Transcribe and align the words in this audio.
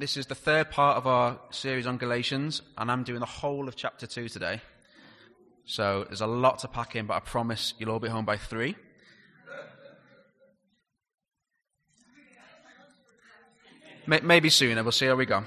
this 0.00 0.16
is 0.16 0.26
the 0.26 0.34
third 0.34 0.70
part 0.70 0.96
of 0.96 1.06
our 1.06 1.38
series 1.50 1.86
on 1.86 1.98
Galatians, 1.98 2.62
and 2.78 2.90
I'm 2.90 3.04
doing 3.04 3.20
the 3.20 3.26
whole 3.26 3.68
of 3.68 3.76
chapter 3.76 4.06
2 4.06 4.30
today. 4.30 4.62
So 5.66 6.04
there's 6.04 6.22
a 6.22 6.26
lot 6.26 6.60
to 6.60 6.68
pack 6.68 6.96
in, 6.96 7.06
but 7.06 7.14
I 7.14 7.20
promise 7.20 7.74
you'll 7.78 7.90
all 7.90 7.98
be 7.98 8.08
home 8.08 8.24
by 8.24 8.38
3. 8.38 8.74
Maybe 14.06 14.48
sooner. 14.48 14.82
We'll 14.82 14.90
see 14.90 15.06
how 15.06 15.14
we 15.16 15.26
go. 15.26 15.44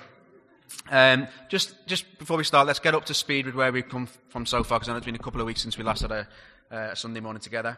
Um, 0.90 1.28
just, 1.50 1.76
just 1.88 2.20
before 2.20 2.38
we 2.38 2.44
start, 2.44 2.68
let's 2.68 2.80
get 2.80 2.94
up 2.94 3.06
to 3.06 3.14
speed 3.14 3.48
with 3.48 3.56
where 3.56 3.72
we've 3.72 3.90
come 3.90 4.08
from 4.30 4.46
so 4.46 4.64
far, 4.64 4.78
because 4.78 4.88
I 4.88 4.92
know 4.92 4.98
it's 4.98 5.06
been 5.06 5.16
a 5.16 5.20
couple 5.20 5.42
of 5.42 5.48
weeks 5.48 5.64
since 5.64 5.80
we 5.80 5.84
last 5.84 6.04
had 6.04 6.12
a, 6.12 6.28
uh, 6.72 6.94
Sunday 6.94 7.20
morning 7.20 7.42
together. 7.42 7.78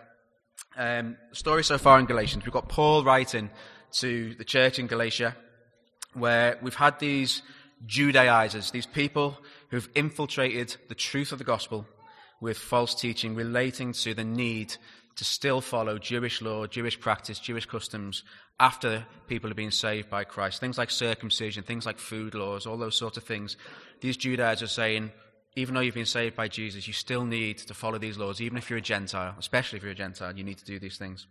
Um, 0.76 1.16
story 1.32 1.64
so 1.64 1.78
far 1.78 2.00
in 2.00 2.06
Galatians, 2.06 2.46
we've 2.46 2.54
got 2.54 2.68
Paul 2.68 3.06
writing 3.06 3.50
to 3.94 4.36
the 4.36 4.44
church 4.44 4.78
in 4.78 4.88
Galatia, 4.88 5.36
where 6.16 6.58
we've 6.62 6.76
had 6.76 7.00
these 7.00 7.42
Judaizers, 7.86 8.72
these 8.72 8.86
people 8.86 9.38
who've 9.70 9.90
infiltrated 9.96 10.76
the 10.88 10.96
truth 10.96 11.32
of 11.32 11.38
the 11.38 11.44
gospel 11.44 11.86
with 12.42 12.58
false 12.58 12.96
teaching 12.96 13.36
relating 13.36 13.94
to 13.94 14.14
the 14.14 14.24
need 14.24 14.76
to 15.16 15.24
still 15.24 15.62
follow 15.62 15.98
Jewish 15.98 16.42
law, 16.42 16.66
Jewish 16.66 17.00
practice, 17.00 17.40
Jewish 17.40 17.66
customs 17.66 18.24
after 18.60 19.06
people 19.28 19.50
have 19.50 19.58
been 19.58 19.72
saved 19.72 20.10
by 20.10 20.24
Christ. 20.24 20.60
Things 20.60 20.78
like 20.78 20.92
circumcision, 20.92 21.64
things 21.64 21.86
like 21.86 22.00
food 22.00 22.34
laws, 22.34 22.66
all 22.66 22.78
those 22.78 22.98
sorts 22.98 23.18
of 23.18 23.24
things. 23.24 23.58
These 24.02 24.18
Judaizers 24.18 24.70
are 24.70 24.74
saying, 24.74 25.12
even 25.56 25.74
though 25.74 25.82
you've 25.82 25.96
been 25.96 26.06
saved 26.06 26.36
by 26.36 26.50
Jesus, 26.50 26.88
you 26.88 26.94
still 26.94 27.24
need 27.24 27.60
to 27.60 27.74
follow 27.74 27.98
these 27.98 28.18
laws, 28.18 28.42
even 28.42 28.58
if 28.58 28.70
you're 28.70 28.80
a 28.80 28.82
Gentile, 28.82 29.36
especially 29.40 29.78
if 29.78 29.84
you're 29.84 29.94
a 29.94 29.96
Gentile, 29.96 30.36
you 30.36 30.44
need 30.44 30.58
to 30.58 30.66
do 30.66 30.80
these 30.80 30.98
things. 30.98 31.28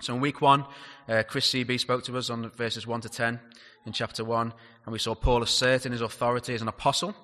So 0.00 0.14
in 0.14 0.20
week 0.20 0.40
one, 0.40 0.64
uh, 1.08 1.22
Chris 1.28 1.48
Seaby 1.48 1.78
spoke 1.78 2.02
to 2.04 2.18
us 2.18 2.30
on 2.30 2.50
verses 2.50 2.84
1 2.84 3.02
to 3.02 3.08
10 3.08 3.38
in 3.86 3.92
chapter 3.92 4.24
1, 4.24 4.52
and 4.84 4.92
we 4.92 4.98
saw 4.98 5.14
Paul 5.14 5.42
asserting 5.42 5.92
his 5.92 6.00
authority 6.00 6.54
as 6.54 6.62
an 6.62 6.68
apostle. 6.68 7.14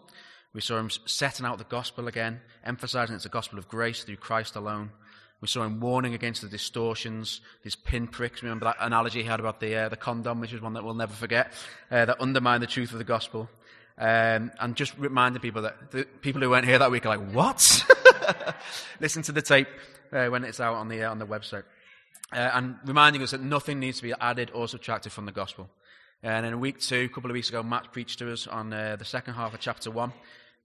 We 0.53 0.61
saw 0.61 0.79
him 0.79 0.91
setting 1.07 1.47
out 1.47 1.59
the 1.59 1.65
gospel 1.65 2.09
again, 2.09 2.41
emphasizing 2.65 3.15
it's 3.15 3.27
a 3.27 3.31
gospel 3.31 3.59
of 3.59 3.69
grace 3.69 4.05
through 4.05 4.17
Christ 4.17 4.57
alone. 4.57 4.91
We 5.41 5.49
saw 5.49 5.65
him 5.65 5.81
warning 5.81 6.13
against 6.13 6.43
the 6.43 6.49
distortions, 6.49 7.41
his 7.63 7.75
pinpricks. 7.75 8.43
Remember 8.43 8.67
that 8.67 8.77
analogy 8.79 9.23
he 9.23 9.29
had 9.29 9.41
about 9.41 9.61
the, 9.61 9.75
uh, 9.75 9.89
the 9.89 9.97
condom, 9.97 10.41
which 10.41 10.53
is 10.53 10.61
one 10.61 10.75
that 10.75 10.85
we'll 10.85 10.95
never 10.95 11.15
forget, 11.15 11.53
uh, 11.91 12.05
that 12.05 12.21
undermined 12.21 12.63
the 12.63 12.67
truth 12.67 12.93
of 12.93 12.99
the 12.99 13.05
gospel. 13.05 13.49
Um, 13.97 14.51
and 14.61 14.77
just 14.77 14.97
reminding 14.99 15.41
people 15.41 15.63
that 15.63 15.91
the 15.91 16.05
people 16.05 16.43
who 16.43 16.51
weren't 16.51 16.67
here 16.67 16.79
that 16.79 16.91
week 16.91 17.07
are 17.07 17.17
like, 17.17 17.33
what? 17.33 17.85
Listen 19.01 19.23
to 19.23 19.33
the 19.33 19.43
tape 19.43 19.69
uh, 20.13 20.27
when 20.27 20.45
it's 20.45 20.61
out 20.61 20.75
on 20.75 20.89
the, 20.89 21.05
uh, 21.05 21.11
on 21.11 21.19
the 21.19 21.27
website. 21.27 21.65
Uh, 22.33 22.51
and 22.55 22.77
reminding 22.85 23.23
us 23.23 23.31
that 23.31 23.41
nothing 23.41 23.81
needs 23.81 23.97
to 23.99 24.03
be 24.03 24.13
added 24.21 24.51
or 24.53 24.69
subtracted 24.69 25.13
from 25.13 25.27
the 25.27 25.33
gospel. 25.33 25.69
And 26.23 26.45
in 26.45 26.61
week 26.61 26.79
two, 26.81 27.09
a 27.11 27.15
couple 27.15 27.31
of 27.31 27.35
weeks 27.35 27.49
ago, 27.49 27.63
Matt 27.63 27.93
preached 27.93 28.19
to 28.19 28.31
us 28.31 28.47
on 28.47 28.73
uh, 28.73 28.97
the 28.97 29.05
second 29.07 29.35
half 29.35 29.55
of 29.55 29.61
chapter 29.61 29.91
one, 29.91 30.13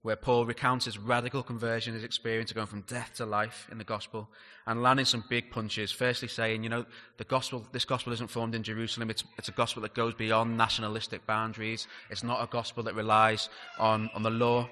where 0.02 0.14
Paul 0.14 0.44
recounts 0.44 0.84
his 0.84 0.98
radical 0.98 1.42
conversion, 1.42 1.94
his 1.94 2.04
experience 2.04 2.50
of 2.50 2.56
going 2.56 2.66
from 2.66 2.82
death 2.82 3.12
to 3.16 3.24
life 3.24 3.66
in 3.72 3.78
the 3.78 3.84
gospel, 3.84 4.28
and 4.66 4.82
landing 4.82 5.06
some 5.06 5.24
big 5.30 5.50
punches. 5.50 5.90
Firstly, 5.90 6.28
saying, 6.28 6.62
you 6.62 6.68
know, 6.68 6.84
the 7.16 7.24
gospel, 7.24 7.66
this 7.72 7.86
gospel 7.86 8.12
isn't 8.12 8.28
formed 8.28 8.54
in 8.54 8.62
Jerusalem. 8.62 9.08
It's, 9.08 9.24
it's 9.38 9.48
a 9.48 9.52
gospel 9.52 9.82
that 9.82 9.94
goes 9.94 10.12
beyond 10.12 10.58
nationalistic 10.58 11.26
boundaries. 11.26 11.88
It's 12.10 12.22
not 12.22 12.42
a 12.42 12.46
gospel 12.46 12.82
that 12.82 12.94
relies 12.94 13.48
on, 13.78 14.10
on 14.14 14.22
the 14.22 14.30
law. 14.30 14.68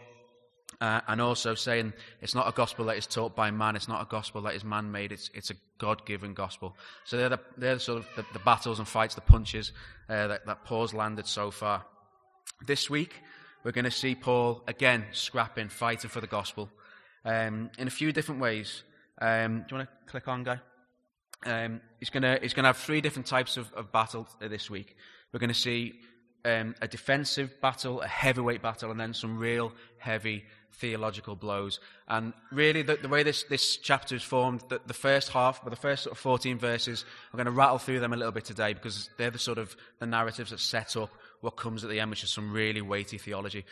Uh, 0.85 1.01
and 1.09 1.19
also 1.19 1.55
saying 1.55 1.95
it's 2.21 2.35
not 2.35 2.47
a 2.47 2.53
gospel 2.53 2.85
that 2.85 2.99
is 2.99 3.07
taught 3.07 3.35
by 3.35 3.51
man, 3.51 3.75
it's 3.75 3.89
not 3.89 4.03
a 4.03 4.05
gospel 4.05 4.43
that 4.43 4.55
is 4.55 4.65
man 4.65 4.93
made, 4.93 5.13
it's, 5.13 5.31
it's 5.33 5.49
a 5.51 5.55
God 5.79 6.05
given 6.05 6.35
gospel. 6.35 6.77
So 7.05 7.17
they're, 7.17 7.31
the, 7.31 7.41
they're 7.57 7.79
sort 7.79 8.01
of 8.01 8.09
the, 8.17 8.25
the, 8.35 8.39
battles 8.41 8.79
and 8.79 8.87
fights, 8.87 9.15
the 9.15 9.23
punches 9.23 9.73
uh, 10.11 10.27
that, 10.27 10.45
that 10.45 10.67
Paul's 10.67 10.93
landed 10.93 11.27
so 11.27 11.51
far. 11.51 11.87
This 12.67 12.91
week, 12.91 13.15
we're 13.65 13.73
going 13.73 13.87
to 13.87 13.91
see 13.91 14.15
Paul 14.15 14.63
again 14.67 15.07
scrapping, 15.13 15.71
fighting 15.71 16.11
for 16.11 16.21
the 16.21 16.27
gospel 16.27 16.69
um, 17.25 17.71
in 17.79 17.87
a 17.87 17.91
few 17.91 18.13
different 18.13 18.43
ways. 18.43 18.83
Um, 19.23 19.61
do 19.61 19.65
you 19.71 19.77
want 19.79 19.89
to 19.89 20.11
click 20.11 20.29
on, 20.29 20.45
Guy? 20.45 20.61
Um, 21.47 21.81
he's 21.99 22.11
going 22.11 22.25
to 22.25 22.39
he's 22.43 22.53
to 22.53 22.63
have 22.63 22.77
three 22.77 23.01
different 23.01 23.25
types 23.25 23.57
of, 23.57 23.73
of 23.73 23.91
battle 23.91 24.29
this 24.39 24.69
week. 24.69 24.97
We're 25.33 25.41
going 25.41 25.49
to 25.49 25.55
see 25.55 25.95
um, 26.45 26.75
a 26.81 26.89
defensive 26.89 27.61
battle, 27.61 28.01
a 28.01 28.07
heavyweight 28.07 28.63
battle, 28.63 28.91
and 28.91 29.01
then 29.01 29.15
some 29.15 29.39
real 29.39 29.73
heavy 29.99 30.45
theological 30.75 31.37
blows. 31.37 31.81
And 32.09 32.33
really, 32.53 32.83
the, 32.83 32.97
the 32.97 33.09
way 33.09 33.23
this, 33.23 33.45
this 33.45 33.77
chapter 33.77 34.15
is 34.15 34.23
formed, 34.23 34.63
the, 34.69 34.81
the 34.87 34.95
first 34.95 35.31
half, 35.31 35.65
the 35.65 35.77
first 35.77 36.05
sort 36.05 36.13
of 36.13 36.19
14 36.19 36.59
verses, 36.59 37.05
I'm 37.33 37.37
going 37.37 37.47
to 37.47 37.53
rattle 37.53 37.79
through 37.79 38.01
them 38.01 38.13
a 38.13 38.17
little 38.17 38.33
bit 38.33 38.45
today 38.45 38.75
because 38.75 39.09
they're 39.17 39.31
the 39.31 39.39
sort 39.39 39.59
of 39.59 39.77
the 39.99 40.07
narratives 40.07 40.51
that 40.51 40.61
set 40.61 40.97
up 40.97 41.11
what 41.41 41.57
comes 41.57 41.85
at 41.85 41.91
the 41.91 42.01
end, 42.01 42.11
which 42.11 42.25
is 42.25 42.31
some 42.31 42.53
really 42.53 42.83
weighty 42.83 43.19
theology. 43.19 43.65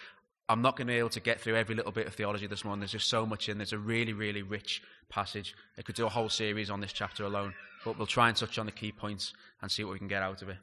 I'm 0.49 0.63
not 0.63 0.77
going 0.77 0.87
to 0.87 0.93
be 0.93 0.99
able 0.99 1.09
to 1.11 1.21
get 1.21 1.41
through 1.41 1.57
every 1.57 1.75
little 1.75 1.93
bit 1.93 2.07
of 2.07 2.15
theology 2.15 2.47
this 2.47 2.65
morning. 2.65 2.81
There's 2.81 2.93
just 2.93 3.09
so 3.09 3.25
much 3.25 3.49
in. 3.49 3.59
There's 3.59 3.73
a 3.73 3.79
really, 3.79 4.13
really 4.13 4.43
rich 4.43 4.83
passage. 5.09 5.55
I 5.79 5.83
could 5.83 5.95
do 5.95 6.07
a 6.07 6.11
whole 6.11 6.29
series 6.29 6.69
on 6.69 6.81
this 6.81 6.93
chapter 6.93 7.25
alone, 7.25 7.55
but 7.85 7.97
we'll 7.97 8.07
try 8.07 8.29
and 8.29 8.37
touch 8.37 8.59
on 8.59 8.67
the 8.67 8.73
key 8.73 8.93
points 8.93 9.33
and 9.61 9.71
see 9.71 9.85
what 9.85 9.93
we 9.93 9.99
can 9.99 10.09
get 10.09 10.23
out 10.23 10.43
of 10.43 10.49
it. 10.49 10.59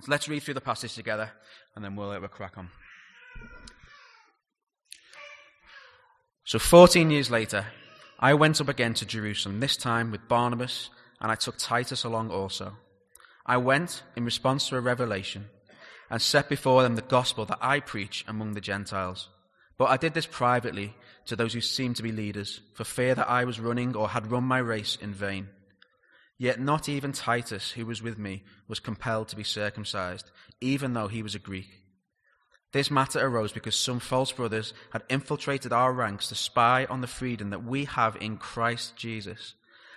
So 0.00 0.10
let's 0.10 0.28
read 0.28 0.42
through 0.42 0.54
the 0.54 0.60
passage 0.60 0.94
together, 0.94 1.30
and 1.74 1.84
then 1.84 1.96
we'll, 1.96 2.10
uh, 2.10 2.20
we'll 2.20 2.28
crack 2.28 2.56
on. 2.56 2.70
So 6.44 6.58
14 6.58 7.10
years 7.10 7.30
later, 7.30 7.66
I 8.20 8.34
went 8.34 8.60
up 8.60 8.68
again 8.68 8.94
to 8.94 9.06
Jerusalem, 9.06 9.60
this 9.60 9.76
time 9.76 10.10
with 10.10 10.28
Barnabas, 10.28 10.90
and 11.20 11.30
I 11.30 11.34
took 11.34 11.56
Titus 11.58 12.04
along 12.04 12.30
also. 12.30 12.72
I 13.44 13.56
went 13.56 14.02
in 14.16 14.24
response 14.24 14.68
to 14.68 14.76
a 14.76 14.80
revelation 14.80 15.46
and 16.10 16.22
set 16.22 16.48
before 16.48 16.82
them 16.82 16.96
the 16.96 17.02
gospel 17.02 17.44
that 17.46 17.58
I 17.60 17.80
preach 17.80 18.24
among 18.28 18.54
the 18.54 18.60
Gentiles. 18.60 19.28
But 19.76 19.90
I 19.90 19.96
did 19.96 20.14
this 20.14 20.26
privately 20.26 20.94
to 21.26 21.36
those 21.36 21.52
who 21.52 21.60
seemed 21.60 21.96
to 21.96 22.02
be 22.02 22.12
leaders, 22.12 22.60
for 22.74 22.84
fear 22.84 23.14
that 23.14 23.28
I 23.28 23.44
was 23.44 23.60
running 23.60 23.94
or 23.94 24.08
had 24.08 24.30
run 24.30 24.44
my 24.44 24.58
race 24.58 24.96
in 25.00 25.12
vain. 25.12 25.48
Yet 26.38 26.60
not 26.60 26.88
even 26.88 27.12
Titus, 27.12 27.72
who 27.72 27.84
was 27.84 28.00
with 28.00 28.16
me, 28.16 28.44
was 28.68 28.78
compelled 28.78 29.28
to 29.28 29.36
be 29.36 29.42
circumcised, 29.42 30.30
even 30.60 30.92
though 30.94 31.08
he 31.08 31.22
was 31.22 31.34
a 31.34 31.40
Greek. 31.40 31.82
This 32.72 32.90
matter 32.90 33.18
arose 33.18 33.52
because 33.52 33.74
some 33.74 33.98
false 33.98 34.30
brothers 34.30 34.72
had 34.92 35.02
infiltrated 35.08 35.72
our 35.72 35.92
ranks 35.92 36.28
to 36.28 36.34
spy 36.34 36.84
on 36.84 37.00
the 37.00 37.06
freedom 37.06 37.50
that 37.50 37.64
we 37.64 37.86
have 37.86 38.16
in 38.20 38.36
Christ 38.36 38.94
Jesus 38.94 39.54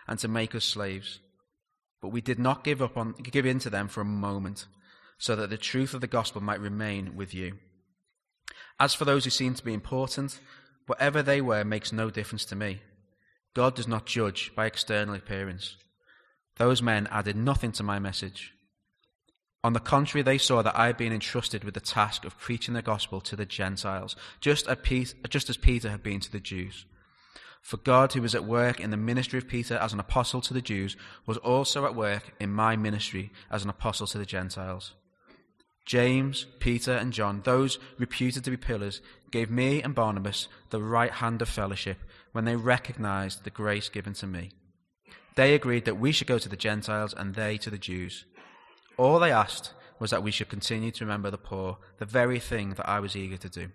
and 0.08 0.18
to 0.20 0.28
make 0.28 0.56
us 0.56 0.66
slaves. 0.66 1.20
But 2.02 2.10
we 2.10 2.22
did 2.22 2.40
not 2.40 2.64
give 2.64 2.82
up 2.82 2.98
on, 2.98 3.12
give 3.12 3.46
in 3.46 3.60
to 3.60 3.70
them 3.70 3.88
for 3.88 4.02
a 4.02 4.06
moment, 4.06 4.66
so 5.18 5.36
that 5.36 5.50
the 5.50 5.58
truth 5.58 5.94
of 5.94 6.02
the 6.02 6.08
gospel 6.08 6.42
might 6.42 6.60
remain 6.60 7.16
with 7.16 7.34
you. 7.34 7.60
As 8.80 8.96
for 8.96 9.06
those 9.06 9.26
who 9.26 9.30
seem 9.30 9.54
to 9.54 9.64
be 9.64 9.74
important, 9.74 10.40
whatever 10.88 11.22
they 11.22 11.42
were 11.42 11.64
makes 11.64 11.94
no 11.94 12.10
difference 12.10 12.46
to 12.46 12.56
me. 12.56 12.82
God 13.54 13.76
does 13.76 13.88
not 13.88 14.06
judge 14.06 14.52
by 14.56 14.66
external 14.66 15.14
appearance. 15.14 15.76
Those 16.58 16.82
men 16.82 17.08
added 17.12 17.36
nothing 17.36 17.72
to 17.74 17.84
my 17.84 18.00
message. 18.00 18.54
On 19.64 19.74
the 19.74 19.80
contrary, 19.80 20.24
they 20.24 20.40
saw 20.40 20.62
that 20.64 20.78
I 20.78 20.88
had 20.88 20.98
been 20.98 21.14
entrusted 21.14 21.64
with 21.64 21.76
the 21.76 21.80
task 21.80 22.26
of 22.26 22.38
preaching 22.40 22.74
the 22.74 22.82
gospel 22.82 23.22
to 23.22 23.36
the 23.36 23.46
Gentiles, 23.46 24.16
just 24.40 24.68
as 24.68 24.78
Peter, 25.58 25.90
had 25.90 26.02
been 26.02 26.20
to 26.20 26.32
the 26.32 26.40
Jews. 26.40 26.86
For 27.62 27.78
God, 27.78 28.14
who 28.14 28.24
was 28.24 28.34
at 28.34 28.44
work 28.44 28.80
in 28.80 28.90
the 28.90 28.98
ministry 28.98 29.38
of 29.38 29.48
Peter 29.48 29.76
as 29.76 29.94
an 29.94 30.00
apostle 30.00 30.42
to 30.42 30.54
the 30.54 30.64
Jews, 30.64 30.98
was 31.28 31.38
also 31.38 31.86
at 31.86 31.96
work 31.96 32.34
in 32.40 32.52
my 32.52 32.76
ministry 32.76 33.32
as 33.52 33.64
an 33.64 33.70
apostle 33.70 34.08
to 34.08 34.18
the 34.18 34.26
Gentiles. 34.26 34.94
James, 35.86 36.48
Peter, 36.60 36.94
and 36.94 37.14
John, 37.14 37.42
those 37.44 37.78
reputed 38.00 38.44
to 38.44 38.52
be 38.52 38.58
pillars, 38.58 39.02
gave 39.30 39.52
me 39.52 39.82
and 39.84 39.94
Barnabas 39.94 40.48
the 40.72 40.82
right 40.82 41.12
hand 41.12 41.42
of 41.42 41.50
fellowship 41.50 42.00
when 42.32 42.46
they 42.46 42.56
recognized 42.56 43.44
the 43.44 43.50
grace 43.52 43.90
given 43.90 44.14
to 44.14 44.26
me. 44.26 44.52
They 45.36 45.54
agreed 45.54 45.86
that 45.86 46.00
we 46.00 46.12
should 46.12 46.28
go 46.28 46.38
to 46.38 46.50
the 46.50 46.58
Gentiles 46.58 47.14
and 47.16 47.36
they 47.36 47.58
to 47.60 47.70
the 47.70 47.78
Jews. 47.78 48.26
All 48.98 49.20
they 49.20 49.32
asked 49.32 49.74
was 50.00 50.12
that 50.12 50.24
we 50.24 50.32
should 50.32 50.50
continue 50.50 50.92
to 50.92 51.06
remember 51.06 51.32
the 51.32 51.38
poor, 51.38 51.78
the 52.00 52.06
very 52.06 52.40
thing 52.40 52.72
that 52.72 52.90
I 52.90 53.00
was 53.00 53.16
eager 53.16 53.38
to 53.38 53.50
do. 53.50 53.70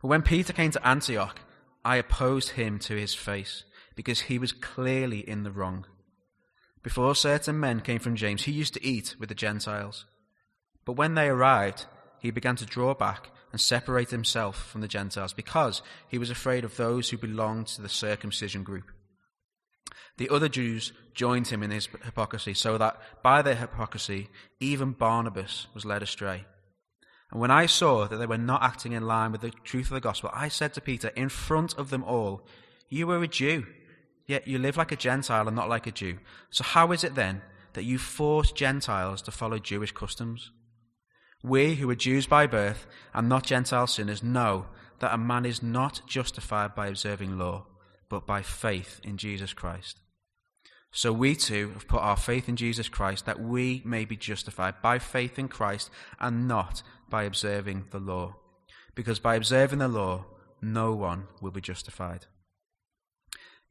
But 0.00 0.08
when 0.08 0.22
Peter 0.22 0.52
came 0.52 0.70
to 0.72 0.86
Antioch, 0.86 1.40
I 1.84 1.96
opposed 1.96 2.50
him 2.50 2.78
to 2.80 2.96
his 2.96 3.14
face, 3.14 3.64
because 3.94 4.22
he 4.22 4.38
was 4.38 4.52
clearly 4.52 5.20
in 5.20 5.44
the 5.44 5.50
wrong. 5.50 5.86
Before 6.82 7.14
certain 7.14 7.60
men 7.60 7.80
came 7.80 8.00
from 8.00 8.16
James, 8.16 8.44
he 8.44 8.52
used 8.52 8.74
to 8.74 8.84
eat 8.84 9.14
with 9.18 9.28
the 9.28 9.34
Gentiles. 9.34 10.06
But 10.84 10.94
when 10.94 11.14
they 11.14 11.28
arrived, 11.28 11.86
he 12.20 12.30
began 12.30 12.56
to 12.56 12.66
draw 12.66 12.94
back 12.94 13.30
and 13.52 13.60
separate 13.60 14.10
himself 14.10 14.68
from 14.68 14.80
the 14.80 14.88
Gentiles, 14.88 15.32
because 15.32 15.82
he 16.08 16.18
was 16.18 16.30
afraid 16.30 16.64
of 16.64 16.76
those 16.76 17.10
who 17.10 17.18
belonged 17.18 17.68
to 17.68 17.82
the 17.82 17.88
circumcision 17.88 18.62
group. 18.62 18.90
The 20.16 20.28
other 20.28 20.48
Jews 20.48 20.92
joined 21.12 21.48
him 21.48 21.62
in 21.62 21.70
his 21.70 21.88
hypocrisy, 22.04 22.54
so 22.54 22.78
that 22.78 22.96
by 23.22 23.42
their 23.42 23.56
hypocrisy, 23.56 24.28
even 24.60 24.92
Barnabas 24.92 25.66
was 25.74 25.84
led 25.84 26.02
astray. 26.02 26.44
And 27.30 27.40
when 27.40 27.50
I 27.50 27.66
saw 27.66 28.06
that 28.06 28.16
they 28.16 28.26
were 28.26 28.38
not 28.38 28.62
acting 28.62 28.92
in 28.92 29.06
line 29.06 29.32
with 29.32 29.40
the 29.40 29.50
truth 29.50 29.86
of 29.86 29.94
the 29.94 30.00
gospel, 30.00 30.30
I 30.32 30.48
said 30.48 30.72
to 30.74 30.80
Peter, 30.80 31.08
in 31.08 31.28
front 31.28 31.74
of 31.76 31.90
them 31.90 32.04
all, 32.04 32.46
You 32.88 33.10
are 33.10 33.22
a 33.22 33.28
Jew, 33.28 33.66
yet 34.26 34.46
you 34.46 34.58
live 34.58 34.76
like 34.76 34.92
a 34.92 34.96
Gentile 34.96 35.48
and 35.48 35.56
not 35.56 35.68
like 35.68 35.86
a 35.88 35.92
Jew. 35.92 36.18
So 36.50 36.62
how 36.62 36.92
is 36.92 37.02
it 37.02 37.16
then 37.16 37.42
that 37.72 37.84
you 37.84 37.98
force 37.98 38.52
Gentiles 38.52 39.20
to 39.22 39.32
follow 39.32 39.58
Jewish 39.58 39.90
customs? 39.90 40.52
We 41.42 41.74
who 41.74 41.90
are 41.90 41.96
Jews 41.96 42.26
by 42.26 42.46
birth 42.46 42.86
and 43.12 43.28
not 43.28 43.44
Gentile 43.44 43.88
sinners 43.88 44.22
know 44.22 44.66
that 45.00 45.12
a 45.12 45.18
man 45.18 45.44
is 45.44 45.62
not 45.62 46.02
justified 46.06 46.74
by 46.74 46.86
observing 46.86 47.36
law, 47.36 47.66
but 48.08 48.26
by 48.26 48.42
faith 48.42 49.00
in 49.02 49.16
Jesus 49.16 49.52
Christ. 49.52 50.00
So 50.96 51.12
we 51.12 51.34
too 51.34 51.70
have 51.70 51.88
put 51.88 52.02
our 52.02 52.16
faith 52.16 52.48
in 52.48 52.54
Jesus 52.54 52.88
Christ 52.88 53.26
that 53.26 53.40
we 53.40 53.82
may 53.84 54.04
be 54.04 54.16
justified 54.16 54.80
by 54.80 55.00
faith 55.00 55.40
in 55.40 55.48
Christ 55.48 55.90
and 56.20 56.46
not 56.46 56.84
by 57.10 57.24
observing 57.24 57.86
the 57.90 57.98
law. 57.98 58.36
Because 58.94 59.18
by 59.18 59.34
observing 59.34 59.80
the 59.80 59.88
law, 59.88 60.24
no 60.62 60.94
one 60.94 61.24
will 61.40 61.50
be 61.50 61.60
justified. 61.60 62.26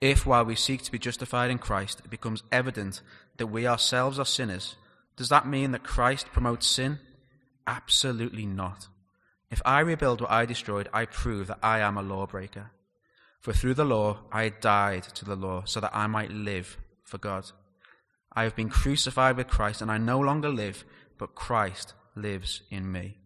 If, 0.01 0.25
while 0.25 0.43
we 0.43 0.55
seek 0.55 0.81
to 0.81 0.91
be 0.91 0.99
justified 0.99 1.49
in 1.49 1.59
Christ, 1.59 2.01
it 2.03 2.11
becomes 2.11 2.43
evident 2.51 3.01
that 3.37 3.47
we 3.47 3.65
ourselves 3.65 4.19
are 4.19 4.25
sinners, 4.25 4.75
does 5.15 5.29
that 5.29 5.47
mean 5.47 5.71
that 5.71 5.83
Christ 5.83 6.27
promotes 6.33 6.67
sin? 6.67 6.99
Absolutely 7.65 8.45
not. 8.45 8.89
If 9.49 9.61
I 9.63 9.79
rebuild 9.79 10.19
what 10.19 10.31
I 10.31 10.45
destroyed, 10.45 10.89
I 10.91 11.05
prove 11.05 11.47
that 11.47 11.59
I 11.63 11.79
am 11.79 11.97
a 11.97 12.01
lawbreaker. 12.01 12.71
For 13.39 13.53
through 13.53 13.75
the 13.75 13.85
law 13.85 14.17
I 14.29 14.49
died 14.49 15.03
to 15.15 15.23
the 15.23 15.37
law 15.37 15.63
so 15.63 15.79
that 15.79 15.95
I 15.95 16.07
might 16.07 16.31
live 16.31 16.77
for 17.03 17.17
God. 17.17 17.51
I 18.35 18.43
have 18.43 18.55
been 18.55 18.69
crucified 18.69 19.37
with 19.37 19.47
Christ, 19.47 19.81
and 19.81 19.91
I 19.91 19.97
no 19.97 20.19
longer 20.19 20.49
live, 20.49 20.83
but 21.17 21.35
Christ 21.35 21.93
lives 22.15 22.61
in 22.69 22.91
me. 22.91 23.17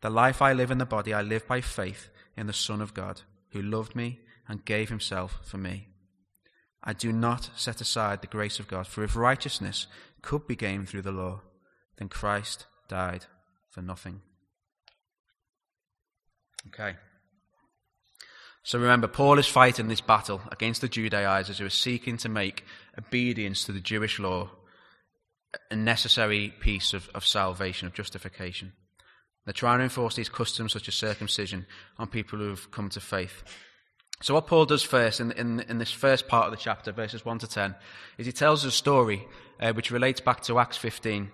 The 0.00 0.10
life 0.10 0.42
I 0.42 0.52
live 0.52 0.70
in 0.70 0.78
the 0.78 0.86
body, 0.86 1.12
I 1.12 1.22
live 1.22 1.46
by 1.46 1.60
faith 1.60 2.10
in 2.36 2.46
the 2.46 2.52
Son 2.52 2.80
of 2.80 2.94
God, 2.94 3.22
who 3.50 3.62
loved 3.62 3.96
me 3.96 4.20
and 4.46 4.64
gave 4.64 4.88
himself 4.88 5.40
for 5.42 5.58
me. 5.58 5.88
I 6.82 6.92
do 6.92 7.12
not 7.12 7.50
set 7.56 7.80
aside 7.80 8.20
the 8.20 8.28
grace 8.28 8.60
of 8.60 8.68
God, 8.68 8.86
for 8.86 9.02
if 9.02 9.16
righteousness 9.16 9.86
could 10.22 10.46
be 10.46 10.56
gained 10.56 10.88
through 10.88 11.02
the 11.02 11.12
law, 11.12 11.42
then 11.96 12.08
Christ 12.08 12.66
died 12.88 13.26
for 13.70 13.82
nothing. 13.82 14.20
Okay. 16.68 16.96
So 18.62 18.78
remember, 18.78 19.08
Paul 19.08 19.38
is 19.38 19.46
fighting 19.46 19.88
this 19.88 20.00
battle 20.00 20.42
against 20.50 20.80
the 20.80 20.88
Judaizers 20.88 21.58
who 21.58 21.66
are 21.66 21.70
seeking 21.70 22.16
to 22.18 22.28
make 22.28 22.64
obedience 22.98 23.64
to 23.64 23.72
the 23.72 23.80
Jewish 23.80 24.18
law 24.18 24.50
a 25.70 25.76
necessary 25.76 26.52
piece 26.60 26.92
of, 26.92 27.08
of 27.14 27.26
salvation, 27.26 27.86
of 27.86 27.94
justification. 27.94 28.72
They're 29.44 29.54
trying 29.54 29.78
to 29.78 29.84
enforce 29.84 30.14
these 30.14 30.28
customs, 30.28 30.74
such 30.74 30.88
as 30.88 30.94
circumcision, 30.94 31.66
on 31.96 32.08
people 32.08 32.38
who've 32.38 32.70
come 32.70 32.90
to 32.90 33.00
faith. 33.00 33.42
So, 34.20 34.34
what 34.34 34.46
Paul 34.46 34.66
does 34.66 34.82
first 34.82 35.20
in, 35.20 35.32
in, 35.32 35.60
in 35.60 35.78
this 35.78 35.92
first 35.92 36.28
part 36.28 36.46
of 36.46 36.50
the 36.50 36.56
chapter, 36.58 36.92
verses 36.92 37.24
1 37.24 37.38
to 37.38 37.46
10, 37.46 37.74
is 38.18 38.26
he 38.26 38.32
tells 38.32 38.64
a 38.64 38.70
story 38.70 39.26
uh, 39.60 39.72
which 39.72 39.90
relates 39.90 40.20
back 40.20 40.42
to 40.42 40.58
Acts 40.58 40.76
15 40.76 41.30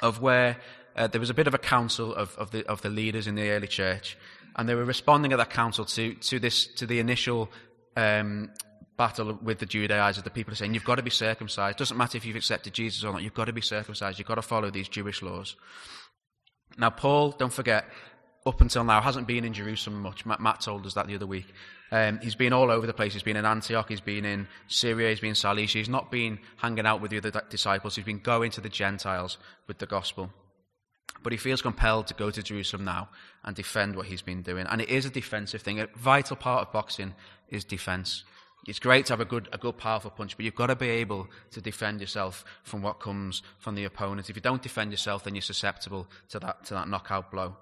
of 0.00 0.20
where 0.20 0.56
uh, 0.96 1.06
there 1.06 1.20
was 1.20 1.30
a 1.30 1.34
bit 1.34 1.46
of 1.46 1.54
a 1.54 1.58
council 1.58 2.14
of, 2.14 2.34
of, 2.36 2.50
the, 2.50 2.66
of 2.66 2.82
the 2.82 2.88
leaders 2.88 3.26
in 3.26 3.34
the 3.34 3.50
early 3.50 3.68
church, 3.68 4.16
and 4.56 4.68
they 4.68 4.74
were 4.74 4.84
responding 4.84 5.32
at 5.32 5.36
that 5.36 5.50
council 5.50 5.84
to, 5.84 6.14
to, 6.14 6.38
this, 6.40 6.66
to 6.66 6.86
the 6.86 6.98
initial 6.98 7.50
um, 7.96 8.50
battle 8.96 9.38
with 9.42 9.58
the 9.58 9.66
Judaizers. 9.66 10.24
The 10.24 10.30
people 10.30 10.52
are 10.52 10.56
saying, 10.56 10.74
You've 10.74 10.84
got 10.84 10.96
to 10.96 11.02
be 11.02 11.10
circumcised. 11.10 11.78
Doesn't 11.78 11.96
matter 11.96 12.16
if 12.16 12.24
you've 12.24 12.36
accepted 12.36 12.72
Jesus 12.72 13.04
or 13.04 13.12
not, 13.12 13.22
you've 13.22 13.34
got 13.34 13.44
to 13.44 13.52
be 13.52 13.60
circumcised. 13.60 14.18
You've 14.18 14.28
got 14.28 14.36
to 14.36 14.42
follow 14.42 14.70
these 14.70 14.88
Jewish 14.88 15.22
laws. 15.22 15.56
Now, 16.78 16.90
Paul, 16.90 17.32
don't 17.32 17.52
forget, 17.52 17.84
up 18.46 18.60
until 18.60 18.84
now, 18.84 19.00
hasn't 19.00 19.26
been 19.26 19.44
in 19.44 19.52
Jerusalem 19.52 20.00
much. 20.00 20.24
Matt, 20.24 20.60
told 20.60 20.86
us 20.86 20.94
that 20.94 21.06
the 21.06 21.14
other 21.14 21.26
week. 21.26 21.46
Um, 21.92 22.18
he's 22.22 22.34
been 22.34 22.52
all 22.52 22.70
over 22.70 22.86
the 22.86 22.92
place. 22.92 23.12
He's 23.12 23.22
been 23.22 23.36
in 23.36 23.44
Antioch, 23.44 23.88
he's 23.88 24.00
been 24.00 24.24
in 24.24 24.48
Syria, 24.66 25.10
he's 25.10 25.20
been 25.20 25.30
in 25.30 25.34
Cilicia. 25.36 25.78
He's 25.78 25.88
not 25.88 26.10
been 26.10 26.38
hanging 26.56 26.86
out 26.86 27.00
with 27.00 27.10
the 27.10 27.18
other 27.18 27.42
disciples. 27.50 27.94
He's 27.94 28.04
been 28.04 28.18
going 28.18 28.50
to 28.52 28.60
the 28.60 28.68
Gentiles 28.68 29.38
with 29.68 29.78
the 29.78 29.86
gospel. 29.86 30.30
But 31.26 31.32
he 31.32 31.38
feels 31.38 31.60
compelled 31.60 32.06
to 32.06 32.14
go 32.14 32.30
to 32.30 32.40
Jerusalem 32.40 32.84
now 32.84 33.08
and 33.42 33.56
defend 33.56 33.96
what 33.96 34.06
he's 34.06 34.22
been 34.22 34.42
doing. 34.42 34.64
And 34.68 34.80
it 34.80 34.88
is 34.88 35.06
a 35.06 35.10
defensive 35.10 35.60
thing. 35.60 35.80
A 35.80 35.88
vital 35.96 36.36
part 36.36 36.64
of 36.64 36.72
boxing 36.72 37.16
is 37.48 37.64
defense. 37.64 38.22
It's 38.68 38.78
great 38.78 39.06
to 39.06 39.12
have 39.12 39.20
a 39.20 39.24
good, 39.24 39.48
a 39.52 39.58
good, 39.58 39.76
powerful 39.76 40.12
punch, 40.12 40.36
but 40.36 40.44
you've 40.44 40.54
got 40.54 40.68
to 40.68 40.76
be 40.76 40.88
able 40.88 41.26
to 41.50 41.60
defend 41.60 42.00
yourself 42.00 42.44
from 42.62 42.80
what 42.80 43.00
comes 43.00 43.42
from 43.58 43.74
the 43.74 43.82
opponent. 43.82 44.30
If 44.30 44.36
you 44.36 44.40
don't 44.40 44.62
defend 44.62 44.92
yourself, 44.92 45.24
then 45.24 45.34
you're 45.34 45.42
susceptible 45.42 46.06
to 46.28 46.38
that, 46.38 46.64
to 46.66 46.74
that 46.74 46.88
knockout 46.88 47.32
blow. 47.32 47.56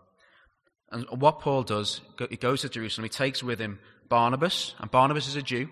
And 0.93 1.07
what 1.19 1.41
Paul 1.41 1.63
does, 1.63 2.03
he 2.29 2.37
goes 2.37 2.61
to 2.61 2.69
Jerusalem, 2.69 3.05
he 3.05 3.09
takes 3.09 3.43
with 3.43 3.61
him 3.61 3.79
Barnabas, 4.11 4.75
and 4.79 4.91
Barnabas 4.91 5.27
is 5.27 5.37
a 5.37 5.43
Jew, 5.43 5.71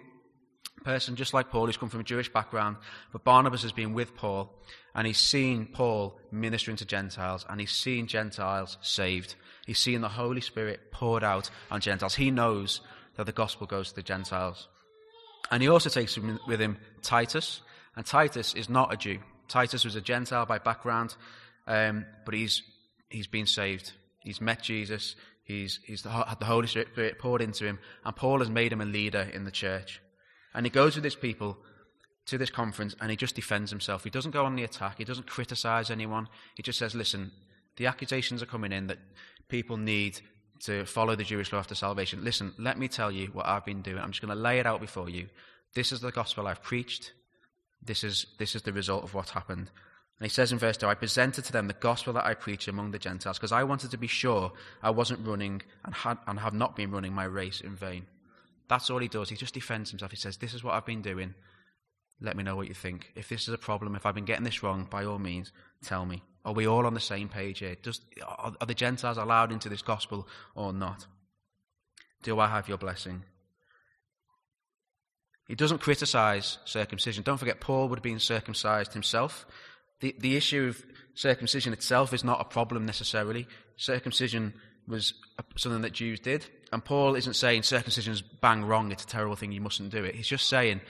person 0.82 1.16
just 1.16 1.34
like 1.34 1.50
Paul, 1.50 1.66
who's 1.66 1.76
come 1.76 1.88
from 1.88 2.00
a 2.00 2.04
Jewish 2.04 2.32
background, 2.32 2.76
but 3.12 3.24
Barnabas 3.24 3.62
has 3.62 3.72
been 3.72 3.94
with 3.94 4.14
Paul, 4.14 4.50
and 4.94 5.06
he's 5.06 5.18
seen 5.18 5.66
Paul 5.66 6.18
ministering 6.30 6.76
to 6.78 6.84
Gentiles, 6.84 7.46
and 7.48 7.60
he's 7.60 7.72
seen 7.72 8.06
Gentiles 8.06 8.78
saved. 8.82 9.34
He's 9.66 9.78
seen 9.78 10.00
the 10.00 10.08
Holy 10.08 10.40
Spirit 10.40 10.92
poured 10.92 11.24
out 11.24 11.50
on 11.70 11.80
Gentiles. 11.80 12.14
He 12.14 12.30
knows 12.30 12.80
that 13.16 13.26
the 13.26 13.32
gospel 13.32 13.66
goes 13.66 13.90
to 13.90 13.94
the 13.94 14.02
Gentiles. 14.02 14.68
And 15.50 15.62
he 15.62 15.68
also 15.68 15.90
takes 15.90 16.18
with 16.46 16.60
him 16.60 16.78
Titus, 17.02 17.60
and 17.96 18.06
Titus 18.06 18.54
is 18.54 18.68
not 18.68 18.92
a 18.92 18.96
Jew. 18.96 19.18
Titus 19.48 19.84
was 19.84 19.96
a 19.96 20.00
Gentile 20.00 20.46
by 20.46 20.58
background, 20.58 21.14
um, 21.66 22.06
but 22.24 22.34
he's, 22.34 22.62
he's 23.10 23.26
been 23.26 23.46
saved. 23.46 23.92
He's 24.20 24.40
met 24.40 24.62
Jesus. 24.62 25.14
He's, 25.44 25.80
he's 25.84 26.04
had 26.04 26.38
the 26.38 26.46
Holy 26.46 26.68
Spirit 26.68 27.18
poured 27.18 27.42
into 27.42 27.66
him, 27.66 27.78
and 28.04 28.16
Paul 28.16 28.38
has 28.38 28.48
made 28.48 28.72
him 28.72 28.80
a 28.80 28.86
leader 28.86 29.28
in 29.32 29.44
the 29.44 29.50
church. 29.50 30.00
And 30.54 30.66
he 30.66 30.70
goes 30.70 30.94
with 30.94 31.04
his 31.04 31.16
people 31.16 31.58
to 32.26 32.38
this 32.38 32.50
conference 32.50 32.94
and 33.00 33.10
he 33.10 33.16
just 33.16 33.34
defends 33.34 33.70
himself. 33.70 34.04
He 34.04 34.10
doesn't 34.10 34.30
go 34.30 34.44
on 34.44 34.56
the 34.56 34.64
attack, 34.64 34.98
he 34.98 35.04
doesn't 35.04 35.26
criticize 35.26 35.90
anyone. 35.90 36.28
He 36.54 36.62
just 36.62 36.78
says, 36.78 36.94
Listen, 36.94 37.32
the 37.76 37.86
accusations 37.86 38.42
are 38.42 38.46
coming 38.46 38.72
in 38.72 38.86
that 38.88 38.98
people 39.48 39.76
need 39.76 40.20
to 40.60 40.84
follow 40.84 41.16
the 41.16 41.24
Jewish 41.24 41.52
law 41.52 41.58
after 41.58 41.74
salvation. 41.74 42.22
Listen, 42.22 42.54
let 42.58 42.78
me 42.78 42.86
tell 42.86 43.10
you 43.10 43.28
what 43.28 43.46
I've 43.46 43.64
been 43.64 43.82
doing. 43.82 43.98
I'm 43.98 44.12
just 44.12 44.22
going 44.22 44.34
to 44.34 44.40
lay 44.40 44.60
it 44.60 44.66
out 44.66 44.80
before 44.80 45.08
you. 45.08 45.28
This 45.74 45.90
is 45.90 46.00
the 46.00 46.12
gospel 46.12 46.46
I've 46.46 46.62
preached. 46.62 47.12
This 47.82 48.04
is, 48.04 48.26
this 48.38 48.54
is 48.54 48.62
the 48.62 48.72
result 48.72 49.02
of 49.02 49.14
what 49.14 49.30
happened. 49.30 49.70
And 50.18 50.30
he 50.30 50.32
says 50.32 50.52
in 50.52 50.58
verse 50.58 50.76
2 50.76 50.86
I 50.86 50.94
presented 50.94 51.44
to 51.46 51.52
them 51.52 51.66
the 51.66 51.74
gospel 51.74 52.12
that 52.12 52.26
I 52.26 52.34
preach 52.34 52.68
among 52.68 52.92
the 52.92 52.98
Gentiles 52.98 53.38
because 53.38 53.50
I 53.50 53.64
wanted 53.64 53.90
to 53.90 53.96
be 53.96 54.06
sure 54.06 54.52
I 54.82 54.90
wasn't 54.90 55.26
running 55.26 55.62
and, 55.84 55.94
had, 55.94 56.18
and 56.28 56.38
have 56.38 56.54
not 56.54 56.76
been 56.76 56.92
running 56.92 57.12
my 57.12 57.24
race 57.24 57.60
in 57.60 57.74
vain. 57.74 58.06
That's 58.72 58.88
all 58.88 59.00
he 59.00 59.08
does. 59.08 59.28
He 59.28 59.36
just 59.36 59.52
defends 59.52 59.90
himself. 59.90 60.12
He 60.12 60.16
says, 60.16 60.38
This 60.38 60.54
is 60.54 60.64
what 60.64 60.72
I've 60.72 60.86
been 60.86 61.02
doing. 61.02 61.34
Let 62.22 62.38
me 62.38 62.42
know 62.42 62.56
what 62.56 62.68
you 62.68 62.74
think. 62.74 63.12
If 63.14 63.28
this 63.28 63.42
is 63.42 63.52
a 63.52 63.58
problem, 63.58 63.94
if 63.94 64.06
I've 64.06 64.14
been 64.14 64.24
getting 64.24 64.44
this 64.46 64.62
wrong, 64.62 64.88
by 64.90 65.04
all 65.04 65.18
means, 65.18 65.52
tell 65.84 66.06
me. 66.06 66.22
Are 66.46 66.54
we 66.54 66.66
all 66.66 66.86
on 66.86 66.94
the 66.94 67.00
same 67.00 67.28
page 67.28 67.58
here? 67.58 67.76
Does, 67.82 68.00
are, 68.26 68.54
the 68.66 68.72
Gentiles 68.72 69.18
allowed 69.18 69.52
into 69.52 69.68
this 69.68 69.82
gospel 69.82 70.26
or 70.54 70.72
not? 70.72 71.06
Do 72.22 72.40
I 72.40 72.48
have 72.48 72.66
your 72.66 72.78
blessing? 72.78 73.24
He 75.48 75.54
doesn't 75.54 75.82
criticize 75.82 76.56
circumcision. 76.64 77.24
Don't 77.24 77.36
forget, 77.36 77.60
Paul 77.60 77.90
would 77.90 77.98
have 77.98 78.02
been 78.02 78.20
circumcised 78.20 78.94
himself. 78.94 79.44
The, 80.00 80.16
the 80.18 80.34
issue 80.34 80.68
of 80.68 80.82
circumcision 81.12 81.74
itself 81.74 82.14
is 82.14 82.24
not 82.24 82.40
a 82.40 82.44
problem 82.44 82.86
necessarily. 82.86 83.48
Circumcision 83.76 84.54
was 84.86 85.14
something 85.56 85.82
that 85.82 85.92
Jews 85.92 86.20
did. 86.20 86.46
And 86.72 86.84
Paul 86.84 87.14
isn't 87.16 87.34
saying 87.34 87.62
circumcision 87.62 88.12
is 88.12 88.22
bang 88.22 88.64
wrong, 88.64 88.92
it's 88.92 89.04
a 89.04 89.06
terrible 89.06 89.36
thing, 89.36 89.52
you 89.52 89.60
mustn't 89.60 89.90
do 89.90 90.04
it. 90.04 90.14
He's 90.14 90.26
just 90.26 90.48
saying, 90.48 90.80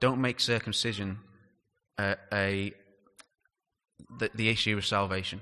don't 0.00 0.20
make 0.20 0.40
circumcision 0.40 1.18
a, 1.98 2.16
a 2.32 2.72
the, 4.18 4.30
the, 4.34 4.48
issue 4.48 4.76
of 4.76 4.86
salvation. 4.86 5.40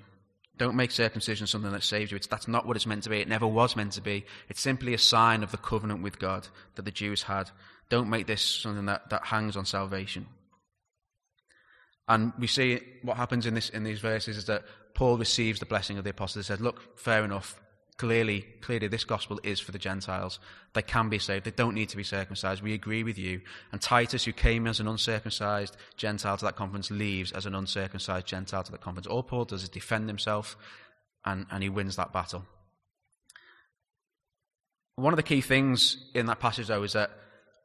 Don't 0.56 0.76
make 0.76 0.92
circumcision 0.92 1.46
something 1.46 1.72
that 1.72 1.82
saves 1.82 2.10
you. 2.10 2.16
It's, 2.16 2.28
that's 2.28 2.46
not 2.46 2.66
what 2.66 2.76
it's 2.76 2.86
meant 2.86 3.02
to 3.04 3.10
be. 3.10 3.20
It 3.20 3.28
never 3.28 3.46
was 3.46 3.74
meant 3.74 3.92
to 3.92 4.00
be. 4.00 4.24
It's 4.48 4.60
simply 4.60 4.94
a 4.94 4.98
sign 4.98 5.42
of 5.42 5.50
the 5.50 5.56
covenant 5.56 6.02
with 6.02 6.18
God 6.18 6.46
that 6.76 6.84
the 6.84 6.92
Jews 6.92 7.24
had. 7.24 7.50
Don't 7.90 8.08
make 8.08 8.26
this 8.26 8.42
something 8.42 8.86
that, 8.86 9.10
that 9.10 9.26
hangs 9.26 9.56
on 9.56 9.66
salvation. 9.66 10.26
And 12.06 12.32
we 12.38 12.46
see 12.46 12.80
what 13.02 13.16
happens 13.16 13.46
in, 13.46 13.54
this, 13.54 13.70
in 13.70 13.82
these 13.82 14.00
verses 14.00 14.36
is 14.36 14.44
that 14.46 14.64
Paul 14.94 15.18
receives 15.18 15.58
the 15.58 15.66
blessing 15.66 15.98
of 15.98 16.04
the 16.04 16.10
apostles. 16.10 16.46
He 16.46 16.52
said, 16.52 16.60
Look, 16.60 16.98
fair 16.98 17.24
enough. 17.24 17.60
Clearly, 17.96 18.44
clearly, 18.60 18.88
this 18.88 19.04
gospel 19.04 19.38
is 19.44 19.60
for 19.60 19.70
the 19.70 19.78
Gentiles. 19.78 20.40
They 20.72 20.82
can 20.82 21.08
be 21.08 21.20
saved. 21.20 21.44
They 21.44 21.52
don't 21.52 21.76
need 21.76 21.90
to 21.90 21.96
be 21.96 22.02
circumcised. 22.02 22.60
We 22.60 22.74
agree 22.74 23.04
with 23.04 23.18
you. 23.18 23.40
And 23.70 23.80
Titus, 23.80 24.24
who 24.24 24.32
came 24.32 24.66
as 24.66 24.80
an 24.80 24.88
uncircumcised 24.88 25.76
Gentile 25.96 26.36
to 26.36 26.44
that 26.46 26.56
conference, 26.56 26.90
leaves 26.90 27.30
as 27.30 27.46
an 27.46 27.54
uncircumcised 27.54 28.26
Gentile 28.26 28.64
to 28.64 28.72
that 28.72 28.80
conference. 28.80 29.06
All 29.06 29.22
Paul 29.22 29.44
does 29.44 29.62
is 29.62 29.68
defend 29.68 30.08
himself, 30.08 30.56
and, 31.24 31.46
and 31.52 31.62
he 31.62 31.68
wins 31.68 31.94
that 31.94 32.12
battle. 32.12 32.44
One 34.96 35.12
of 35.12 35.16
the 35.16 35.22
key 35.22 35.40
things 35.40 35.96
in 36.14 36.26
that 36.26 36.40
passage, 36.40 36.66
though, 36.66 36.82
is 36.82 36.94
that 36.94 37.12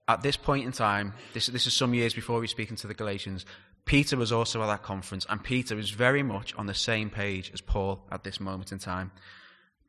at 0.08 0.22
this 0.22 0.38
point 0.38 0.66
in 0.66 0.72
time, 0.72 1.14
this, 1.34 1.48
this 1.48 1.66
is 1.66 1.74
some 1.74 1.96
years 1.96 2.14
before 2.14 2.42
he's 2.42 2.52
speaking 2.52 2.76
to 2.78 2.88
the 2.88 2.94
Galatians, 2.94 3.48
Peter 3.86 4.16
was 4.16 4.32
also 4.32 4.62
at 4.62 4.68
that 4.68 4.84
conference, 4.84 5.26
and 5.28 5.44
Peter 5.44 5.80
is 5.80 5.90
very 5.90 6.22
much 6.22 6.54
on 6.56 6.68
the 6.68 6.74
same 6.76 7.10
page 7.10 7.50
as 7.52 7.62
Paul 7.62 8.06
at 8.12 8.24
this 8.24 8.40
moment 8.40 8.72
in 8.72 8.78
time. 8.78 9.12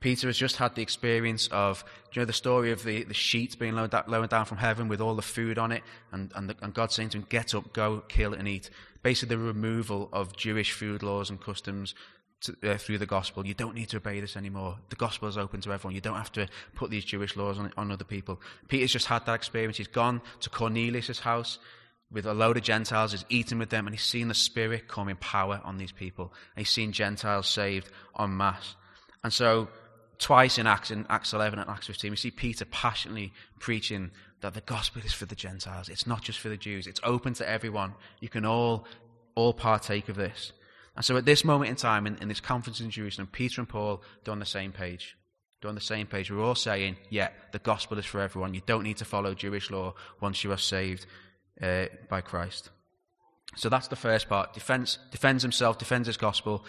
Peter 0.01 0.27
has 0.29 0.39
just 0.39 0.57
had 0.57 0.75
the 0.75 0.83
experience 0.83 1.49
of, 1.49 1.85
you 2.13 2.21
know, 2.21 2.27
the 2.27 2.33
story 2.33 2.73
of 2.73 2.83
the, 2.85 3.05
the 3.05 3.15
sheet 3.15 3.59
being 3.59 3.75
lowered, 3.75 3.95
lowered 4.09 4.31
down 4.31 4.47
from 4.47 4.59
heaven 4.59 4.89
with 4.89 5.01
all 5.01 5.15
the 5.15 5.23
food 5.23 5.59
on 5.59 5.73
it, 5.73 5.83
and, 6.11 6.33
and, 6.35 6.49
the, 6.49 6.57
and 6.63 6.73
God 6.73 6.91
saying 6.91 7.11
to 7.11 7.19
him, 7.19 7.27
Get 7.29 7.55
up, 7.55 7.73
go, 7.73 8.03
kill, 8.09 8.33
and 8.33 8.49
eat. 8.49 8.71
Basically, 9.03 9.37
the 9.37 9.43
removal 9.43 10.09
of 10.13 10.35
Jewish 10.37 10.73
food 10.73 11.03
laws 11.03 11.29
and 11.29 11.41
customs, 11.41 11.95
to, 12.43 12.57
uh, 12.65 12.79
through 12.79 12.99
the 12.99 13.07
gospel. 13.07 13.47
You 13.47 13.55
don't 13.55 13.75
need 13.75 13.91
to 13.91 13.99
obey 13.99 14.21
this 14.21 14.37
anymore. 14.37 14.79
The 14.89 14.97
gospel 14.97 15.29
is 15.29 15.37
open 15.37 15.61
to 15.61 15.73
everyone. 15.73 15.95
You 15.95 16.01
don't 16.01 16.17
have 16.17 16.33
to 16.33 16.49
put 16.75 16.91
these 16.91 17.05
Jewish 17.05 17.37
laws 17.37 17.59
on, 17.59 17.73
on 17.77 17.91
other 17.91 18.05
people. 18.05 18.41
Peter's 18.69 18.93
just 18.93 19.07
had 19.07 19.27
that 19.27 19.35
experience. 19.35 19.77
He's 19.77 19.87
gone 19.87 20.23
to 20.41 20.51
Cornelius' 20.51 21.19
house 21.19 21.59
with 22.11 22.27
a 22.27 22.35
load 22.35 22.57
of 22.57 22.65
Gentiles, 22.65 23.13
he's 23.13 23.25
eaten 23.29 23.59
with 23.59 23.71
them, 23.71 23.87
and 23.87 23.95
he's 23.95 24.05
seen 24.05 24.27
the 24.27 24.35
Spirit 24.35 24.89
come 24.89 25.09
in 25.09 25.17
power 25.17 25.61
on 25.65 25.79
these 25.79 25.93
people. 25.93 26.33
And 26.57 26.67
he's 26.67 26.73
seen 26.73 26.91
Gentiles 26.91 27.47
saved 27.47 27.89
en 28.19 28.37
masse. 28.37 28.75
And 29.23 29.33
so, 29.33 29.69
twice 30.21 30.59
in 30.59 30.67
Acts, 30.67 30.91
in 30.91 31.07
Acts 31.09 31.33
11 31.33 31.59
and 31.59 31.69
Acts 31.69 31.87
15, 31.87 32.11
we 32.11 32.17
see 32.17 32.31
Peter 32.31 32.65
passionately 32.67 33.33
preaching 33.59 34.11
that 34.43 34.55
the 34.55 34.61
gospel 34.61 35.03
is 35.05 35.13
for 35.13 35.27
the 35.27 35.35
Gentiles. 35.35 35.89
It's 35.89 36.07
not 36.07 36.23
just 36.23 36.39
for 36.39 36.49
the 36.49 36.57
Jews. 36.57 36.87
It's 36.87 37.01
open 37.03 37.35
to 37.35 37.49
everyone. 37.49 37.95
You 38.21 38.29
can 38.29 38.45
all, 38.45 38.87
all 39.35 39.53
partake 39.53 40.09
of 40.09 40.17
this. 40.17 40.53
And 40.95 41.05
so 41.05 41.17
at 41.17 41.25
this 41.25 41.45
moment 41.45 41.71
in 41.71 41.77
time, 41.77 42.07
in, 42.07 42.17
in 42.19 42.29
this 42.29 42.41
conference 42.41 42.81
in 42.81 42.91
Jerusalem, 42.91 43.29
Peter 43.33 43.61
and 43.61 43.69
Paul 43.69 44.03
are 44.27 44.31
on 44.31 44.39
the 44.39 44.47
same 44.47 44.73
page. 44.73 45.17
They're 45.61 45.69
on 45.69 45.75
the 45.75 45.81
same 45.81 46.07
page. 46.07 46.31
We're 46.31 46.43
all 46.43 46.55
saying, 46.55 46.97
yeah, 47.11 47.29
the 47.53 47.59
gospel 47.59 47.99
is 47.99 48.07
for 48.07 48.21
everyone. 48.21 48.55
You 48.55 48.63
don't 48.65 48.83
need 48.83 48.99
to 48.99 49.05
follow 49.05 49.35
Jewish 49.35 49.71
law 49.71 49.95
once 50.21 50.45
you 50.45 50.53
are 50.53 50.59
saved 50.59 51.07
uh, 51.63 51.87
by 52.09 52.21
Christ. 52.21 52.71
So 53.57 53.69
that's 53.69 53.89
the 53.89 53.97
first 53.97 54.29
part. 54.29 54.55
Defense, 54.55 54.99
defends 55.11 55.43
himself, 55.43 55.79
defends 55.79 56.07
his 56.07 56.17
gospel. 56.17 56.65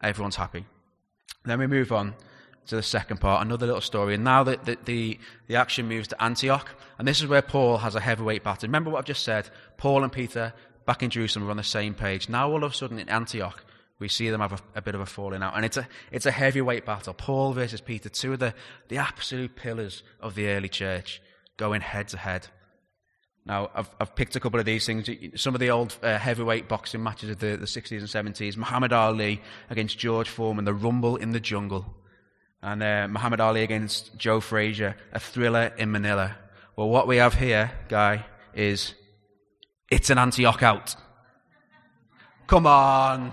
Everyone's 0.00 0.36
happy. 0.36 0.64
Then 1.44 1.58
we 1.58 1.66
move 1.66 1.92
on 1.92 2.14
to 2.66 2.76
the 2.76 2.82
second 2.82 3.18
part, 3.18 3.42
another 3.42 3.66
little 3.66 3.80
story. 3.80 4.14
And 4.14 4.24
now 4.24 4.44
the, 4.44 4.58
the, 4.64 4.78
the, 4.84 5.18
the, 5.46 5.56
action 5.56 5.88
moves 5.88 6.08
to 6.08 6.22
Antioch. 6.22 6.74
And 6.98 7.06
this 7.06 7.20
is 7.20 7.26
where 7.26 7.42
Paul 7.42 7.78
has 7.78 7.94
a 7.94 8.00
heavyweight 8.00 8.42
battle. 8.42 8.66
Remember 8.66 8.90
what 8.90 8.98
I've 8.98 9.04
just 9.04 9.22
said? 9.22 9.48
Paul 9.76 10.02
and 10.02 10.12
Peter 10.12 10.52
back 10.84 11.02
in 11.02 11.10
Jerusalem 11.10 11.46
are 11.46 11.50
on 11.50 11.56
the 11.56 11.62
same 11.62 11.94
page. 11.94 12.28
Now 12.28 12.50
all 12.50 12.64
of 12.64 12.72
a 12.72 12.74
sudden 12.74 12.98
in 12.98 13.08
Antioch, 13.08 13.64
we 13.98 14.08
see 14.08 14.30
them 14.30 14.40
have 14.40 14.52
a, 14.52 14.58
a, 14.78 14.82
bit 14.82 14.94
of 14.94 15.00
a 15.00 15.06
falling 15.06 15.42
out. 15.42 15.56
And 15.56 15.64
it's 15.64 15.76
a, 15.76 15.88
it's 16.10 16.26
a 16.26 16.30
heavyweight 16.30 16.84
battle. 16.84 17.14
Paul 17.14 17.52
versus 17.52 17.80
Peter, 17.80 18.08
two 18.08 18.32
of 18.32 18.40
the, 18.40 18.54
the 18.88 18.98
absolute 18.98 19.56
pillars 19.56 20.02
of 20.20 20.34
the 20.34 20.48
early 20.48 20.68
church, 20.68 21.22
going 21.56 21.80
head 21.80 22.08
to 22.08 22.18
head. 22.18 22.48
Now, 23.46 23.70
I've, 23.74 23.88
I've 24.00 24.16
picked 24.16 24.34
a 24.34 24.40
couple 24.40 24.58
of 24.58 24.66
these 24.66 24.84
things. 24.84 25.08
Some 25.36 25.54
of 25.54 25.60
the 25.60 25.70
old 25.70 25.96
uh, 26.02 26.18
heavyweight 26.18 26.68
boxing 26.68 27.02
matches 27.02 27.30
of 27.30 27.38
the, 27.38 27.56
the 27.56 27.66
60s 27.66 27.98
and 27.98 28.34
70s. 28.34 28.56
Muhammad 28.56 28.92
Ali 28.92 29.40
against 29.70 29.98
George 29.98 30.28
Foreman, 30.28 30.64
the 30.64 30.74
Rumble 30.74 31.14
in 31.14 31.30
the 31.30 31.38
Jungle. 31.38 31.94
And 32.66 32.82
uh, 32.82 33.06
Muhammad 33.08 33.38
Ali 33.40 33.62
against 33.62 34.18
Joe 34.18 34.40
Frazier, 34.40 34.96
a 35.12 35.20
thriller 35.20 35.72
in 35.78 35.92
Manila. 35.92 36.34
Well, 36.74 36.88
what 36.88 37.06
we 37.06 37.18
have 37.18 37.34
here, 37.34 37.70
Guy, 37.88 38.26
is 38.54 38.94
it's 39.88 40.10
an 40.10 40.18
Antioch 40.18 40.64
out. 40.64 40.96
Come 42.48 42.66
on. 42.66 43.30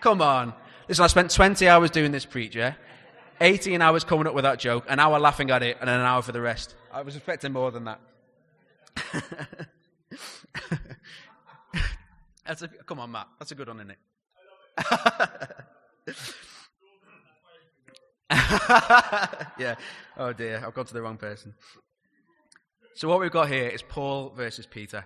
Come 0.00 0.22
on. 0.22 0.54
Listen, 0.88 1.02
I 1.02 1.08
spent 1.08 1.32
20 1.32 1.66
hours 1.66 1.90
doing 1.90 2.12
this 2.12 2.24
preacher, 2.24 2.76
18 3.40 3.82
hours 3.82 4.04
coming 4.04 4.28
up 4.28 4.34
with 4.34 4.44
that 4.44 4.60
joke, 4.60 4.84
an 4.88 5.00
hour 5.00 5.18
laughing 5.18 5.50
at 5.50 5.64
it, 5.64 5.78
and 5.80 5.90
an 5.90 6.00
hour 6.02 6.22
for 6.22 6.30
the 6.30 6.40
rest. 6.40 6.76
I 6.92 7.02
was 7.02 7.16
expecting 7.16 7.52
more 7.52 7.72
than 7.72 7.86
that. 7.86 8.00
That's 12.46 12.62
a, 12.62 12.68
come 12.68 13.00
on, 13.00 13.10
Matt. 13.10 13.26
That's 13.40 13.50
a 13.50 13.56
good 13.56 13.66
one, 13.66 13.80
isn't 13.80 13.96
it? 16.08 16.16
yeah. 18.30 19.76
Oh 20.16 20.32
dear, 20.32 20.62
I've 20.66 20.74
gone 20.74 20.86
to 20.86 20.94
the 20.94 21.02
wrong 21.02 21.16
person. 21.16 21.54
So 22.94 23.08
what 23.08 23.20
we've 23.20 23.30
got 23.30 23.48
here 23.48 23.68
is 23.68 23.82
Paul 23.82 24.32
versus 24.36 24.66
Peter. 24.66 25.04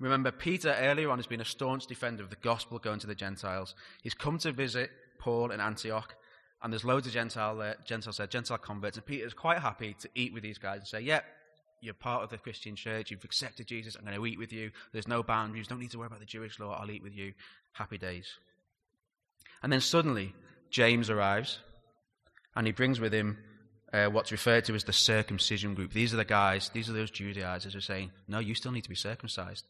Remember, 0.00 0.30
Peter 0.30 0.74
earlier 0.78 1.10
on 1.10 1.18
has 1.18 1.26
been 1.26 1.40
a 1.40 1.44
staunch 1.44 1.86
defender 1.86 2.22
of 2.22 2.30
the 2.30 2.36
gospel 2.36 2.78
going 2.78 2.98
to 3.00 3.06
the 3.06 3.14
Gentiles. 3.14 3.74
He's 4.02 4.14
come 4.14 4.38
to 4.38 4.52
visit 4.52 4.90
Paul 5.18 5.50
in 5.52 5.60
Antioch, 5.60 6.14
and 6.62 6.72
there's 6.72 6.84
loads 6.84 7.06
of 7.06 7.12
Gentile 7.12 7.60
uh, 7.60 7.74
Gentiles 7.84 8.18
there, 8.18 8.26
Gentile 8.26 8.58
converts, 8.58 8.96
and 8.96 9.06
Peter's 9.06 9.32
quite 9.32 9.58
happy 9.58 9.94
to 10.00 10.08
eat 10.14 10.34
with 10.34 10.42
these 10.42 10.58
guys 10.58 10.78
and 10.78 10.88
say, 10.88 11.00
"Yeah, 11.00 11.20
you're 11.80 11.94
part 11.94 12.24
of 12.24 12.30
the 12.30 12.38
Christian 12.38 12.74
church. 12.74 13.10
You've 13.10 13.24
accepted 13.24 13.66
Jesus. 13.66 13.94
I'm 13.94 14.04
going 14.04 14.16
to 14.16 14.26
eat 14.26 14.38
with 14.38 14.52
you. 14.52 14.70
There's 14.92 15.08
no 15.08 15.22
boundaries. 15.22 15.68
Don't 15.68 15.80
need 15.80 15.92
to 15.92 15.98
worry 15.98 16.08
about 16.08 16.20
the 16.20 16.26
Jewish 16.26 16.58
law. 16.58 16.78
I'll 16.78 16.90
eat 16.90 17.02
with 17.02 17.14
you. 17.14 17.32
Happy 17.72 17.96
days." 17.96 18.26
And 19.62 19.72
then 19.72 19.80
suddenly, 19.80 20.34
James 20.70 21.08
arrives, 21.08 21.60
and 22.56 22.66
he 22.66 22.72
brings 22.72 22.98
with 22.98 23.12
him 23.12 23.38
uh, 23.92 24.06
what's 24.06 24.32
referred 24.32 24.64
to 24.64 24.74
as 24.74 24.84
the 24.84 24.92
circumcision 24.92 25.74
group. 25.74 25.92
These 25.92 26.12
are 26.12 26.16
the 26.16 26.24
guys, 26.24 26.70
these 26.74 26.90
are 26.90 26.94
those 26.94 27.10
Judaizers 27.10 27.74
who 27.74 27.78
are 27.78 27.82
saying, 27.82 28.10
no, 28.26 28.38
you 28.38 28.54
still 28.54 28.72
need 28.72 28.84
to 28.84 28.88
be 28.88 28.96
circumcised. 28.96 29.64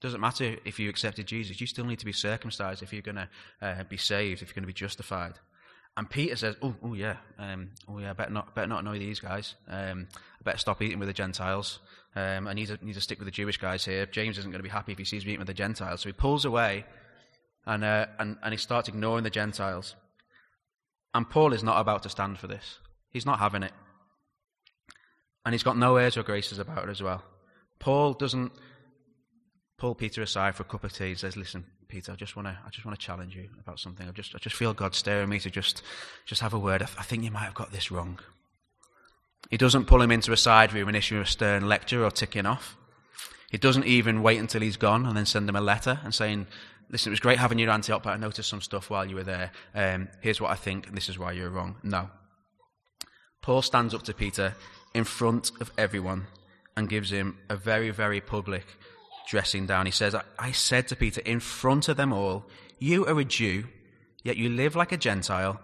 Doesn't 0.00 0.20
matter 0.20 0.56
if 0.64 0.78
you 0.78 0.88
accepted 0.88 1.26
Jesus, 1.26 1.60
you 1.60 1.66
still 1.66 1.84
need 1.84 1.98
to 1.98 2.06
be 2.06 2.12
circumcised 2.12 2.82
if 2.82 2.92
you're 2.92 3.02
going 3.02 3.16
to 3.16 3.28
uh, 3.60 3.84
be 3.84 3.98
saved, 3.98 4.42
if 4.42 4.48
you're 4.48 4.54
going 4.54 4.62
to 4.62 4.66
be 4.66 4.72
justified. 4.72 5.34
And 5.96 6.08
Peter 6.08 6.36
says, 6.36 6.56
"Oh, 6.62 6.74
oh 6.82 6.94
yeah, 6.94 7.16
um, 7.38 7.70
oh 7.88 7.98
yeah, 7.98 8.12
better 8.12 8.30
not, 8.30 8.54
better 8.54 8.68
not 8.68 8.80
annoy 8.80 8.98
these 8.98 9.18
guys. 9.20 9.56
Um, 9.68 10.06
I 10.14 10.42
better 10.44 10.58
stop 10.58 10.80
eating 10.80 11.00
with 11.00 11.08
the 11.08 11.12
Gentiles. 11.12 11.80
Um, 12.14 12.46
I 12.46 12.54
need 12.54 12.68
to, 12.68 12.78
need 12.84 12.94
to 12.94 13.00
stick 13.00 13.18
with 13.18 13.26
the 13.26 13.32
Jewish 13.32 13.58
guys 13.58 13.84
here. 13.84 14.06
James 14.06 14.38
isn't 14.38 14.50
going 14.50 14.60
to 14.60 14.62
be 14.62 14.70
happy 14.70 14.92
if 14.92 14.98
he 14.98 15.04
sees 15.04 15.24
me 15.24 15.32
eating 15.32 15.40
with 15.40 15.48
the 15.48 15.54
Gentiles, 15.54 16.00
so 16.00 16.08
he 16.08 16.12
pulls 16.12 16.44
away, 16.44 16.86
and 17.66 17.84
uh, 17.84 18.06
and 18.18 18.38
and 18.42 18.52
he 18.52 18.56
starts 18.56 18.88
ignoring 18.88 19.24
the 19.24 19.30
Gentiles. 19.30 19.96
And 21.14 21.28
Paul 21.28 21.52
is 21.52 21.64
not 21.64 21.80
about 21.80 22.02
to 22.04 22.08
stand 22.08 22.38
for 22.38 22.46
this. 22.46 22.78
He's 23.10 23.26
not 23.26 23.40
having 23.40 23.62
it, 23.62 23.72
and 25.44 25.52
he's 25.52 25.64
got 25.64 25.76
no 25.76 25.96
airs 25.96 26.16
or 26.16 26.22
graces 26.22 26.58
about 26.58 26.84
it 26.84 26.90
as 26.90 27.02
well. 27.02 27.24
Paul 27.78 28.12
doesn't 28.12 28.52
pull 29.78 29.94
Peter 29.94 30.22
aside 30.22 30.54
for 30.54 30.62
a 30.62 30.66
cup 30.66 30.84
of 30.84 30.92
tea 30.92 31.08
and 31.08 31.18
says, 31.18 31.36
Listen, 31.36 31.64
Peter, 31.88 32.12
I 32.12 32.14
just 32.14 32.36
want 32.36 32.46
to, 32.46 32.56
I 32.64 32.68
just 32.70 32.84
want 32.84 32.98
to 32.98 33.04
challenge 33.04 33.34
you 33.34 33.48
about 33.58 33.80
something. 33.80 34.06
I 34.06 34.12
just, 34.12 34.34
I 34.34 34.38
just 34.38 34.54
feel 34.54 34.74
God 34.74 34.94
staring 34.94 35.28
me 35.28 35.40
to 35.40 35.50
just, 35.50 35.82
just 36.26 36.42
have 36.42 36.54
a 36.54 36.58
word. 36.58 36.82
I, 36.82 36.86
I 36.98 37.02
think 37.02 37.24
you 37.24 37.30
might 37.30 37.40
have 37.40 37.54
got 37.54 37.72
this 37.72 37.90
wrong. 37.90 38.20
He 39.50 39.56
doesn't 39.56 39.86
pull 39.86 40.02
him 40.02 40.12
into 40.12 40.32
a 40.32 40.36
side 40.36 40.72
room 40.72 40.88
and 40.88 40.96
issue 40.96 41.20
a 41.20 41.26
stern 41.26 41.68
lecture 41.68 42.04
or 42.04 42.10
ticking 42.10 42.46
off. 42.46 42.76
He 43.50 43.58
doesn't 43.58 43.86
even 43.86 44.22
wait 44.22 44.38
until 44.38 44.60
he's 44.60 44.76
gone 44.76 45.06
and 45.06 45.16
then 45.16 45.26
send 45.26 45.48
him 45.48 45.56
a 45.56 45.60
letter 45.60 45.98
and 46.04 46.14
saying, 46.14 46.46
listen, 46.90 47.10
it 47.10 47.14
was 47.14 47.20
great 47.20 47.38
having 47.38 47.58
you 47.58 47.68
at 47.68 47.72
Antioch, 47.72 48.02
but 48.02 48.10
I 48.10 48.16
noticed 48.16 48.48
some 48.48 48.60
stuff 48.60 48.90
while 48.90 49.06
you 49.06 49.16
were 49.16 49.24
there. 49.24 49.52
Um, 49.74 50.08
here's 50.20 50.40
what 50.40 50.50
I 50.50 50.56
think, 50.56 50.88
and 50.88 50.96
this 50.96 51.08
is 51.08 51.18
why 51.18 51.32
you're 51.32 51.50
wrong. 51.50 51.76
No. 51.82 52.10
Paul 53.42 53.62
stands 53.62 53.94
up 53.94 54.02
to 54.04 54.14
Peter 54.14 54.54
in 54.94 55.04
front 55.04 55.52
of 55.60 55.70
everyone 55.78 56.26
and 56.76 56.88
gives 56.88 57.10
him 57.10 57.38
a 57.48 57.56
very, 57.56 57.90
very 57.90 58.20
public 58.20 58.66
dressing 59.28 59.66
down. 59.66 59.86
He 59.86 59.92
says, 59.92 60.14
I 60.38 60.52
said 60.52 60.88
to 60.88 60.96
Peter 60.96 61.20
in 61.22 61.40
front 61.40 61.88
of 61.88 61.96
them 61.96 62.12
all, 62.12 62.46
You 62.78 63.06
are 63.06 63.18
a 63.18 63.24
Jew, 63.24 63.64
yet 64.24 64.36
you 64.36 64.48
live 64.48 64.76
like 64.76 64.92
a 64.92 64.96
Gentile 64.96 65.60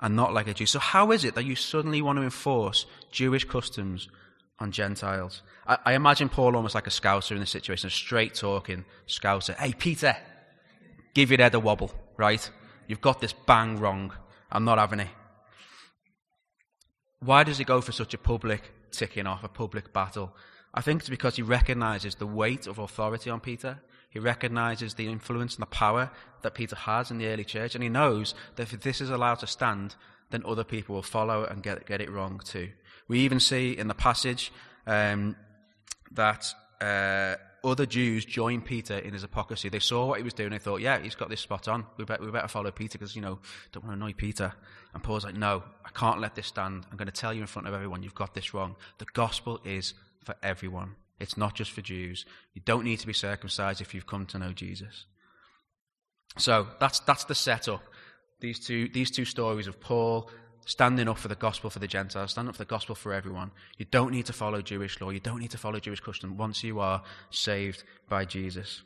and 0.00 0.16
not 0.16 0.34
like 0.34 0.48
a 0.48 0.54
Jew. 0.54 0.66
So, 0.66 0.80
how 0.80 1.12
is 1.12 1.24
it 1.24 1.34
that 1.34 1.44
you 1.44 1.54
suddenly 1.54 2.02
want 2.02 2.18
to 2.18 2.24
enforce 2.24 2.86
Jewish 3.10 3.44
customs 3.44 4.08
on 4.58 4.72
Gentiles? 4.72 5.42
I, 5.66 5.78
I 5.86 5.92
imagine 5.94 6.28
Paul 6.28 6.56
almost 6.56 6.74
like 6.74 6.86
a 6.86 6.90
scouser 6.90 7.32
in 7.32 7.40
this 7.40 7.50
situation, 7.50 7.86
a 7.86 7.90
straight 7.90 8.34
talking 8.34 8.84
scouser. 9.06 9.54
Hey, 9.54 9.72
Peter, 9.72 10.16
give 11.14 11.30
your 11.30 11.40
head 11.40 11.54
a 11.54 11.60
wobble, 11.60 11.92
right? 12.16 12.48
You've 12.86 13.00
got 13.00 13.20
this 13.20 13.32
bang 13.32 13.78
wrong. 13.78 14.12
I'm 14.50 14.64
not 14.64 14.78
having 14.78 15.00
it. 15.00 15.08
Why 17.20 17.44
does 17.44 17.58
he 17.58 17.64
go 17.64 17.80
for 17.80 17.92
such 17.92 18.12
a 18.12 18.18
public 18.18 18.70
ticking 18.90 19.26
off, 19.26 19.42
a 19.42 19.48
public 19.48 19.92
battle? 19.92 20.36
I 20.74 20.80
think 20.80 21.00
it's 21.00 21.08
because 21.08 21.36
he 21.36 21.42
recognizes 21.42 22.16
the 22.16 22.26
weight 22.26 22.66
of 22.66 22.78
authority 22.78 23.30
on 23.30 23.40
Peter. 23.40 23.80
He 24.10 24.18
recognizes 24.18 24.94
the 24.94 25.06
influence 25.06 25.54
and 25.54 25.62
the 25.62 25.66
power 25.66 26.10
that 26.42 26.54
Peter 26.54 26.76
has 26.76 27.10
in 27.10 27.18
the 27.18 27.26
early 27.26 27.44
church, 27.44 27.74
and 27.74 27.82
he 27.82 27.88
knows 27.88 28.34
that 28.56 28.72
if 28.72 28.80
this 28.80 29.00
is 29.00 29.10
allowed 29.10 29.38
to 29.40 29.46
stand, 29.46 29.94
then 30.30 30.42
other 30.46 30.64
people 30.64 30.96
will 30.96 31.02
follow 31.02 31.44
and 31.44 31.62
get, 31.62 31.86
get 31.86 32.00
it 32.00 32.10
wrong 32.10 32.40
too. 32.44 32.70
We 33.08 33.20
even 33.20 33.40
see 33.40 33.76
in 33.76 33.88
the 33.88 33.94
passage 33.94 34.52
um, 34.86 35.36
that 36.12 36.52
uh, 36.80 37.36
other 37.64 37.86
Jews 37.86 38.24
joined 38.24 38.64
Peter 38.64 38.98
in 38.98 39.12
his 39.12 39.22
hypocrisy. 39.22 39.68
They 39.68 39.78
saw 39.78 40.06
what 40.06 40.18
he 40.18 40.22
was 40.24 40.34
doing. 40.34 40.50
They 40.50 40.58
thought, 40.58 40.80
yeah, 40.80 40.98
he's 40.98 41.14
got 41.14 41.30
this 41.30 41.40
spot 41.40 41.66
on. 41.66 41.86
We 41.96 42.04
better, 42.04 42.24
we 42.24 42.30
better 42.30 42.48
follow 42.48 42.70
Peter 42.70 42.98
because, 42.98 43.16
you 43.16 43.22
know, 43.22 43.38
don't 43.72 43.84
want 43.84 43.98
to 43.98 44.04
annoy 44.04 44.12
Peter. 44.12 44.52
And 44.92 45.02
Paul's 45.02 45.24
like, 45.24 45.34
no, 45.34 45.62
I 45.84 45.90
can't 45.90 46.20
let 46.20 46.34
this 46.34 46.46
stand. 46.46 46.84
I'm 46.90 46.96
going 46.96 47.06
to 47.06 47.12
tell 47.12 47.32
you 47.32 47.40
in 47.40 47.46
front 47.46 47.66
of 47.66 47.74
everyone, 47.74 48.02
you've 48.02 48.14
got 48.14 48.34
this 48.34 48.54
wrong. 48.54 48.76
The 48.98 49.06
gospel 49.14 49.60
is 49.64 49.94
for 50.24 50.34
everyone. 50.42 50.94
It's 51.18 51.36
not 51.36 51.54
just 51.54 51.70
for 51.72 51.80
Jews. 51.80 52.26
You 52.54 52.62
don't 52.64 52.84
need 52.84 53.00
to 53.00 53.06
be 53.06 53.12
circumcised 53.12 53.80
if 53.80 53.94
you've 53.94 54.06
come 54.06 54.26
to 54.26 54.38
know 54.38 54.52
Jesus. 54.52 55.06
So 56.36 56.66
that's, 56.80 57.00
that's 57.00 57.24
the 57.24 57.34
setup. 57.34 57.82
These 58.40 58.60
two, 58.66 58.88
these 58.88 59.10
two 59.10 59.24
stories 59.24 59.66
of 59.66 59.80
Paul 59.80 60.28
standing 60.66 61.08
up 61.08 61.18
for 61.18 61.28
the 61.28 61.34
gospel 61.34 61.70
for 61.70 61.78
the 61.78 61.86
Gentiles, 61.86 62.32
standing 62.32 62.48
up 62.48 62.56
for 62.56 62.64
the 62.64 62.68
gospel 62.68 62.94
for 62.94 63.12
everyone. 63.12 63.50
You 63.78 63.86
don't 63.90 64.12
need 64.12 64.26
to 64.26 64.32
follow 64.32 64.62
Jewish 64.62 65.00
law. 65.00 65.10
You 65.10 65.20
don't 65.20 65.40
need 65.40 65.50
to 65.52 65.58
follow 65.58 65.78
Jewish 65.80 66.00
custom 66.00 66.36
once 66.36 66.64
you 66.64 66.80
are 66.80 67.02
saved 67.30 67.84
by 68.08 68.24
Jesus. 68.24 68.82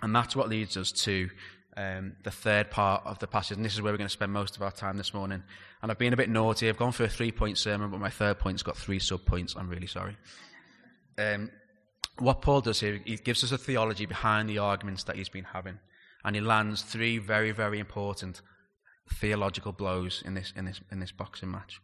And 0.00 0.14
that's 0.14 0.34
what 0.34 0.48
leads 0.48 0.76
us 0.76 0.92
to 0.92 1.30
um, 1.76 2.16
the 2.24 2.30
third 2.30 2.70
part 2.70 3.02
of 3.06 3.18
the 3.18 3.26
passage. 3.26 3.56
And 3.56 3.64
this 3.64 3.74
is 3.74 3.82
where 3.82 3.92
we're 3.92 3.98
going 3.98 4.08
to 4.08 4.12
spend 4.12 4.32
most 4.32 4.56
of 4.56 4.62
our 4.62 4.72
time 4.72 4.96
this 4.96 5.14
morning. 5.14 5.42
And 5.80 5.90
I've 5.90 5.98
been 5.98 6.12
a 6.12 6.16
bit 6.16 6.28
naughty. 6.28 6.68
I've 6.68 6.76
gone 6.76 6.92
for 6.92 7.04
a 7.04 7.08
three 7.08 7.32
point 7.32 7.58
sermon, 7.58 7.90
but 7.90 8.00
my 8.00 8.10
third 8.10 8.38
point's 8.38 8.62
got 8.62 8.76
three 8.76 8.98
sub 8.98 9.24
points. 9.24 9.54
I'm 9.56 9.68
really 9.68 9.86
sorry 9.86 10.16
um, 11.18 11.50
what 12.18 12.42
Paul 12.42 12.60
does 12.60 12.80
here, 12.80 13.00
he 13.04 13.16
gives 13.16 13.42
us 13.44 13.52
a 13.52 13.58
theology 13.58 14.06
behind 14.06 14.48
the 14.48 14.58
arguments 14.58 15.04
that 15.04 15.16
he's 15.16 15.28
been 15.28 15.44
having. 15.44 15.78
And 16.24 16.36
he 16.36 16.42
lands 16.42 16.82
three 16.82 17.18
very, 17.18 17.50
very 17.50 17.78
important 17.78 18.40
theological 19.10 19.72
blows 19.72 20.22
in 20.24 20.34
this, 20.34 20.52
in 20.56 20.64
this, 20.64 20.80
in 20.90 21.00
this 21.00 21.12
boxing 21.12 21.50
match. 21.50 21.80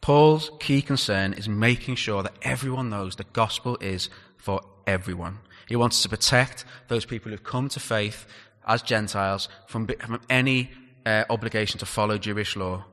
Paul's 0.00 0.50
key 0.60 0.82
concern 0.82 1.32
is 1.32 1.48
making 1.48 1.96
sure 1.96 2.22
that 2.22 2.34
everyone 2.42 2.90
knows 2.90 3.16
the 3.16 3.24
gospel 3.24 3.76
is 3.80 4.08
for 4.36 4.60
everyone. 4.86 5.38
He 5.66 5.76
wants 5.76 6.02
to 6.02 6.08
protect 6.08 6.64
those 6.88 7.04
people 7.04 7.30
who've 7.30 7.42
come 7.42 7.68
to 7.70 7.80
faith 7.80 8.26
as 8.66 8.82
Gentiles 8.82 9.48
from, 9.66 9.86
from 9.86 10.20
any 10.30 10.70
uh, 11.04 11.24
obligation 11.30 11.78
to 11.80 11.86
follow 11.86 12.18
Jewish 12.18 12.56
law. 12.56 12.84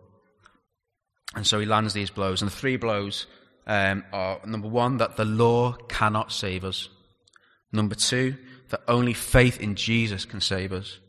And 1.36 1.46
so 1.46 1.60
he 1.60 1.66
lands 1.66 1.94
these 1.94 2.10
blows. 2.10 2.42
And 2.42 2.50
the 2.50 2.56
three 2.56 2.78
blows 2.78 3.28
um, 3.68 4.04
are 4.12 4.40
number 4.46 4.68
one, 4.68 4.98
that 4.98 5.16
the 5.16 5.26
law 5.26 5.74
cannot 5.74 6.32
save 6.32 6.64
us. 6.64 6.90
Number 7.72 7.96
two, 7.96 8.38
that 8.70 8.82
only 8.88 9.14
faith 9.14 9.60
in 9.60 9.76
Jesus 9.76 10.26
can 10.26 10.42
save 10.42 10.74
us 10.74 11.00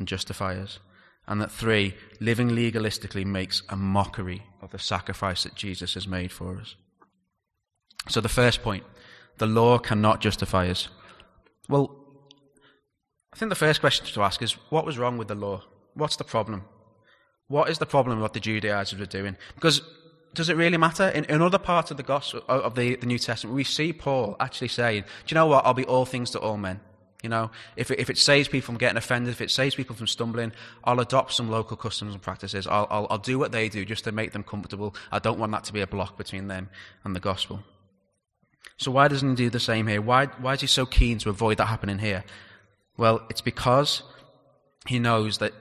and 0.00 0.08
justify 0.08 0.56
us. 0.56 0.80
And 1.28 1.40
that 1.40 1.52
three, 1.52 1.94
living 2.18 2.48
legalistically 2.48 3.24
makes 3.24 3.62
a 3.68 3.76
mockery 3.76 4.42
of 4.60 4.72
the 4.72 4.80
sacrifice 4.80 5.44
that 5.44 5.54
Jesus 5.54 5.94
has 5.94 6.08
made 6.08 6.32
for 6.32 6.56
us. 6.56 6.74
So 8.08 8.20
the 8.20 8.28
first 8.28 8.62
point, 8.62 8.82
the 9.38 9.46
law 9.46 9.78
cannot 9.78 10.20
justify 10.20 10.68
us. 10.68 10.88
Well, 11.68 11.96
I 13.32 13.36
think 13.36 13.50
the 13.50 13.54
first 13.54 13.80
question 13.80 14.06
to 14.06 14.22
ask 14.22 14.42
is 14.42 14.52
what 14.70 14.84
was 14.84 14.98
wrong 14.98 15.18
with 15.18 15.28
the 15.28 15.36
law? 15.36 15.62
What's 15.94 16.16
the 16.16 16.24
problem? 16.24 16.64
What 17.46 17.68
is 17.68 17.78
the 17.78 17.86
problem 17.86 18.16
with 18.16 18.22
what 18.22 18.32
the 18.32 18.40
Judaizers 18.40 18.98
were 18.98 19.06
doing? 19.06 19.36
Because 19.54 19.82
does 20.34 20.48
it 20.48 20.56
really 20.56 20.76
matter? 20.76 21.08
In, 21.08 21.24
in 21.24 21.42
other 21.42 21.58
parts 21.58 21.90
of 21.90 21.96
the 21.96 22.02
gospel 22.02 22.42
of 22.48 22.74
the, 22.74 22.96
the 22.96 23.06
New 23.06 23.18
Testament, 23.18 23.54
we 23.54 23.64
see 23.64 23.92
Paul 23.92 24.36
actually 24.40 24.68
saying, 24.68 25.02
"Do 25.02 25.32
you 25.32 25.34
know 25.34 25.46
what? 25.46 25.66
I'll 25.66 25.74
be 25.74 25.84
all 25.84 26.06
things 26.06 26.30
to 26.30 26.40
all 26.40 26.56
men." 26.56 26.80
You 27.22 27.28
know, 27.28 27.50
if 27.76 27.90
it, 27.90 27.98
if 27.98 28.08
it 28.08 28.16
saves 28.16 28.48
people 28.48 28.66
from 28.66 28.78
getting 28.78 28.96
offended, 28.96 29.32
if 29.32 29.40
it 29.42 29.50
saves 29.50 29.74
people 29.74 29.94
from 29.94 30.06
stumbling, 30.06 30.52
I'll 30.84 31.00
adopt 31.00 31.34
some 31.34 31.50
local 31.50 31.76
customs 31.76 32.14
and 32.14 32.22
practices. 32.22 32.66
I'll, 32.66 32.86
I'll, 32.90 33.06
I'll 33.10 33.18
do 33.18 33.38
what 33.38 33.52
they 33.52 33.68
do 33.68 33.84
just 33.84 34.04
to 34.04 34.12
make 34.12 34.32
them 34.32 34.42
comfortable. 34.42 34.94
I 35.12 35.18
don't 35.18 35.38
want 35.38 35.52
that 35.52 35.64
to 35.64 35.72
be 35.72 35.82
a 35.82 35.86
block 35.86 36.16
between 36.16 36.48
them 36.48 36.70
and 37.04 37.14
the 37.14 37.20
gospel. 37.20 37.62
So 38.78 38.90
why 38.90 39.08
doesn't 39.08 39.28
he 39.28 39.34
do 39.36 39.50
the 39.50 39.60
same 39.60 39.86
here? 39.86 40.00
Why, 40.00 40.26
why 40.26 40.54
is 40.54 40.62
he 40.62 40.66
so 40.66 40.86
keen 40.86 41.18
to 41.18 41.28
avoid 41.28 41.58
that 41.58 41.66
happening 41.66 41.98
here? 41.98 42.24
Well, 42.96 43.22
it's 43.28 43.42
because 43.42 44.02
he 44.86 44.98
knows 44.98 45.38
that 45.38 45.52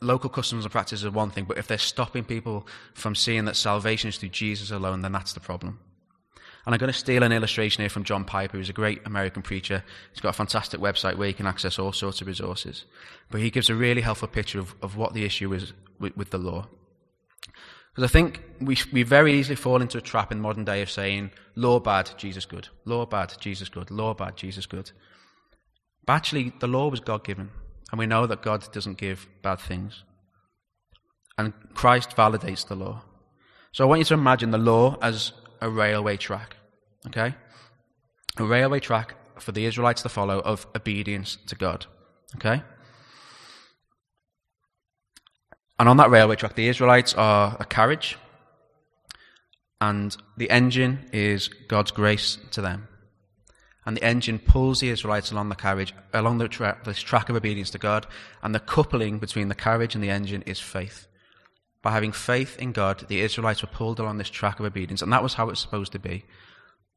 local 0.00 0.30
customs 0.30 0.64
and 0.64 0.70
practices 0.70 1.04
are 1.04 1.10
one 1.10 1.30
thing, 1.30 1.44
but 1.44 1.58
if 1.58 1.66
they're 1.66 1.78
stopping 1.78 2.22
people 2.22 2.66
from 2.94 3.16
seeing 3.16 3.44
that 3.46 3.56
salvation 3.56 4.08
is 4.08 4.18
through 4.18 4.28
Jesus 4.28 4.70
alone, 4.70 5.02
then 5.02 5.10
that's 5.10 5.32
the 5.32 5.40
problem. 5.40 5.80
And 6.68 6.74
I'm 6.74 6.80
going 6.80 6.92
to 6.92 6.98
steal 6.98 7.22
an 7.22 7.32
illustration 7.32 7.80
here 7.80 7.88
from 7.88 8.04
John 8.04 8.26
Piper, 8.26 8.58
who's 8.58 8.68
a 8.68 8.74
great 8.74 9.00
American 9.06 9.40
preacher. 9.40 9.82
He's 10.12 10.20
got 10.20 10.28
a 10.28 10.34
fantastic 10.34 10.80
website 10.80 11.16
where 11.16 11.26
you 11.26 11.32
can 11.32 11.46
access 11.46 11.78
all 11.78 11.94
sorts 11.94 12.20
of 12.20 12.26
resources. 12.26 12.84
But 13.30 13.40
he 13.40 13.48
gives 13.48 13.70
a 13.70 13.74
really 13.74 14.02
helpful 14.02 14.28
picture 14.28 14.58
of, 14.58 14.74
of 14.82 14.94
what 14.94 15.14
the 15.14 15.24
issue 15.24 15.50
is 15.54 15.72
with, 15.98 16.14
with 16.14 16.28
the 16.28 16.36
law. 16.36 16.68
Because 17.94 18.04
I 18.04 18.12
think 18.12 18.42
we, 18.60 18.76
we 18.92 19.02
very 19.02 19.32
easily 19.32 19.56
fall 19.56 19.80
into 19.80 19.96
a 19.96 20.02
trap 20.02 20.30
in 20.30 20.42
modern 20.42 20.66
day 20.66 20.82
of 20.82 20.90
saying, 20.90 21.30
law 21.54 21.80
bad, 21.80 22.10
Jesus 22.18 22.44
good. 22.44 22.68
Law 22.84 23.06
bad, 23.06 23.32
Jesus 23.40 23.70
good. 23.70 23.90
Law 23.90 24.12
bad, 24.12 24.36
Jesus 24.36 24.66
good. 24.66 24.90
But 26.04 26.12
actually, 26.12 26.52
the 26.60 26.68
law 26.68 26.90
was 26.90 27.00
God 27.00 27.24
given. 27.24 27.48
And 27.92 27.98
we 27.98 28.04
know 28.04 28.26
that 28.26 28.42
God 28.42 28.70
doesn't 28.74 28.98
give 28.98 29.26
bad 29.40 29.58
things. 29.58 30.04
And 31.38 31.54
Christ 31.72 32.10
validates 32.10 32.68
the 32.68 32.76
law. 32.76 33.04
So 33.72 33.84
I 33.84 33.86
want 33.86 34.00
you 34.00 34.04
to 34.04 34.14
imagine 34.14 34.50
the 34.50 34.58
law 34.58 34.98
as 35.00 35.32
a 35.62 35.70
railway 35.70 36.18
track. 36.18 36.56
Okay? 37.08 37.34
A 38.38 38.44
railway 38.44 38.80
track 38.80 39.14
for 39.40 39.52
the 39.52 39.66
Israelites 39.66 40.02
to 40.02 40.08
follow 40.08 40.40
of 40.40 40.66
obedience 40.76 41.36
to 41.46 41.54
God. 41.54 41.86
Okay? 42.36 42.62
And 45.78 45.88
on 45.88 45.96
that 45.98 46.10
railway 46.10 46.36
track, 46.36 46.54
the 46.54 46.68
Israelites 46.68 47.14
are 47.14 47.56
a 47.60 47.64
carriage, 47.64 48.16
and 49.80 50.16
the 50.36 50.50
engine 50.50 51.08
is 51.12 51.48
God's 51.48 51.92
grace 51.92 52.38
to 52.50 52.60
them 52.60 52.88
and 53.88 53.96
the 53.96 54.04
engine 54.04 54.38
pulls 54.38 54.80
the 54.80 54.90
Israelites 54.90 55.32
along 55.32 55.48
the 55.48 55.54
carriage, 55.54 55.94
along 56.12 56.36
the 56.36 56.46
tra- 56.46 56.76
this 56.84 57.00
track 57.00 57.30
of 57.30 57.36
obedience 57.36 57.70
to 57.70 57.78
God, 57.78 58.06
and 58.42 58.54
the 58.54 58.60
coupling 58.60 59.18
between 59.18 59.48
the 59.48 59.54
carriage 59.54 59.94
and 59.94 60.04
the 60.04 60.10
engine 60.10 60.42
is 60.42 60.60
faith. 60.60 61.06
By 61.80 61.92
having 61.92 62.12
faith 62.12 62.58
in 62.58 62.72
God, 62.72 63.06
the 63.08 63.22
Israelites 63.22 63.62
were 63.62 63.68
pulled 63.68 63.98
along 63.98 64.18
this 64.18 64.28
track 64.28 64.60
of 64.60 64.66
obedience, 64.66 65.00
and 65.00 65.10
that 65.10 65.22
was 65.22 65.32
how 65.32 65.48
it's 65.48 65.62
supposed 65.62 65.92
to 65.92 65.98
be. 65.98 66.26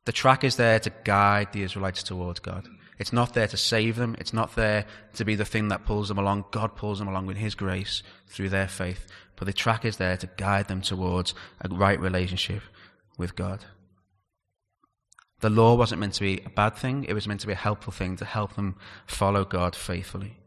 The 0.06 0.12
track 0.12 0.44
is 0.44 0.56
there 0.56 0.80
to 0.80 0.92
guide 1.04 1.54
the 1.54 1.64
Israelites 1.64 2.04
towards 2.04 2.40
God. 2.40 2.68
It's 2.98 3.14
not 3.14 3.34
there 3.34 3.48
to 3.48 3.58
save 3.58 3.96
them. 3.96 4.16
It's 4.20 4.34
not 4.34 4.56
there 4.56 4.86
to 5.16 5.26
be 5.26 5.36
the 5.36 5.46
thing 5.46 5.70
that 5.70 5.86
pulls 5.86 6.08
them 6.08 6.20
along. 6.20 6.46
God 6.52 6.76
pulls 6.76 7.00
them 7.00 7.08
along 7.08 7.26
with 7.26 7.38
His 7.38 7.56
grace 7.56 8.04
through 8.28 8.50
their 8.50 8.68
faith. 8.68 9.08
But 9.36 9.46
the 9.46 9.54
track 9.54 9.86
is 9.86 9.98
there 9.98 10.18
to 10.18 10.30
guide 10.38 10.68
them 10.68 10.82
towards 10.82 11.34
a 11.62 11.70
right 11.70 12.00
relationship 12.00 12.62
with 13.18 13.36
God. 13.36 13.66
The 15.40 15.50
law 15.50 15.74
wasn't 15.74 16.02
meant 16.02 16.14
to 16.14 16.22
be 16.22 16.42
a 16.46 16.50
bad 16.50 16.76
thing, 16.76 17.06
it 17.06 17.14
was 17.14 17.28
meant 17.28 17.42
to 17.42 17.48
be 17.48 17.54
a 17.54 17.56
helpful 17.56 17.92
thing 17.92 18.18
to 18.18 18.26
help 18.26 18.54
them 18.54 18.76
follow 19.08 19.44
God 19.44 19.76
faithfully. 19.76 20.38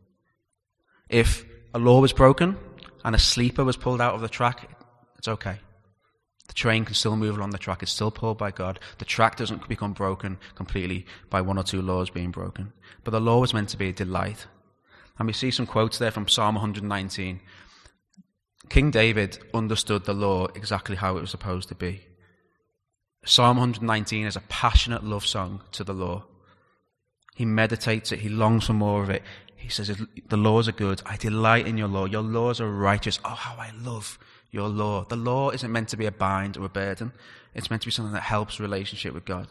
If 1.09 1.45
a 1.75 1.81
law 1.81 2.01
was 2.01 2.13
broken 2.13 2.57
and 3.05 3.17
a 3.17 3.19
sleeper 3.19 3.65
was 3.65 3.77
pulled 3.77 4.01
out 4.01 4.15
of 4.15 4.21
the 4.21 4.29
track, 4.29 4.71
it's 5.19 5.27
okay. 5.27 5.59
The 6.49 6.55
train 6.55 6.85
can 6.85 6.95
still 6.95 7.17
move 7.17 7.37
along 7.37 7.51
the 7.51 7.59
track. 7.59 7.83
It's 7.83 7.93
still 7.93 8.11
pulled 8.11 8.39
by 8.39 8.51
God. 8.51 8.79
The 8.99 9.05
track 9.05 9.37
doesn't 9.37 9.69
become 9.69 9.93
broken 9.93 10.39
completely 10.55 11.07
by 11.31 11.41
one 11.41 11.59
or 11.59 11.63
two 11.63 11.81
laws 11.81 12.11
being 12.11 12.31
broken. 12.31 12.73
But 13.03 13.13
the 13.13 13.21
law 13.21 13.41
was 13.41 13.55
meant 13.55 13.71
to 13.71 13.77
be 13.77 13.89
a 13.89 13.93
delight. 13.93 14.47
And 15.19 15.27
we 15.27 15.33
see 15.33 15.51
some 15.51 15.67
quotes 15.67 15.99
there 15.99 16.11
from 16.11 16.29
Psalm 16.29 16.57
119. 16.57 17.41
King 18.69 18.91
David 18.91 19.39
understood 19.53 20.05
the 20.05 20.15
law 20.15 20.47
exactly 20.55 20.97
how 20.97 21.17
it 21.17 21.21
was 21.21 21.31
supposed 21.31 21.69
to 21.69 21.75
be. 21.75 22.03
Psalm 23.25 23.57
119 23.57 24.27
is 24.27 24.37
a 24.37 24.41
passionate 24.41 25.05
love 25.05 25.25
song 25.25 25.63
to 25.73 25.85
the 25.85 25.95
law. 25.95 26.25
He 27.35 27.45
meditates 27.45 28.13
it, 28.13 28.21
he 28.21 28.29
longs 28.29 28.67
for 28.67 28.75
more 28.75 29.03
of 29.03 29.11
it. 29.11 29.23
He 29.57 29.71
says, 29.71 29.99
The 30.29 30.37
laws 30.37 30.69
are 30.69 30.73
good. 30.73 31.01
I 31.07 31.17
delight 31.17 31.67
in 31.67 31.79
your 31.79 31.89
law. 31.89 32.05
Your 32.05 32.23
laws 32.23 32.61
are 32.61 32.71
righteous. 32.71 33.19
Oh, 33.25 33.31
how 33.31 33.57
I 33.57 33.71
love 33.81 34.19
your 34.55 34.69
law. 34.69 35.05
The 35.05 35.17
law 35.17 35.51
isn't 35.51 35.71
meant 35.71 35.89
to 35.89 35.97
be 35.97 36.07
a 36.07 36.13
bind 36.13 36.57
or 36.57 36.65
a 36.65 36.69
burden, 36.69 37.13
it's 37.55 37.69
meant 37.71 37.83
to 37.83 37.89
be 37.89 37.93
something 37.93 38.15
that 38.15 38.23
helps 38.23 38.61
relationship 38.61 39.13
with 39.13 39.25
God. 39.25 39.49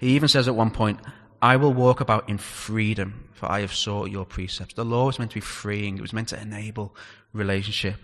He 0.00 0.14
even 0.14 0.28
says 0.28 0.48
at 0.48 0.54
one 0.54 0.70
point, 0.70 1.00
I 1.42 1.56
will 1.56 1.74
walk 1.74 2.00
about 2.00 2.28
in 2.28 2.38
freedom, 2.38 3.28
for 3.32 3.50
I 3.50 3.60
have 3.60 3.74
sought 3.74 4.10
your 4.10 4.24
precepts. 4.24 4.74
The 4.74 4.84
law 4.84 5.06
was 5.06 5.18
meant 5.18 5.32
to 5.32 5.36
be 5.36 5.40
freeing, 5.40 5.98
it 5.98 6.00
was 6.00 6.12
meant 6.12 6.28
to 6.28 6.40
enable 6.40 6.94
relationship 7.32 7.96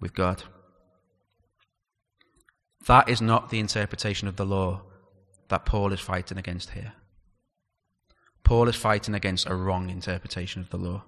with 0.00 0.12
God. 0.12 0.42
That 2.86 3.08
is 3.08 3.22
not 3.22 3.50
the 3.50 3.60
interpretation 3.60 4.26
of 4.26 4.36
the 4.36 4.44
law 4.44 4.82
that 5.48 5.64
Paul 5.64 5.92
is 5.92 6.00
fighting 6.00 6.36
against 6.36 6.70
here. 6.70 6.94
Paul 8.42 8.68
is 8.68 8.76
fighting 8.76 9.14
against 9.14 9.48
a 9.48 9.54
wrong 9.54 9.88
interpretation 9.88 10.62
of 10.62 10.70
the 10.70 10.78
law. 10.78 11.04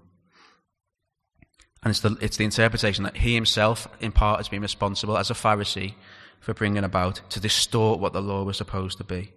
And 1.85 1.91
it's 1.91 1.99
the, 1.99 2.17
it's 2.19 2.37
the 2.37 2.45
interpretation 2.45 3.03
that 3.03 3.15
he 3.15 3.35
himself, 3.35 3.87
in 3.99 4.11
part, 4.11 4.39
has 4.39 4.49
been 4.49 4.63
responsible 4.63 5.17
as 5.19 5.29
a 5.29 5.35
Pharisee 5.35 5.93
for 6.39 6.55
bringing 6.55 6.83
about 6.83 7.21
to 7.29 7.39
distort 7.39 7.99
what 7.99 8.11
the 8.11 8.23
law 8.23 8.43
was 8.43 8.57
supposed 8.57 8.97
to 8.97 9.03
be. 9.03 9.31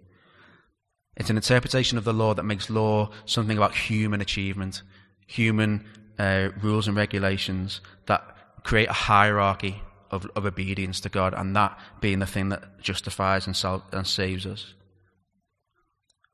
It's 1.15 1.29
an 1.29 1.35
interpretation 1.35 1.99
of 1.99 2.05
the 2.05 2.13
law 2.13 2.33
that 2.33 2.43
makes 2.43 2.71
law 2.71 3.11
something 3.25 3.55
about 3.55 3.75
human 3.75 4.19
achievement, 4.19 4.81
human 5.27 5.85
uh, 6.17 6.49
rules 6.59 6.87
and 6.87 6.97
regulations 6.97 7.81
that 8.07 8.23
create 8.63 8.89
a 8.89 8.93
hierarchy 8.93 9.83
of, 10.09 10.25
of 10.35 10.47
obedience 10.47 10.99
to 11.01 11.09
God, 11.09 11.35
and 11.35 11.55
that 11.55 11.77
being 12.01 12.17
the 12.17 12.25
thing 12.25 12.49
that 12.49 12.81
justifies 12.81 13.45
and, 13.45 13.55
sal- 13.55 13.85
and 13.91 14.07
saves 14.07 14.47
us. 14.47 14.73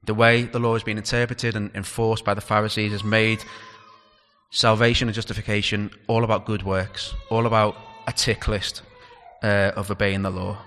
The 0.06 0.14
way 0.14 0.44
the 0.44 0.60
law 0.60 0.74
has 0.74 0.84
been 0.84 0.98
interpreted 0.98 1.58
and 1.58 1.72
enforced 1.76 2.24
by 2.24 2.36
the 2.36 2.42
Pharisees 2.42 2.94
has 2.94 3.04
made 3.04 3.44
salvation 4.56 5.10
and 5.10 5.16
justification 5.16 5.92
all 6.08 6.24
about 6.24 6.46
good 6.46 6.64
works, 6.64 7.14
all 7.30 7.46
about 7.46 7.76
a 8.08 8.14
tick 8.14 8.48
list 8.48 8.82
uh, 9.44 9.72
of 9.76 9.92
obeying 9.92 10.22
the 10.22 10.30
law. 10.30 10.58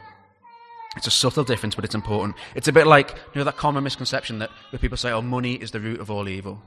It's 0.97 1.07
a 1.07 1.11
subtle 1.11 1.45
difference, 1.45 1.75
but 1.75 1.85
it's 1.85 1.95
important. 1.95 2.37
It's 2.55 2.69
a 2.69 2.73
bit 2.73 2.87
like 2.87 3.11
you 3.11 3.39
know 3.39 3.45
that 3.45 3.57
common 3.57 3.85
misconception 3.85 4.41
that 4.41 4.51
where 4.71 4.79
people 4.79 4.99
say, 4.99 5.11
"Oh, 5.11 5.23
money 5.23 5.55
is 5.55 5.71
the 5.71 5.81
root 5.81 6.01
of 6.01 6.11
all 6.11 6.29
evil." 6.29 6.63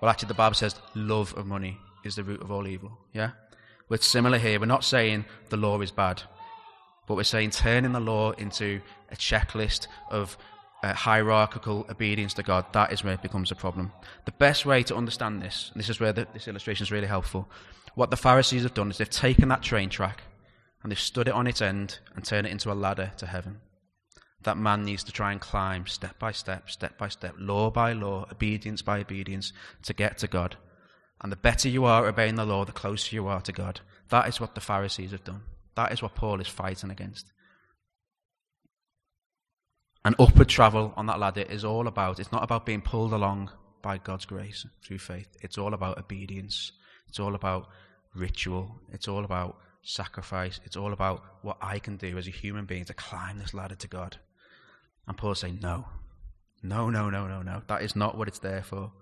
Well, 0.00 0.10
actually, 0.10 0.28
the 0.28 0.34
Bible 0.34 0.54
says 0.54 0.74
love 0.94 1.32
of 1.34 1.46
money 1.46 1.78
is 2.04 2.16
the 2.16 2.24
root 2.24 2.42
of 2.42 2.50
all 2.50 2.66
evil. 2.66 2.98
Yeah, 3.12 3.30
we're 3.88 3.98
similar 3.98 4.38
here. 4.38 4.58
We're 4.58 4.66
not 4.66 4.84
saying 4.84 5.26
the 5.50 5.56
law 5.56 5.80
is 5.80 5.90
bad, 5.90 6.22
but 7.06 7.14
we're 7.14 7.24
saying 7.24 7.50
turning 7.50 7.92
the 7.92 8.00
law 8.00 8.32
into 8.32 8.80
a 9.10 9.16
checklist 9.16 9.86
of 10.10 10.36
uh, 10.84 10.92
hierarchical 10.92 11.86
obedience 11.88 12.34
to 12.34 12.42
God, 12.42 12.66
that 12.72 12.92
is 12.92 13.02
where 13.02 13.14
it 13.14 13.22
becomes 13.22 13.50
a 13.50 13.54
problem. 13.54 13.90
The 14.26 14.32
best 14.32 14.66
way 14.66 14.82
to 14.82 14.94
understand 14.94 15.40
this, 15.40 15.70
and 15.72 15.80
this 15.80 15.88
is 15.88 15.98
where 15.98 16.12
the, 16.12 16.26
this 16.34 16.46
illustration 16.46 16.84
is 16.84 16.92
really 16.92 17.06
helpful, 17.06 17.48
what 17.94 18.10
the 18.10 18.18
Pharisees 18.18 18.64
have 18.64 18.74
done 18.74 18.90
is 18.90 18.98
they've 18.98 19.08
taken 19.08 19.48
that 19.48 19.62
train 19.62 19.88
track 19.88 20.24
and 20.82 20.92
they've 20.92 21.00
stood 21.00 21.26
it 21.26 21.32
on 21.34 21.46
its 21.46 21.62
end 21.62 22.00
and 22.14 22.22
turned 22.22 22.46
it 22.46 22.50
into 22.50 22.70
a 22.70 22.74
ladder 22.74 23.12
to 23.16 23.26
heaven. 23.26 23.60
That 24.42 24.58
man 24.58 24.84
needs 24.84 25.02
to 25.04 25.12
try 25.12 25.32
and 25.32 25.40
climb 25.40 25.86
step 25.86 26.18
by 26.18 26.32
step, 26.32 26.68
step 26.68 26.98
by 26.98 27.08
step, 27.08 27.34
law 27.38 27.70
by 27.70 27.94
law, 27.94 28.26
obedience 28.30 28.82
by 28.82 29.00
obedience 29.00 29.54
to 29.84 29.94
get 29.94 30.18
to 30.18 30.28
God. 30.28 30.56
And 31.22 31.32
the 31.32 31.36
better 31.36 31.70
you 31.70 31.86
are 31.86 32.06
obeying 32.06 32.34
the 32.34 32.44
law, 32.44 32.66
the 32.66 32.72
closer 32.72 33.16
you 33.16 33.26
are 33.26 33.40
to 33.40 33.52
God. 33.52 33.80
That 34.10 34.28
is 34.28 34.38
what 34.38 34.54
the 34.54 34.60
Pharisees 34.60 35.12
have 35.12 35.24
done. 35.24 35.40
That 35.76 35.92
is 35.92 36.02
what 36.02 36.14
Paul 36.14 36.42
is 36.42 36.48
fighting 36.48 36.90
against. 36.90 37.32
And 40.04 40.14
upward 40.18 40.48
travel 40.48 40.92
on 40.96 41.06
that 41.06 41.18
ladder 41.18 41.42
is 41.42 41.64
all 41.64 41.86
about, 41.86 42.20
it's 42.20 42.32
not 42.32 42.42
about 42.42 42.66
being 42.66 42.82
pulled 42.82 43.12
along 43.12 43.50
by 43.80 43.98
God's 43.98 44.26
grace 44.26 44.66
through 44.84 44.98
faith. 44.98 45.28
It's 45.40 45.56
all 45.56 45.72
about 45.72 45.98
obedience. 45.98 46.72
It's 47.08 47.18
all 47.18 47.34
about 47.34 47.68
ritual. 48.14 48.80
It's 48.92 49.08
all 49.08 49.24
about 49.24 49.56
sacrifice. 49.82 50.60
It's 50.64 50.76
all 50.76 50.92
about 50.92 51.22
what 51.42 51.56
I 51.62 51.78
can 51.78 51.96
do 51.96 52.18
as 52.18 52.26
a 52.26 52.30
human 52.30 52.66
being 52.66 52.84
to 52.86 52.94
climb 52.94 53.38
this 53.38 53.54
ladder 53.54 53.76
to 53.76 53.88
God. 53.88 54.18
And 55.06 55.16
Paul's 55.16 55.40
saying, 55.40 55.60
no. 55.62 55.86
No, 56.62 56.90
no, 56.90 57.10
no, 57.10 57.26
no, 57.26 57.42
no. 57.42 57.62
That 57.68 57.82
is 57.82 57.96
not 57.96 58.16
what 58.16 58.28
it's 58.28 58.38
there 58.38 58.62
for. 58.62 58.92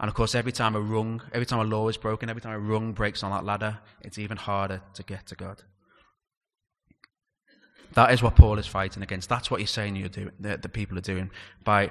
And 0.00 0.08
of 0.08 0.14
course, 0.14 0.34
every 0.34 0.52
time 0.52 0.74
a 0.74 0.80
rung, 0.80 1.22
every 1.32 1.46
time 1.46 1.60
a 1.60 1.64
law 1.64 1.88
is 1.88 1.96
broken, 1.96 2.28
every 2.28 2.42
time 2.42 2.54
a 2.54 2.58
rung 2.58 2.92
breaks 2.92 3.22
on 3.22 3.30
that 3.30 3.44
ladder, 3.44 3.78
it's 4.00 4.18
even 4.18 4.36
harder 4.36 4.82
to 4.94 5.02
get 5.02 5.26
to 5.28 5.34
God. 5.34 5.62
That 7.94 8.12
is 8.12 8.22
what 8.22 8.36
Paul 8.36 8.58
is 8.58 8.66
fighting 8.66 9.02
against. 9.02 9.28
That's 9.28 9.50
what 9.50 9.60
he's 9.60 9.70
saying 9.70 9.96
you're 9.96 10.08
doing, 10.08 10.32
the, 10.40 10.56
the 10.56 10.68
people 10.68 10.96
are 10.98 11.02
doing 11.02 11.30
by 11.64 11.90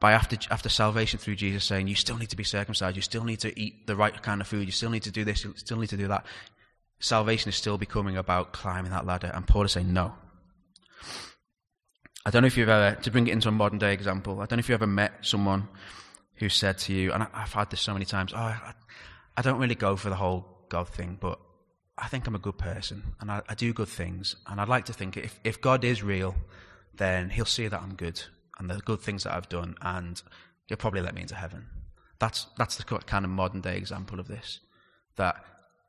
by 0.00 0.12
after 0.12 0.36
after 0.50 0.68
salvation 0.68 1.18
through 1.18 1.36
Jesus 1.36 1.64
saying 1.64 1.88
you 1.88 1.94
still 1.94 2.16
need 2.16 2.30
to 2.30 2.36
be 2.36 2.44
circumcised, 2.44 2.96
you 2.96 3.02
still 3.02 3.24
need 3.24 3.40
to 3.40 3.60
eat 3.60 3.86
the 3.86 3.96
right 3.96 4.22
kind 4.22 4.40
of 4.40 4.46
food, 4.46 4.66
you 4.66 4.72
still 4.72 4.90
need 4.90 5.02
to 5.02 5.10
do 5.10 5.24
this, 5.24 5.44
you 5.44 5.54
still 5.56 5.78
need 5.78 5.90
to 5.90 5.96
do 5.96 6.08
that. 6.08 6.24
Salvation 7.00 7.48
is 7.48 7.56
still 7.56 7.78
becoming 7.78 8.16
about 8.16 8.52
climbing 8.52 8.90
that 8.90 9.06
ladder, 9.06 9.30
and 9.34 9.46
Paul 9.46 9.64
is 9.64 9.72
saying 9.72 9.92
no. 9.92 10.14
I 12.26 12.30
don't 12.30 12.42
know 12.42 12.46
if 12.46 12.56
you've 12.56 12.68
ever 12.68 13.00
to 13.00 13.10
bring 13.10 13.26
it 13.26 13.32
into 13.32 13.48
a 13.48 13.52
modern 13.52 13.78
day 13.78 13.92
example. 13.92 14.34
I 14.40 14.46
don't 14.46 14.58
know 14.58 14.60
if 14.60 14.68
you've 14.68 14.80
ever 14.80 14.86
met 14.86 15.12
someone 15.22 15.68
who 16.34 16.48
said 16.48 16.78
to 16.78 16.92
you, 16.92 17.12
and 17.12 17.22
I, 17.22 17.40
have 17.40 17.52
had 17.52 17.70
this 17.70 17.80
so 17.80 17.92
many 17.92 18.04
times. 18.04 18.32
Oh, 18.34 18.38
I, 18.38 18.74
I 19.36 19.42
don't 19.42 19.58
really 19.58 19.74
go 19.74 19.96
for 19.96 20.10
the 20.10 20.16
whole 20.16 20.66
God 20.68 20.88
thing, 20.88 21.18
but 21.20 21.40
I 22.00 22.08
think 22.08 22.26
I'm 22.26 22.34
a 22.34 22.38
good 22.38 22.58
person 22.58 23.02
and 23.20 23.30
I, 23.30 23.42
I, 23.48 23.54
do 23.54 23.72
good 23.72 23.88
things. 23.88 24.36
And 24.46 24.60
I'd 24.60 24.68
like 24.68 24.84
to 24.86 24.92
think 24.92 25.16
if, 25.16 25.40
if 25.44 25.60
God 25.60 25.84
is 25.84 26.02
real, 26.02 26.36
then 26.94 27.30
he'll 27.30 27.44
see 27.44 27.68
that 27.68 27.80
I'm 27.80 27.94
good 27.94 28.22
and 28.58 28.70
the 28.70 28.76
good 28.78 29.00
things 29.00 29.24
that 29.24 29.34
I've 29.34 29.48
done 29.48 29.74
and 29.82 30.22
he'll 30.66 30.76
probably 30.76 31.00
let 31.00 31.14
me 31.14 31.22
into 31.22 31.34
heaven. 31.34 31.66
That's, 32.18 32.46
that's 32.56 32.76
the 32.76 32.84
kind 32.84 33.24
of 33.24 33.30
modern 33.30 33.60
day 33.60 33.76
example 33.76 34.20
of 34.20 34.28
this. 34.28 34.60
That 35.16 35.44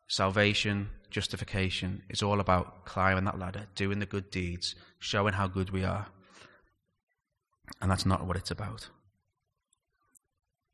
salvation, 0.07 0.89
justification 1.09 2.03
is 2.09 2.23
all 2.23 2.39
about 2.39 2.85
climbing 2.85 3.25
that 3.25 3.39
ladder, 3.39 3.67
doing 3.75 3.99
the 3.99 4.05
good 4.05 4.29
deeds, 4.31 4.75
showing 4.99 5.33
how 5.33 5.47
good 5.47 5.69
we 5.69 5.83
are. 5.83 6.07
And 7.81 7.89
that's 7.89 8.05
not 8.05 8.25
what 8.25 8.37
it's 8.37 8.51
about. 8.51 8.89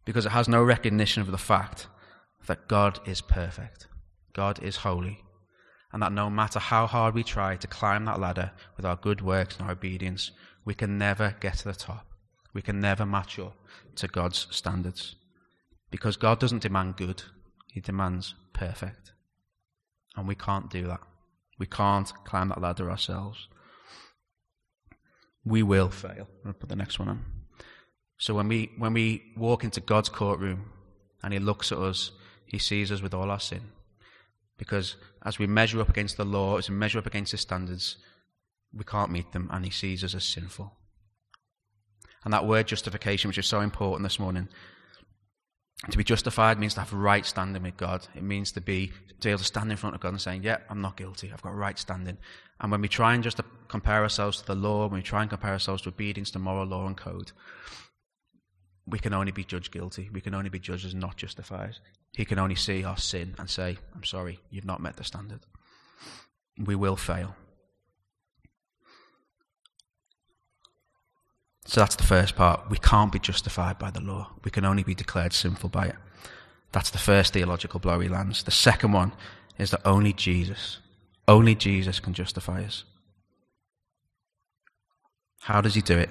Because 0.05 0.25
it 0.25 0.31
has 0.31 0.47
no 0.47 0.63
recognition 0.63 1.21
of 1.21 1.31
the 1.31 1.37
fact 1.37 1.87
that 2.47 2.67
God 2.67 2.99
is 3.05 3.21
perfect. 3.21 3.87
God 4.35 4.61
is 4.61 4.75
holy 4.77 5.25
and 5.95 6.03
that 6.03 6.11
no 6.11 6.29
matter 6.29 6.59
how 6.59 6.87
hard 6.87 7.15
we 7.15 7.23
try 7.23 7.55
to 7.55 7.67
climb 7.67 8.03
that 8.03 8.19
ladder 8.19 8.51
with 8.75 8.85
our 8.85 8.97
good 8.97 9.21
works 9.21 9.55
and 9.55 9.65
our 9.65 9.71
obedience, 9.71 10.31
we 10.65 10.73
can 10.73 10.97
never 10.97 11.37
get 11.39 11.59
to 11.59 11.69
the 11.69 11.73
top. 11.73 12.05
We 12.53 12.61
can 12.61 12.81
never 12.81 13.05
match 13.05 13.39
up 13.39 13.55
to 13.95 14.09
God's 14.09 14.45
standards. 14.51 15.15
Because 15.91 16.17
God 16.17 16.37
doesn't 16.37 16.63
demand 16.63 16.97
good, 16.97 17.23
He 17.71 17.79
demands 17.79 18.35
perfect. 18.51 19.13
And 20.17 20.27
we 20.27 20.35
can't 20.35 20.69
do 20.69 20.85
that. 20.87 20.99
We 21.59 21.65
can't 21.65 22.11
climb 22.25 22.49
that 22.49 22.59
ladder 22.59 22.91
ourselves. 22.91 23.47
We 25.45 25.63
will 25.63 25.89
fail. 25.89 26.27
I'll 26.45 26.51
put 26.51 26.67
the 26.67 26.75
next 26.75 26.99
one 26.99 27.07
on. 27.07 27.25
So 28.17 28.33
when 28.33 28.49
we, 28.49 28.69
when 28.77 28.91
we 28.91 29.31
walk 29.37 29.63
into 29.63 29.79
God's 29.79 30.09
courtroom 30.09 30.71
and 31.23 31.31
He 31.31 31.39
looks 31.39 31.71
at 31.71 31.77
us, 31.77 32.11
He 32.45 32.59
sees 32.59 32.91
us 32.91 33.01
with 33.01 33.13
all 33.13 33.31
our 33.31 33.39
sin. 33.39 33.61
Because 34.57 34.95
as 35.23 35.37
we 35.37 35.47
measure 35.47 35.81
up 35.81 35.89
against 35.89 36.17
the 36.17 36.25
law, 36.25 36.57
as 36.57 36.69
we 36.69 36.75
measure 36.75 36.99
up 36.99 37.05
against 37.05 37.31
his 37.31 37.41
standards, 37.41 37.97
we 38.73 38.83
can't 38.83 39.11
meet 39.11 39.31
them, 39.31 39.49
and 39.51 39.65
he 39.65 39.71
sees 39.71 40.03
us 40.03 40.15
as 40.15 40.23
sinful. 40.23 40.77
And 42.23 42.33
that 42.33 42.47
word 42.47 42.67
justification, 42.67 43.27
which 43.27 43.37
is 43.37 43.45
so 43.45 43.61
important 43.61 44.03
this 44.03 44.19
morning, 44.19 44.47
to 45.89 45.97
be 45.97 46.03
justified 46.03 46.57
means 46.57 46.73
to 46.73 46.79
have 46.79 46.93
right 46.93 47.25
standing 47.25 47.61
with 47.63 47.77
God. 47.77 48.07
It 48.15 48.23
means 48.23 48.51
to 48.53 48.61
be 48.61 48.91
to 49.19 49.27
be 49.27 49.29
able 49.29 49.39
to 49.39 49.45
stand 49.45 49.71
in 49.71 49.77
front 49.77 49.95
of 49.95 50.01
God 50.01 50.09
and 50.09 50.21
saying, 50.21 50.43
"Yeah, 50.43 50.57
I'm 50.69 50.81
not 50.81 50.97
guilty. 50.97 51.31
I've 51.31 51.41
got 51.41 51.53
right 51.53 51.77
standing." 51.77 52.17
And 52.59 52.71
when 52.71 52.81
we 52.81 52.87
try 52.87 53.13
and 53.13 53.23
just 53.23 53.39
compare 53.67 54.01
ourselves 54.01 54.37
to 54.39 54.45
the 54.45 54.55
law, 54.55 54.87
when 54.87 54.99
we 54.99 55.03
try 55.03 55.21
and 55.21 55.29
compare 55.29 55.51
ourselves 55.51 55.83
to 55.83 55.89
obedience 55.89 56.31
to 56.31 56.39
moral 56.39 56.65
law 56.65 56.87
and 56.87 56.97
code, 56.97 57.31
we 58.87 58.99
can 58.99 59.13
only 59.13 59.31
be 59.31 59.43
judged 59.43 59.71
guilty. 59.71 60.09
We 60.13 60.21
can 60.21 60.33
only 60.35 60.49
be 60.49 60.59
judged 60.59 60.85
as 60.85 60.93
not 60.93 61.17
justified. 61.17 61.77
He 62.13 62.25
can 62.25 62.37
only 62.39 62.55
see 62.55 62.83
our 62.83 62.97
sin 62.97 63.35
and 63.39 63.49
say, 63.49 63.77
I'm 63.95 64.03
sorry, 64.03 64.39
you've 64.49 64.65
not 64.65 64.81
met 64.81 64.97
the 64.97 65.03
standard. 65.03 65.41
We 66.57 66.75
will 66.75 66.95
fail. 66.95 67.35
So 71.65 71.81
that's 71.81 71.95
the 71.95 72.03
first 72.03 72.35
part. 72.35 72.69
We 72.69 72.77
can't 72.77 73.11
be 73.11 73.19
justified 73.19 73.79
by 73.79 73.89
the 73.89 74.01
law. 74.01 74.31
We 74.43 74.51
can 74.51 74.65
only 74.65 74.83
be 74.83 74.93
declared 74.93 75.33
sinful 75.33 75.69
by 75.69 75.87
it. 75.87 75.95
That's 76.71 76.91
the 76.91 76.99
first 76.99 77.33
theological 77.33 77.79
blow 77.79 77.99
he 77.99 78.07
lands. 78.07 78.43
The 78.43 78.51
second 78.51 78.91
one 78.91 79.13
is 79.57 79.71
that 79.71 79.81
only 79.83 80.13
Jesus, 80.13 80.77
only 81.27 81.55
Jesus 81.55 81.99
can 81.99 82.13
justify 82.13 82.63
us. 82.63 82.83
How 85.41 85.61
does 85.61 85.73
he 85.73 85.81
do 85.81 85.97
it? 85.97 86.09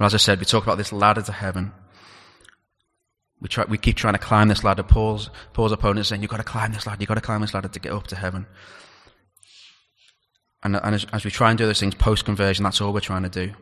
As 0.00 0.14
I 0.14 0.18
said, 0.18 0.38
we 0.38 0.44
talk 0.44 0.64
about 0.64 0.78
this 0.78 0.92
ladder 0.92 1.22
to 1.22 1.32
heaven. 1.32 1.72
We, 3.40 3.48
try, 3.48 3.64
we 3.64 3.78
keep 3.78 3.96
trying 3.96 4.14
to 4.14 4.18
climb 4.18 4.48
this 4.48 4.64
ladder. 4.64 4.82
Paul's, 4.82 5.30
Paul's 5.52 5.72
opponent 5.72 6.06
saying, 6.06 6.22
You've 6.22 6.30
got 6.30 6.38
to 6.38 6.44
climb 6.44 6.72
this 6.72 6.86
ladder, 6.86 6.98
you've 7.00 7.08
got 7.08 7.14
to 7.14 7.20
climb 7.20 7.40
this 7.42 7.54
ladder 7.54 7.68
to 7.68 7.80
get 7.80 7.92
up 7.92 8.06
to 8.08 8.16
heaven. 8.16 8.46
And, 10.62 10.76
and 10.76 10.94
as, 10.94 11.06
as 11.12 11.24
we 11.24 11.30
try 11.30 11.50
and 11.50 11.58
do 11.58 11.66
those 11.66 11.78
things 11.78 11.94
post 11.94 12.24
conversion, 12.24 12.64
that's 12.64 12.80
all 12.80 12.92
we're 12.92 13.00
trying 13.00 13.22
to 13.22 13.28
do. 13.28 13.52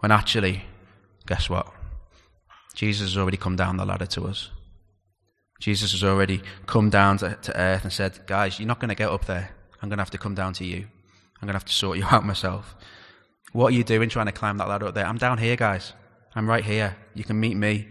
When 0.00 0.12
actually, 0.12 0.64
guess 1.26 1.48
what? 1.48 1.72
Jesus 2.74 3.12
has 3.12 3.18
already 3.18 3.38
come 3.38 3.56
down 3.56 3.78
the 3.78 3.86
ladder 3.86 4.06
to 4.06 4.24
us. 4.24 4.50
Jesus 5.60 5.92
has 5.92 6.04
already 6.04 6.42
come 6.66 6.90
down 6.90 7.18
to, 7.18 7.38
to 7.40 7.58
earth 7.58 7.84
and 7.84 7.92
said, 7.92 8.26
Guys, 8.26 8.58
you're 8.58 8.68
not 8.68 8.80
going 8.80 8.90
to 8.90 8.94
get 8.94 9.08
up 9.08 9.24
there. 9.24 9.50
I'm 9.80 9.88
going 9.88 9.98
to 9.98 10.02
have 10.02 10.10
to 10.10 10.18
come 10.18 10.34
down 10.34 10.52
to 10.54 10.64
you. 10.64 10.86
I'm 11.40 11.46
going 11.46 11.54
to 11.54 11.58
have 11.58 11.64
to 11.64 11.72
sort 11.72 11.96
you 11.96 12.04
out 12.10 12.26
myself. 12.26 12.76
What 13.54 13.72
are 13.72 13.76
you 13.76 13.84
doing 13.84 14.08
trying 14.08 14.26
to 14.26 14.32
climb 14.32 14.58
that 14.58 14.66
ladder 14.66 14.86
up 14.88 14.94
there? 14.94 15.06
I'm 15.06 15.16
down 15.16 15.38
here, 15.38 15.54
guys. 15.54 15.92
I'm 16.34 16.48
right 16.48 16.64
here. 16.64 16.96
You 17.14 17.22
can 17.22 17.38
meet 17.38 17.56
me. 17.56 17.86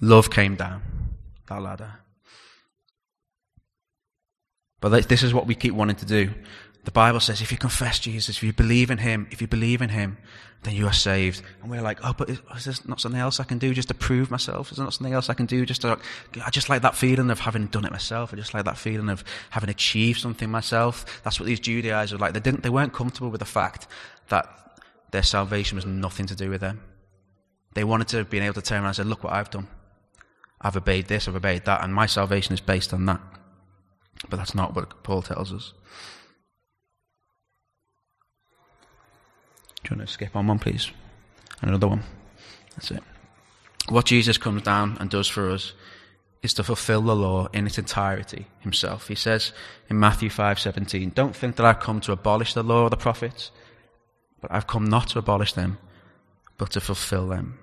Love 0.00 0.30
came 0.30 0.54
down 0.54 0.80
that 1.48 1.60
ladder. 1.60 1.94
But 4.80 5.08
this 5.08 5.24
is 5.24 5.34
what 5.34 5.48
we 5.48 5.56
keep 5.56 5.74
wanting 5.74 5.96
to 5.96 6.06
do. 6.06 6.30
The 6.84 6.90
Bible 6.90 7.20
says 7.20 7.40
if 7.40 7.52
you 7.52 7.58
confess 7.58 7.98
Jesus, 7.98 8.36
if 8.36 8.42
you 8.42 8.52
believe 8.52 8.90
in 8.90 8.98
Him, 8.98 9.26
if 9.30 9.40
you 9.40 9.46
believe 9.46 9.82
in 9.82 9.90
Him, 9.90 10.16
then 10.62 10.74
you 10.74 10.86
are 10.86 10.92
saved. 10.92 11.42
And 11.62 11.70
we're 11.70 11.82
like, 11.82 12.00
oh, 12.02 12.14
but 12.16 12.30
is, 12.30 12.40
is 12.56 12.64
there 12.64 12.74
not 12.86 13.00
something 13.00 13.20
else 13.20 13.38
I 13.38 13.44
can 13.44 13.58
do 13.58 13.72
just 13.72 13.88
to 13.88 13.94
prove 13.94 14.30
myself? 14.30 14.70
Is 14.70 14.76
there 14.76 14.84
not 14.84 14.94
something 14.94 15.12
else 15.12 15.28
I 15.30 15.34
can 15.34 15.46
do 15.46 15.64
just 15.64 15.82
to, 15.82 15.98
I 16.44 16.50
just 16.50 16.68
like 16.68 16.82
that 16.82 16.96
feeling 16.96 17.30
of 17.30 17.40
having 17.40 17.66
done 17.66 17.84
it 17.84 17.92
myself. 17.92 18.32
I 18.32 18.36
just 18.36 18.54
like 18.54 18.64
that 18.64 18.78
feeling 18.78 19.08
of 19.08 19.22
having 19.50 19.70
achieved 19.70 20.20
something 20.20 20.50
myself. 20.50 21.22
That's 21.22 21.38
what 21.38 21.46
these 21.46 21.60
Judaizers 21.60 22.12
were 22.12 22.18
like. 22.18 22.34
They 22.34 22.40
didn't, 22.40 22.62
they 22.62 22.70
weren't 22.70 22.92
comfortable 22.92 23.30
with 23.30 23.40
the 23.40 23.44
fact 23.44 23.86
that 24.30 24.48
their 25.10 25.22
salvation 25.22 25.76
was 25.76 25.86
nothing 25.86 26.26
to 26.26 26.34
do 26.34 26.50
with 26.50 26.60
them. 26.60 26.80
They 27.74 27.84
wanted 27.84 28.08
to 28.08 28.24
be 28.24 28.38
able 28.40 28.54
to 28.54 28.62
turn 28.62 28.78
around 28.78 28.88
and 28.88 28.96
say, 28.96 29.04
look 29.04 29.22
what 29.22 29.32
I've 29.32 29.50
done. 29.50 29.68
I've 30.60 30.76
obeyed 30.76 31.06
this, 31.06 31.28
I've 31.28 31.36
obeyed 31.36 31.66
that, 31.66 31.84
and 31.84 31.94
my 31.94 32.06
salvation 32.06 32.52
is 32.52 32.60
based 32.60 32.92
on 32.92 33.06
that. 33.06 33.20
But 34.28 34.38
that's 34.38 34.54
not 34.54 34.74
what 34.74 35.04
Paul 35.04 35.22
tells 35.22 35.52
us. 35.52 35.72
Do 39.88 39.94
you 39.94 39.98
want 40.00 40.08
to 40.08 40.12
skip 40.12 40.36
on 40.36 40.46
one, 40.46 40.58
please? 40.58 40.90
Another 41.62 41.88
one. 41.88 42.02
That's 42.76 42.90
it. 42.90 43.02
What 43.88 44.04
Jesus 44.04 44.36
comes 44.36 44.60
down 44.60 44.98
and 45.00 45.08
does 45.08 45.28
for 45.28 45.50
us 45.50 45.72
is 46.42 46.52
to 46.54 46.62
fulfill 46.62 47.00
the 47.00 47.16
law 47.16 47.48
in 47.54 47.66
its 47.66 47.78
entirety 47.78 48.48
himself. 48.60 49.08
He 49.08 49.14
says 49.14 49.54
in 49.88 49.98
Matthew 49.98 50.28
5:17, 50.28 51.12
"Don't 51.14 51.34
think 51.34 51.56
that 51.56 51.64
I've 51.64 51.80
come 51.80 52.02
to 52.02 52.12
abolish 52.12 52.52
the 52.52 52.62
law 52.62 52.82
or 52.82 52.90
the 52.90 52.98
prophets, 52.98 53.50
but 54.42 54.52
I've 54.52 54.66
come 54.66 54.84
not 54.84 55.08
to 55.08 55.18
abolish 55.18 55.54
them, 55.54 55.78
but 56.58 56.70
to 56.72 56.82
fulfill 56.82 57.26
them." 57.26 57.58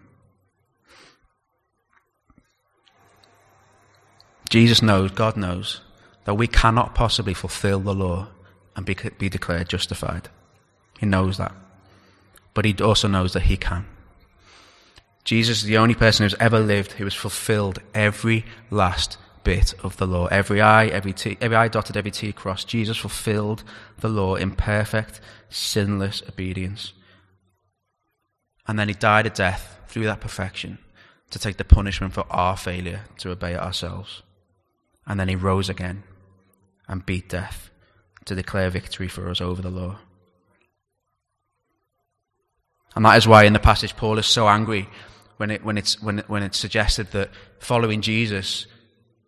Jesus 4.49 4.81
knows, 4.81 5.11
God 5.11 5.38
knows, 5.38 5.81
that 6.23 6.33
we 6.33 6.47
cannot 6.47 6.95
possibly 6.95 7.35
fulfill 7.35 7.81
the 7.81 7.93
law 7.93 8.29
and 8.75 8.83
be, 8.83 8.95
be 8.95 9.29
declared 9.29 9.69
justified. 9.69 10.29
He 10.97 11.05
knows 11.05 11.38
that. 11.38 11.53
But 12.55 12.65
he 12.65 12.73
also 12.81 13.07
knows 13.07 13.33
that 13.33 13.43
he 13.43 13.57
can. 13.57 13.85
Jesus 15.23 15.59
is 15.59 15.63
the 15.65 15.77
only 15.77 15.93
person 15.93 16.23
who's 16.23 16.35
ever 16.39 16.59
lived 16.59 16.93
who 16.93 17.03
has 17.03 17.13
fulfilled 17.13 17.79
every 17.93 18.45
last 18.71 19.17
bit 19.43 19.73
of 19.83 19.97
the 19.97 20.07
law. 20.07 20.25
Every 20.27 20.61
I, 20.61 20.87
every 20.87 21.13
T, 21.13 21.37
every 21.39 21.55
I 21.55 21.67
dotted, 21.67 21.95
every 21.95 22.11
T 22.11 22.31
crossed. 22.31 22.67
Jesus 22.67 22.97
fulfilled 22.97 23.63
the 23.99 24.09
law 24.09 24.35
in 24.35 24.51
perfect, 24.55 25.21
sinless 25.49 26.23
obedience. 26.27 26.93
And 28.67 28.79
then 28.79 28.87
he 28.87 28.93
died 28.93 29.27
a 29.27 29.29
death 29.29 29.79
through 29.87 30.05
that 30.05 30.21
perfection 30.21 30.79
to 31.31 31.39
take 31.39 31.57
the 31.57 31.63
punishment 31.63 32.13
for 32.13 32.25
our 32.29 32.57
failure 32.57 33.01
to 33.19 33.31
obey 33.31 33.53
it 33.53 33.59
ourselves. 33.59 34.23
And 35.05 35.19
then 35.19 35.27
he 35.27 35.35
rose 35.35 35.69
again 35.69 36.03
and 36.87 37.05
beat 37.05 37.29
death 37.29 37.69
to 38.25 38.35
declare 38.35 38.69
victory 38.69 39.07
for 39.07 39.29
us 39.29 39.41
over 39.41 39.61
the 39.61 39.69
law. 39.69 39.99
And 42.95 43.05
that 43.05 43.17
is 43.17 43.27
why 43.27 43.43
in 43.43 43.53
the 43.53 43.60
passage 43.60 43.95
Paul 43.95 44.17
is 44.17 44.25
so 44.25 44.47
angry 44.47 44.88
when, 45.38 45.51
it, 45.51 45.63
when, 45.63 45.77
it's, 45.77 46.01
when, 46.01 46.19
when 46.27 46.43
it's 46.43 46.58
suggested 46.58 47.12
that 47.12 47.29
following 47.60 48.01
Jesus 48.01 48.67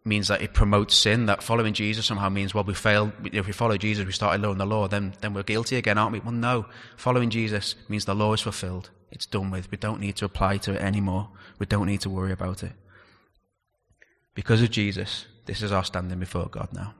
means 0.06 0.30
that 0.30 0.42
it 0.42 0.54
promotes 0.54 0.96
sin, 0.96 1.26
that 1.26 1.44
following 1.44 1.74
Jesus 1.74 2.06
somehow 2.06 2.30
means, 2.30 2.54
well, 2.54 2.64
we 2.64 2.74
failed. 2.74 3.12
If 3.34 3.46
we 3.46 3.52
follow 3.52 3.78
Jesus, 3.78 4.06
we 4.06 4.14
started 4.14 4.42
knowing 4.42 4.58
the 4.58 4.66
law, 4.66 4.88
then, 4.88 5.14
then 5.20 5.34
we're 5.34 5.44
guilty 5.44 5.76
again, 5.76 5.98
aren't 5.98 6.14
we? 6.14 6.20
Well, 6.20 6.32
no. 6.32 6.66
Following 6.96 7.30
Jesus 7.30 7.76
means 7.90 8.06
the 8.06 8.16
law 8.16 8.34
is 8.34 8.42
fulfilled. 8.42 8.90
It's 9.12 9.26
done 9.26 9.52
with. 9.52 9.70
We 9.70 9.78
don't 9.78 10.00
need 10.00 10.16
to 10.18 10.26
apply 10.26 10.58
to 10.60 10.74
it 10.74 10.82
anymore. 10.82 11.30
We 11.60 11.66
don't 11.66 11.88
need 11.88 12.02
to 12.02 12.10
worry 12.10 12.32
about 12.32 12.64
it. 12.64 12.72
Because 14.34 14.62
of 14.62 14.72
Jesus, 14.72 15.26
this 15.46 15.62
is 15.62 15.72
our 15.72 15.84
standing 15.84 16.20
before 16.20 16.48
God 16.48 16.70
now. 16.72 16.94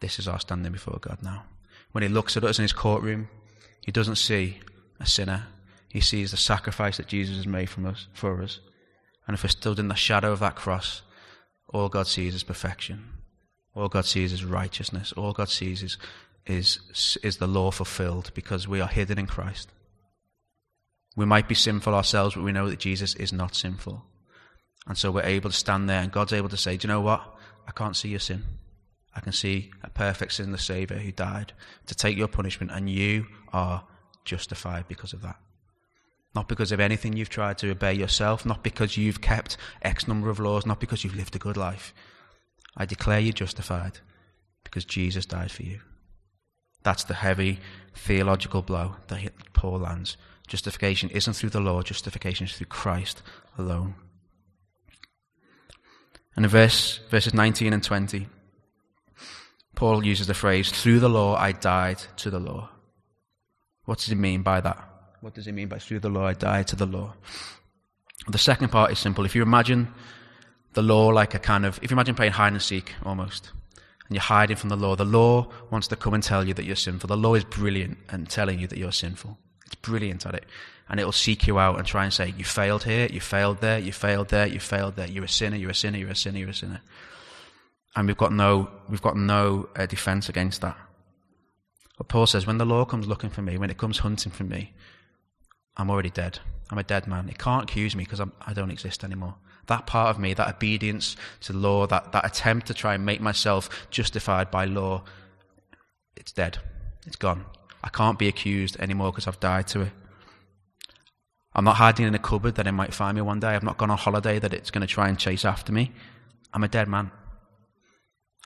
This 0.00 0.18
is 0.18 0.26
our 0.26 0.40
standing 0.40 0.72
before 0.72 0.98
God 1.00 1.18
now. 1.22 1.44
When 1.92 2.02
he 2.02 2.08
looks 2.08 2.36
at 2.36 2.44
us 2.44 2.58
in 2.58 2.62
his 2.62 2.72
courtroom, 2.72 3.28
he 3.84 3.92
doesn't 3.92 4.16
see 4.16 4.60
a 4.98 5.06
sinner. 5.06 5.46
He 5.88 6.00
sees 6.00 6.30
the 6.30 6.36
sacrifice 6.36 6.96
that 6.96 7.06
Jesus 7.06 7.36
has 7.36 7.46
made 7.46 7.68
from 7.70 7.86
us, 7.86 8.08
for 8.12 8.42
us. 8.42 8.60
And 9.26 9.34
if 9.34 9.44
we're 9.44 9.50
stood 9.50 9.78
in 9.78 9.88
the 9.88 9.94
shadow 9.94 10.32
of 10.32 10.40
that 10.40 10.56
cross, 10.56 11.02
all 11.68 11.88
God 11.88 12.06
sees 12.06 12.34
is 12.34 12.42
perfection. 12.42 13.04
All 13.74 13.88
God 13.88 14.06
sees 14.06 14.32
is 14.32 14.44
righteousness. 14.44 15.12
All 15.12 15.32
God 15.32 15.48
sees 15.48 15.82
is, 15.82 15.98
is, 16.46 17.18
is 17.22 17.36
the 17.36 17.46
law 17.46 17.70
fulfilled 17.70 18.30
because 18.34 18.66
we 18.66 18.80
are 18.80 18.88
hidden 18.88 19.18
in 19.18 19.26
Christ. 19.26 19.68
We 21.16 21.26
might 21.26 21.48
be 21.48 21.54
sinful 21.54 21.94
ourselves, 21.94 22.34
but 22.34 22.44
we 22.44 22.52
know 22.52 22.68
that 22.68 22.78
Jesus 22.78 23.14
is 23.16 23.32
not 23.32 23.54
sinful. 23.54 24.04
And 24.86 24.96
so 24.96 25.10
we're 25.10 25.22
able 25.22 25.50
to 25.50 25.56
stand 25.56 25.88
there 25.88 26.00
and 26.00 26.12
God's 26.12 26.32
able 26.32 26.48
to 26.48 26.56
say, 26.56 26.76
Do 26.76 26.86
you 26.86 26.92
know 26.92 27.00
what? 27.00 27.22
I 27.66 27.72
can't 27.72 27.96
see 27.96 28.08
your 28.08 28.20
sin. 28.20 28.44
I 29.14 29.20
can 29.20 29.32
see 29.32 29.70
a 29.82 29.90
perfect 29.90 30.32
sinless 30.32 30.64
Saviour 30.64 30.98
who 30.98 31.12
died 31.12 31.52
to 31.86 31.94
take 31.94 32.16
your 32.16 32.28
punishment, 32.28 32.72
and 32.72 32.90
you 32.90 33.26
are 33.52 33.84
justified 34.24 34.88
because 34.88 35.12
of 35.12 35.22
that. 35.22 35.36
Not 36.34 36.48
because 36.48 36.72
of 36.72 36.80
anything 36.80 37.12
you've 37.16 37.28
tried 37.28 37.58
to 37.58 37.70
obey 37.70 37.94
yourself, 37.94 38.44
not 38.44 38.64
because 38.64 38.96
you've 38.96 39.20
kept 39.20 39.56
X 39.82 40.08
number 40.08 40.30
of 40.30 40.40
laws, 40.40 40.66
not 40.66 40.80
because 40.80 41.04
you've 41.04 41.14
lived 41.14 41.36
a 41.36 41.38
good 41.38 41.56
life. 41.56 41.94
I 42.76 42.86
declare 42.86 43.20
you 43.20 43.32
justified 43.32 44.00
because 44.64 44.84
Jesus 44.84 45.26
died 45.26 45.52
for 45.52 45.62
you. 45.62 45.80
That's 46.82 47.04
the 47.04 47.14
heavy 47.14 47.60
theological 47.94 48.62
blow 48.62 48.96
that 49.06 49.30
Paul 49.52 49.78
lands. 49.78 50.16
Justification 50.48 51.08
isn't 51.10 51.34
through 51.34 51.50
the 51.50 51.60
law, 51.60 51.82
justification 51.82 52.46
is 52.46 52.56
through 52.56 52.66
Christ 52.66 53.22
alone. 53.56 53.94
And 56.36 56.44
in 56.44 56.50
verse, 56.50 56.98
verses 57.10 57.32
19 57.32 57.72
and 57.72 57.82
20, 57.82 58.26
Paul 59.74 60.04
uses 60.04 60.26
the 60.26 60.34
phrase, 60.34 60.70
through 60.70 61.00
the 61.00 61.08
law 61.08 61.36
I 61.36 61.52
died 61.52 61.98
to 62.18 62.30
the 62.30 62.38
law. 62.38 62.68
What 63.84 63.98
does 63.98 64.06
he 64.06 64.14
mean 64.14 64.42
by 64.42 64.60
that? 64.60 64.78
What 65.20 65.34
does 65.34 65.46
he 65.46 65.52
mean 65.52 65.68
by 65.68 65.78
through 65.78 66.00
the 66.00 66.08
law 66.08 66.26
I 66.26 66.34
died 66.34 66.68
to 66.68 66.76
the 66.76 66.86
law? 66.86 67.14
The 68.28 68.38
second 68.38 68.68
part 68.68 68.92
is 68.92 68.98
simple. 68.98 69.24
If 69.24 69.34
you 69.34 69.42
imagine 69.42 69.92
the 70.74 70.82
law 70.82 71.08
like 71.08 71.34
a 71.34 71.38
kind 71.38 71.66
of, 71.66 71.78
if 71.82 71.90
you 71.90 71.94
imagine 71.94 72.14
playing 72.14 72.32
hide 72.32 72.52
and 72.52 72.62
seek 72.62 72.94
almost, 73.04 73.52
and 74.06 74.14
you're 74.14 74.22
hiding 74.22 74.56
from 74.56 74.68
the 74.68 74.76
law, 74.76 74.96
the 74.96 75.04
law 75.04 75.48
wants 75.70 75.88
to 75.88 75.96
come 75.96 76.14
and 76.14 76.22
tell 76.22 76.46
you 76.46 76.54
that 76.54 76.64
you're 76.64 76.76
sinful. 76.76 77.08
The 77.08 77.16
law 77.16 77.34
is 77.34 77.44
brilliant 77.44 77.98
at 78.10 78.28
telling 78.28 78.58
you 78.58 78.66
that 78.66 78.78
you're 78.78 78.92
sinful. 78.92 79.38
It's 79.66 79.74
brilliant 79.76 80.26
at 80.26 80.34
it. 80.34 80.44
And 80.88 81.00
it'll 81.00 81.12
seek 81.12 81.46
you 81.46 81.58
out 81.58 81.78
and 81.78 81.86
try 81.86 82.04
and 82.04 82.12
say, 82.12 82.34
you 82.36 82.44
failed 82.44 82.84
here, 82.84 83.08
you 83.10 83.20
failed 83.20 83.62
there, 83.62 83.78
you 83.78 83.92
failed 83.92 84.28
there, 84.28 84.46
you 84.46 84.60
failed 84.60 84.96
there. 84.96 85.08
You're 85.08 85.24
a 85.24 85.28
sinner, 85.28 85.56
you're 85.56 85.70
a 85.70 85.74
sinner, 85.74 85.96
you're 85.96 86.10
a 86.10 86.16
sinner, 86.16 86.38
you're 86.38 86.50
a 86.50 86.54
sinner. 86.54 86.82
And 87.96 88.06
we've 88.06 88.16
got 88.16 88.32
no, 88.32 88.70
we've 88.88 89.02
got 89.02 89.16
no 89.16 89.68
uh, 89.76 89.86
defense 89.86 90.28
against 90.28 90.60
that. 90.62 90.76
But 91.96 92.08
Paul 92.08 92.26
says, 92.26 92.46
when 92.46 92.58
the 92.58 92.64
law 92.64 92.84
comes 92.84 93.06
looking 93.06 93.30
for 93.30 93.42
me, 93.42 93.56
when 93.56 93.70
it 93.70 93.78
comes 93.78 93.98
hunting 93.98 94.32
for 94.32 94.44
me, 94.44 94.72
I'm 95.76 95.90
already 95.90 96.10
dead. 96.10 96.40
I'm 96.70 96.78
a 96.78 96.82
dead 96.82 97.06
man. 97.06 97.28
It 97.28 97.38
can't 97.38 97.64
accuse 97.64 97.94
me 97.94 98.04
because 98.04 98.20
I 98.20 98.52
don't 98.52 98.70
exist 98.70 99.04
anymore. 99.04 99.36
That 99.66 99.86
part 99.86 100.10
of 100.10 100.18
me, 100.18 100.34
that 100.34 100.48
obedience 100.48 101.16
to 101.42 101.52
law, 101.52 101.86
that, 101.86 102.12
that 102.12 102.26
attempt 102.26 102.66
to 102.66 102.74
try 102.74 102.94
and 102.94 103.04
make 103.04 103.20
myself 103.20 103.88
justified 103.90 104.50
by 104.50 104.64
law, 104.64 105.04
it's 106.16 106.32
dead. 106.32 106.58
It's 107.06 107.16
gone. 107.16 107.44
I 107.82 107.88
can't 107.88 108.18
be 108.18 108.28
accused 108.28 108.76
anymore 108.80 109.12
because 109.12 109.26
I've 109.26 109.40
died 109.40 109.66
to 109.68 109.82
it. 109.82 109.92
I'm 111.54 111.64
not 111.64 111.76
hiding 111.76 112.06
in 112.06 112.14
a 112.14 112.18
cupboard 112.18 112.56
that 112.56 112.66
it 112.66 112.72
might 112.72 112.92
find 112.92 113.14
me 113.14 113.22
one 113.22 113.40
day. 113.40 113.48
I've 113.48 113.62
not 113.62 113.78
gone 113.78 113.90
on 113.90 113.98
holiday 113.98 114.38
that 114.38 114.52
it's 114.52 114.70
going 114.70 114.86
to 114.86 114.92
try 114.92 115.08
and 115.08 115.18
chase 115.18 115.44
after 115.44 115.72
me. 115.72 115.92
I'm 116.52 116.64
a 116.64 116.68
dead 116.68 116.88
man. 116.88 117.10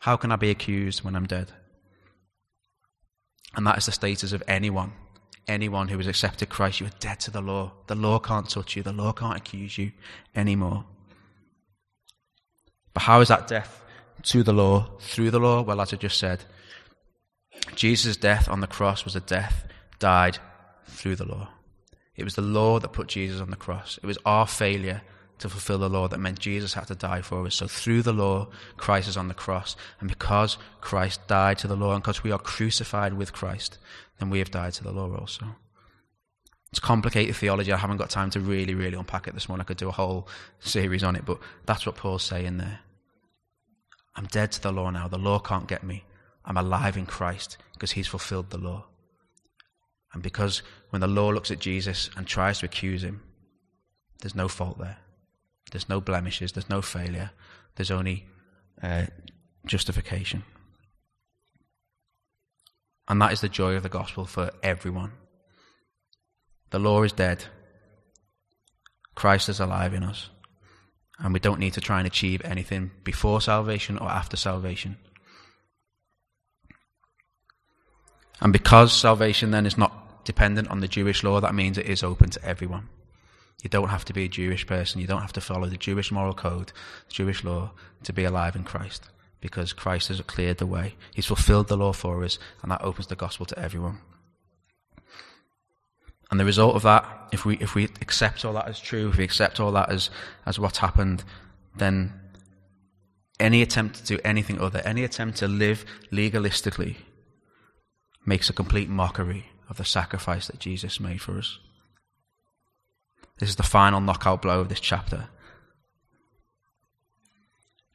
How 0.01 0.17
can 0.17 0.33
I 0.33 0.37
be 0.37 0.51
accused 0.51 1.03
when 1.03 1.17
I'm 1.17 1.27
dead? 1.27 1.53
And 3.55 3.67
that 3.67 3.79
is 3.79 3.87
the 3.87 3.93
status 3.93 4.33
of 4.33 4.43
anyone. 4.47 4.93
Anyone 5.47 5.89
who 5.89 5.97
has 5.97 6.07
accepted 6.07 6.51
Christ, 6.51 6.81
you 6.81 6.87
are 6.87 7.01
dead 7.01 7.21
to 7.21 7.31
the 7.31 7.41
law. 7.41 7.73
The 7.87 7.95
law 7.95 8.19
can't 8.19 8.49
touch 8.49 8.77
you. 8.77 8.83
The 8.83 8.93
law 8.93 9.13
can't 9.13 9.37
accuse 9.37 9.79
you 9.79 9.93
anymore. 10.37 10.85
But 12.93 13.05
how 13.05 13.21
is 13.21 13.29
that 13.29 13.49
death 13.49 13.83
to 14.25 14.43
the 14.43 14.53
law, 14.53 14.91
through 15.01 15.31
the 15.31 15.41
law? 15.41 15.63
Well, 15.63 15.81
as 15.81 15.93
I 15.93 15.97
just 15.97 16.19
said, 16.19 16.45
Jesus' 17.75 18.17
death 18.17 18.49
on 18.49 18.61
the 18.61 18.67
cross 18.67 19.05
was 19.05 19.17
a 19.17 19.21
death 19.21 19.67
died 19.99 20.39
through 20.87 21.17
the 21.17 21.25
law. 21.25 21.49
It 22.15 22.25
was 22.25 22.35
the 22.35 22.43
law 22.43 22.79
that 22.79 22.93
put 22.93 23.09
Jesus 23.09 23.41
on 23.41 23.51
the 23.51 23.57
cross. 23.57 23.99
It 24.03 24.07
was 24.07 24.19
our 24.25 24.47
failure 24.47 25.03
to 25.39 25.49
fulfill 25.49 25.79
the 25.79 25.89
law 25.89 26.09
that 26.09 26.19
meant 26.19 26.39
Jesus 26.39 26.75
had 26.75 26.89
to 26.89 26.95
die 26.95 27.23
for 27.23 27.47
us. 27.47 27.55
So 27.55 27.67
through 27.67 28.03
the 28.03 28.13
law, 28.13 28.49
Christ 28.77 29.09
is 29.09 29.17
on 29.17 29.29
the 29.29 29.35
cross. 29.35 29.77
And 30.01 30.09
because 30.09 30.59
Christ 30.81 31.27
died 31.27 31.59
to 31.59 31.69
the 31.69 31.77
law 31.77 31.95
and 31.95 32.03
because 32.03 32.23
we 32.23 32.33
are 32.33 32.39
crucified 32.39 33.15
with 33.15 33.33
Christ, 33.33 33.79
then 34.19 34.31
we 34.31 34.39
have 34.41 34.51
died 34.51 34.73
to 34.75 34.85
the 34.85 34.93
law 34.93 35.15
also. 35.15 35.47
It's 36.71 36.81
complicated 36.81 37.35
theology. 37.35 37.73
I 37.73 37.79
haven't 37.79 37.97
got 37.97 38.11
time 38.11 38.31
to 38.31 38.41
really, 38.41 38.75
really 38.75 38.97
unpack 38.97 39.27
it 39.27 39.35
this 39.35 39.49
morning. 39.49 39.63
I 39.63 39.69
could 39.69 39.79
do 39.79 39.89
a 39.89 39.93
whole 39.93 40.29
series 40.61 41.03
on 41.03 41.17
it, 41.17 41.25
but 41.25 41.39
that's 41.65 41.87
what 41.87 41.97
Paul's 41.97 42.25
saying 42.25 42.59
there. 42.59 42.81
I'm 44.17 44.27
dead 44.27 44.53
to 44.53 44.63
the 44.63 44.73
law 44.73 44.91
now. 44.91 45.09
The 45.09 45.19
law 45.19 45.39
can't 45.39 45.69
get 45.69 45.83
me. 45.83 46.05
I'm 46.45 46.57
alive 46.57 46.97
in 46.97 47.07
Christ 47.07 47.57
because 47.73 47.93
he's 47.93 48.09
fulfilled 48.09 48.51
the 48.51 48.59
law. 48.59 48.87
And 50.13 50.23
because 50.23 50.63
when 50.91 51.01
the 51.01 51.07
law 51.07 51.29
looks 51.29 51.51
at 51.51 51.59
Jesus 51.59 52.11
and 52.17 52.27
tries 52.27 52.59
to 52.59 52.67
accuse 52.67 53.05
him, 53.05 53.23
there's 54.21 54.35
no 54.35 54.49
fault 54.49 54.79
there. 54.79 54.99
There's 55.71 55.89
no 55.89 56.01
blemishes, 56.01 56.53
there's 56.53 56.71
no 56.71 56.83
failure, 56.83 57.31
there's 57.77 57.91
only 57.91 58.27
uh, 58.83 59.07
justification. 59.67 60.45
And 63.09 63.21
that 63.23 63.33
is 63.33 63.41
the 63.41 63.49
joy 63.49 63.75
of 63.75 63.83
the 63.83 63.89
gospel 63.89 64.27
for 64.27 64.51
everyone. 64.63 65.13
The 66.71 66.79
law 66.79 67.03
is 67.03 67.13
dead, 67.13 67.45
Christ 69.15 69.49
is 69.49 69.61
alive 69.61 69.95
in 69.95 70.03
us. 70.03 70.31
And 71.19 71.35
we 71.35 71.41
don't 71.41 71.59
need 71.59 71.73
to 71.73 71.81
try 71.81 71.99
and 71.99 72.07
achieve 72.07 72.41
anything 72.45 72.93
before 73.03 73.41
salvation 73.41 73.99
or 73.99 74.09
after 74.09 74.37
salvation. 74.37 74.97
And 78.41 78.53
because 78.53 78.93
salvation 78.93 79.51
then 79.51 79.67
is 79.67 79.77
not 79.77 80.25
dependent 80.25 80.69
on 80.69 80.79
the 80.79 80.87
Jewish 80.87 81.25
law, 81.25 81.41
that 81.41 81.55
means 81.55 81.77
it 81.77 81.87
is 81.87 82.05
open 82.05 82.31
to 82.31 82.45
everyone. 82.45 82.89
You 83.63 83.71
don't 83.71 83.89
have 83.89 84.05
to 84.07 84.13
be 84.13 84.25
a 84.25 84.29
Jewish 84.29 84.67
person. 84.67 85.01
You 85.01 85.07
don't 85.07 85.21
have 85.21 85.33
to 85.33 85.41
follow 85.41 85.67
the 85.67 85.77
Jewish 85.77 86.13
moral 86.13 86.35
code, 86.35 86.73
the 87.09 87.15
Jewish 87.15 87.43
law, 87.43 87.73
to 88.05 88.13
be 88.13 88.25
alive 88.25 88.55
in 88.55 88.65
Christ. 88.65 89.09
Because 89.41 89.73
Christ 89.73 90.09
has 90.09 90.21
cleared 90.23 90.59
the 90.59 90.67
way. 90.67 90.95
He's 91.15 91.27
fulfilled 91.27 91.69
the 91.69 91.77
law 91.77 91.93
for 91.93 92.25
us, 92.25 92.39
and 92.63 92.71
that 92.71 92.83
opens 92.83 93.09
the 93.09 93.17
gospel 93.17 93.47
to 93.47 93.59
everyone. 93.59 93.99
And 96.31 96.39
the 96.39 96.45
result 96.45 96.77
of 96.77 96.83
that, 96.83 97.29
if 97.33 97.45
we, 97.45 97.57
if 97.59 97.75
we 97.75 97.85
accept 98.01 98.45
all 98.45 98.53
that 98.55 98.69
as 98.69 98.79
true, 98.79 99.09
if 99.09 99.17
we 99.17 99.25
accept 99.25 99.61
all 99.61 99.73
that 99.73 99.91
as, 99.91 100.11
as 100.45 100.59
what's 100.59 100.79
happened, 100.79 101.25
then 101.77 102.13
any 103.41 103.63
attempt 103.63 103.97
to 103.97 104.17
do 104.17 104.21
anything 104.25 104.61
other, 104.61 104.81
any 104.85 105.05
attempt 105.05 105.39
to 105.39 105.49
live 105.49 105.85
legalistically, 106.13 106.97
makes 108.27 108.51
a 108.51 108.53
complete 108.53 108.89
mockery 108.89 109.47
of 109.71 109.79
the 109.79 109.85
sacrifice 109.85 110.49
that 110.49 110.59
Jesus 110.59 111.01
made 111.01 111.23
for 111.23 111.39
us. 111.39 111.59
This 113.39 113.49
is 113.49 113.57
the 113.57 113.63
final 113.63 114.01
knockout 114.01 114.43
blow 114.43 114.61
of 114.61 114.69
this 114.69 114.81
chapter. 114.81 115.29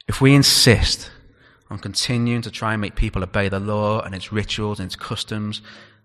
If 0.07 0.21
we 0.21 0.33
insist 0.33 1.11
on 1.69 1.79
continuing 1.79 2.41
to 2.43 2.51
try 2.51 2.73
and 2.73 2.81
make 2.81 2.95
people 2.95 3.23
obey 3.23 3.49
the 3.49 3.59
law 3.59 4.01
and 4.01 4.13
its 4.13 4.31
rituals 4.31 4.79
and 4.79 4.87
its 4.87 4.95
customs, 4.95 5.61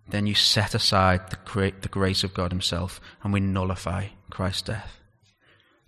then 0.09 0.27
you 0.27 0.35
set 0.35 0.75
aside 0.75 1.31
the, 1.31 1.73
the 1.81 1.89
grace 1.89 2.25
of 2.25 2.35
God 2.35 2.53
Himself 2.53 3.01
and 3.23 3.33
we 3.33 3.41
nullify 3.41 4.07
Christ's 4.31 4.63
death. 4.63 5.01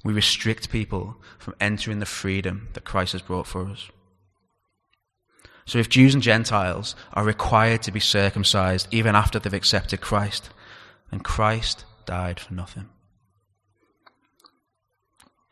We 0.05 0.13
restrict 0.13 0.71
people 0.71 1.17
from 1.39 1.55
entering 1.61 1.99
the 1.99 2.07
freedom 2.07 2.69
that 2.75 2.85
Christ 2.85 3.13
has 3.13 3.23
brought 3.23 3.47
for 3.47 3.67
us. 3.67 3.89
So 5.67 5.79
if 5.79 5.89
Jews 5.89 6.15
and 6.15 6.23
Gentiles 6.23 6.97
are 7.13 7.25
required 7.25 7.83
to 7.83 7.93
be 7.93 8.01
circumcised 8.01 8.89
even 8.91 9.15
after 9.15 9.39
they've 9.39 9.53
accepted 9.53 10.01
Christ, 10.01 10.51
then 11.11 11.21
Christ 11.21 11.85
died 12.07 12.41
for 12.41 12.55
nothing. 12.55 12.89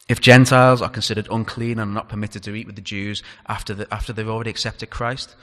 If 0.08 0.22
Gentiles 0.22 0.80
are 0.80 0.88
considered 0.88 1.28
unclean 1.30 1.78
and 1.78 1.92
not 1.92 2.08
permitted 2.08 2.42
to 2.44 2.54
eat 2.54 2.66
with 2.66 2.76
the 2.76 2.82
Jews 2.82 3.22
after, 3.46 3.74
the, 3.74 3.94
after 3.94 4.12
they've 4.12 4.28
already 4.28 4.50
accepted 4.50 4.88
Christ, 4.88 5.36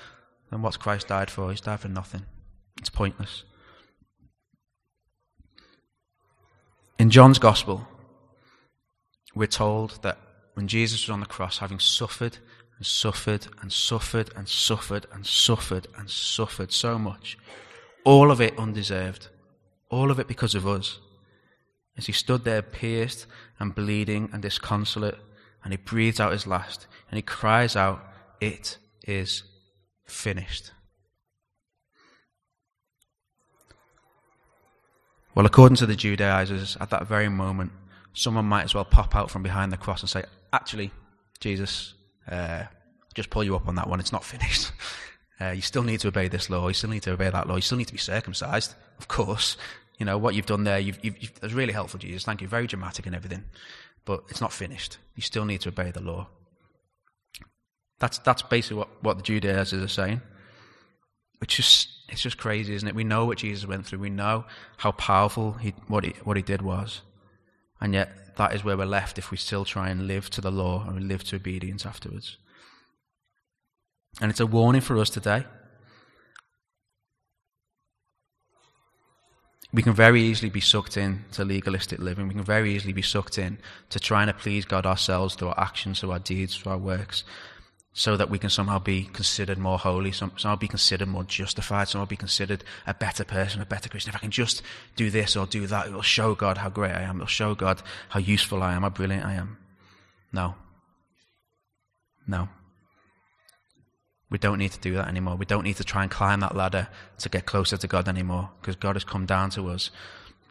then 0.50 0.64
what's 0.64 0.78
Christ 0.78 1.08
died 1.08 1.30
for? 1.30 1.52
He's 1.52 1.62
died 1.62 1.80
for 1.80 1.88
nothing. 1.88 2.24
It's 2.80 2.90
pointless. 2.90 3.44
In 6.98 7.12
John's 7.12 7.40
Gospel, 7.40 7.88
we're 9.36 9.48
told 9.48 10.02
that 10.02 10.18
when 10.56 10.68
Jesus 10.68 11.04
was 11.06 11.14
on 11.14 11.20
the 11.20 11.26
cross, 11.26 11.60
having 11.60 11.80
suffered 11.80 12.38
and 12.78 12.86
suffered 12.86 13.48
and 13.62 13.72
suffered 13.72 14.32
and 14.36 14.50
suffered 14.50 15.06
and 15.14 15.26
suffered 15.26 15.88
and 15.98 16.10
suffered 16.10 16.72
so 16.72 16.98
much, 16.98 17.38
all 18.04 18.32
of 18.32 18.42
it 18.42 18.58
undeserved, 18.58 19.28
all 19.90 20.10
of 20.10 20.20
it 20.20 20.28
because 20.28 20.56
of 20.56 20.66
us, 20.66 21.00
as 21.98 22.06
he 22.06 22.12
stood 22.12 22.44
there 22.44 22.62
pierced 22.62 23.26
and 23.60 23.74
bleeding 23.74 24.30
and 24.34 24.42
disconsolate, 24.42 25.18
and 25.64 25.74
he 25.74 25.78
breathes 25.78 26.20
out 26.20 26.32
his 26.32 26.46
last, 26.48 26.88
and 27.10 27.18
he 27.18 27.22
cries 27.22 27.76
out, 27.76 28.02
It 28.42 28.78
is 29.04 29.44
finished. 30.06 30.72
Well, 35.34 35.46
according 35.46 35.76
to 35.78 35.86
the 35.86 35.96
Judaizers, 35.96 36.78
at 36.80 36.90
that 36.92 37.08
very 37.08 37.28
moment, 37.28 37.72
someone 38.14 38.46
might 38.46 38.64
as 38.64 38.74
well 38.74 38.86
pop 38.86 39.16
out 39.16 39.30
from 39.30 39.44
behind 39.44 39.72
the 39.72 39.78
cross 39.78 40.02
and 40.02 40.10
say, 40.10 40.24
Actually, 40.54 40.92
Jesus, 41.40 41.94
uh, 42.30 42.64
just 43.14 43.30
pull 43.30 43.44
you 43.44 43.56
up 43.56 43.68
on 43.68 43.76
that 43.76 43.90
one. 43.90 44.00
It's 44.00 44.12
not 44.12 44.24
finished. 44.24 44.72
Uh, 45.40 45.50
you 45.50 45.62
still 45.62 45.84
need 45.84 46.00
to 46.00 46.08
obey 46.08 46.30
this 46.30 46.50
law. 46.50 46.66
You 46.66 46.74
still 46.74 46.90
need 46.90 47.04
to 47.04 47.12
obey 47.12 47.30
that 47.30 47.46
law. 47.46 47.56
You 47.56 47.62
still 47.62 47.78
need 47.78 47.88
to 47.88 47.94
be 47.94 48.00
circumcised, 48.00 48.74
of 48.98 49.10
course. 49.10 49.58
You 49.98 50.06
know, 50.06 50.18
what 50.18 50.36
you've 50.36 50.46
done 50.46 50.64
there, 50.64 50.80
you've, 50.80 51.00
you've, 51.04 51.18
you've, 51.22 51.56
really 51.56 51.74
helpful, 51.74 52.00
Jesus. 52.00 52.24
Thank 52.24 52.42
you. 52.42 52.48
Very 52.48 52.68
dramatic 52.68 53.06
and 53.06 53.16
everything. 53.16 53.46
But 54.04 54.24
it's 54.30 54.42
not 54.42 54.52
finished. 54.52 54.98
You 55.16 55.22
still 55.22 55.46
need 55.46 55.62
to 55.62 55.70
obey 55.70 55.92
the 55.92 56.02
law. 56.02 56.28
That's, 58.00 58.18
that's 58.20 58.42
basically 58.42 58.78
what, 58.78 59.04
what 59.04 59.18
the 59.18 59.24
Judaizers 59.24 59.82
are 59.82 59.88
saying. 59.88 60.22
Which 61.40 61.60
is, 61.60 61.88
it's 62.10 62.22
just 62.22 62.38
crazy, 62.38 62.76
isn't 62.76 62.88
it? 62.88 62.96
We 62.96 63.04
know 63.04 63.26
what 63.26 63.38
Jesus 63.40 63.68
went 63.68 63.86
through. 63.86 64.00
We 64.00 64.10
know 64.10 64.46
how 64.78 64.92
powerful 64.92 65.54
he, 65.54 65.74
what, 65.88 66.04
he, 66.04 66.14
what 66.24 66.38
he 66.38 66.44
did 66.44 66.62
was. 66.62 67.02
And 67.80 67.94
yet, 67.94 68.36
that 68.38 68.54
is 68.54 68.64
where 68.64 68.78
we're 68.78 68.86
left 68.86 69.18
if 69.18 69.32
we 69.32 69.38
still 69.38 69.64
try 69.64 69.90
and 69.90 70.08
live 70.08 70.30
to 70.32 70.42
the 70.42 70.52
law 70.52 70.84
and 70.86 70.96
we 70.96 71.02
live 71.02 71.24
to 71.26 71.38
obedience 71.38 71.86
afterwards. 71.86 72.38
And 74.22 74.30
it's 74.30 74.40
a 74.40 74.46
warning 74.46 74.82
for 74.82 74.98
us 74.98 75.10
today. 75.10 75.46
We 79.74 79.82
can 79.82 79.94
very 79.94 80.22
easily 80.22 80.50
be 80.50 80.62
sucked 80.62 80.96
in 80.96 81.26
to 81.34 81.44
legalistic 81.44 82.00
living. 82.00 82.28
We 82.28 82.34
can 82.34 82.44
very 82.44 82.74
easily 82.76 82.94
be 82.94 83.02
sucked 83.02 83.38
in 83.38 83.58
to 83.90 84.00
trying 84.00 84.28
to 84.28 84.34
please 84.34 84.66
God 84.66 84.86
ourselves 84.86 85.36
through 85.36 85.50
our 85.50 85.60
actions, 85.60 86.00
through 86.00 86.12
our 86.12 86.20
deeds, 86.20 86.56
through 86.56 86.74
our 86.74 86.78
works, 86.78 87.24
so 87.94 88.16
that 88.18 88.30
we 88.30 88.38
can 88.38 88.50
somehow 88.50 88.80
be 88.80 89.06
considered 89.06 89.58
more 89.58 89.78
holy, 89.78 90.12
somehow 90.12 90.56
be 90.56 90.68
considered 90.68 91.08
more 91.08 91.24
justified, 91.24 91.88
somehow 91.88 92.06
be 92.06 92.16
considered 92.16 92.64
a 92.86 92.94
better 92.94 93.24
person, 93.24 93.62
a 93.62 93.66
better 93.66 93.90
Christian. 93.90 94.12
If 94.12 94.18
I 94.18 94.20
can 94.20 94.32
just 94.32 94.62
do 94.96 95.10
this 95.10 95.36
or 95.36 95.46
do 95.46 95.66
that, 95.68 95.88
it 95.88 95.94
will 95.94 96.02
show 96.02 96.36
God 96.36 96.58
how 96.58 96.70
great 96.70 96.92
I 96.92 97.02
am. 97.02 97.18
It 97.18 97.20
will 97.20 97.28
show 97.28 97.56
God 97.56 97.82
how 98.10 98.20
useful 98.20 98.62
I 98.62 98.74
am, 98.74 98.84
how 98.84 98.90
brilliant 98.90 99.26
I 99.26 99.34
am. 99.34 99.58
No. 100.32 100.56
No. 102.28 102.50
We 104.30 104.38
don't 104.38 104.58
need 104.58 104.72
to 104.72 104.80
do 104.80 104.94
that 104.96 105.08
anymore. 105.08 105.36
We 105.36 105.46
don't 105.46 105.64
need 105.64 105.78
to 105.78 105.84
try 105.84 106.02
and 106.02 106.12
climb 106.12 106.40
that 106.40 106.56
ladder 106.56 106.88
to 107.20 107.30
get 107.30 107.46
closer 107.46 107.78
to 107.78 107.88
God 107.88 108.08
anymore 108.08 108.50
because 108.60 108.76
God 108.76 108.96
has 108.96 109.04
come 109.04 109.26
down 109.26 109.52
to 109.52 109.70
us 109.70 109.92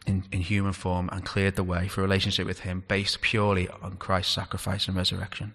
in, 0.07 0.23
in 0.31 0.41
human 0.41 0.73
form 0.73 1.09
and 1.11 1.25
cleared 1.25 1.55
the 1.55 1.63
way 1.63 1.87
for 1.87 2.01
a 2.01 2.03
relationship 2.03 2.47
with 2.47 2.61
Him 2.61 2.83
based 2.87 3.21
purely 3.21 3.67
on 3.81 3.97
Christ's 3.97 4.33
sacrifice 4.33 4.87
and 4.87 4.95
resurrection. 4.95 5.53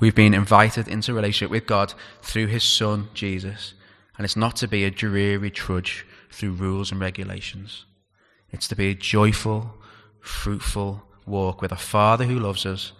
We've 0.00 0.14
been 0.14 0.34
invited 0.34 0.86
into 0.86 1.12
relationship 1.12 1.50
with 1.50 1.66
God 1.66 1.94
through 2.22 2.46
His 2.46 2.62
Son, 2.62 3.08
Jesus. 3.14 3.74
And 4.16 4.24
it's 4.24 4.36
not 4.36 4.56
to 4.56 4.68
be 4.68 4.84
a 4.84 4.90
dreary 4.90 5.50
trudge 5.50 6.06
through 6.30 6.52
rules 6.52 6.92
and 6.92 7.00
regulations. 7.00 7.84
It's 8.50 8.68
to 8.68 8.76
be 8.76 8.90
a 8.90 8.94
joyful, 8.94 9.74
fruitful 10.20 11.04
walk 11.26 11.62
with 11.62 11.72
a 11.72 11.76
Father 11.76 12.24
who 12.24 12.38
loves 12.38 12.64
us 12.64 12.92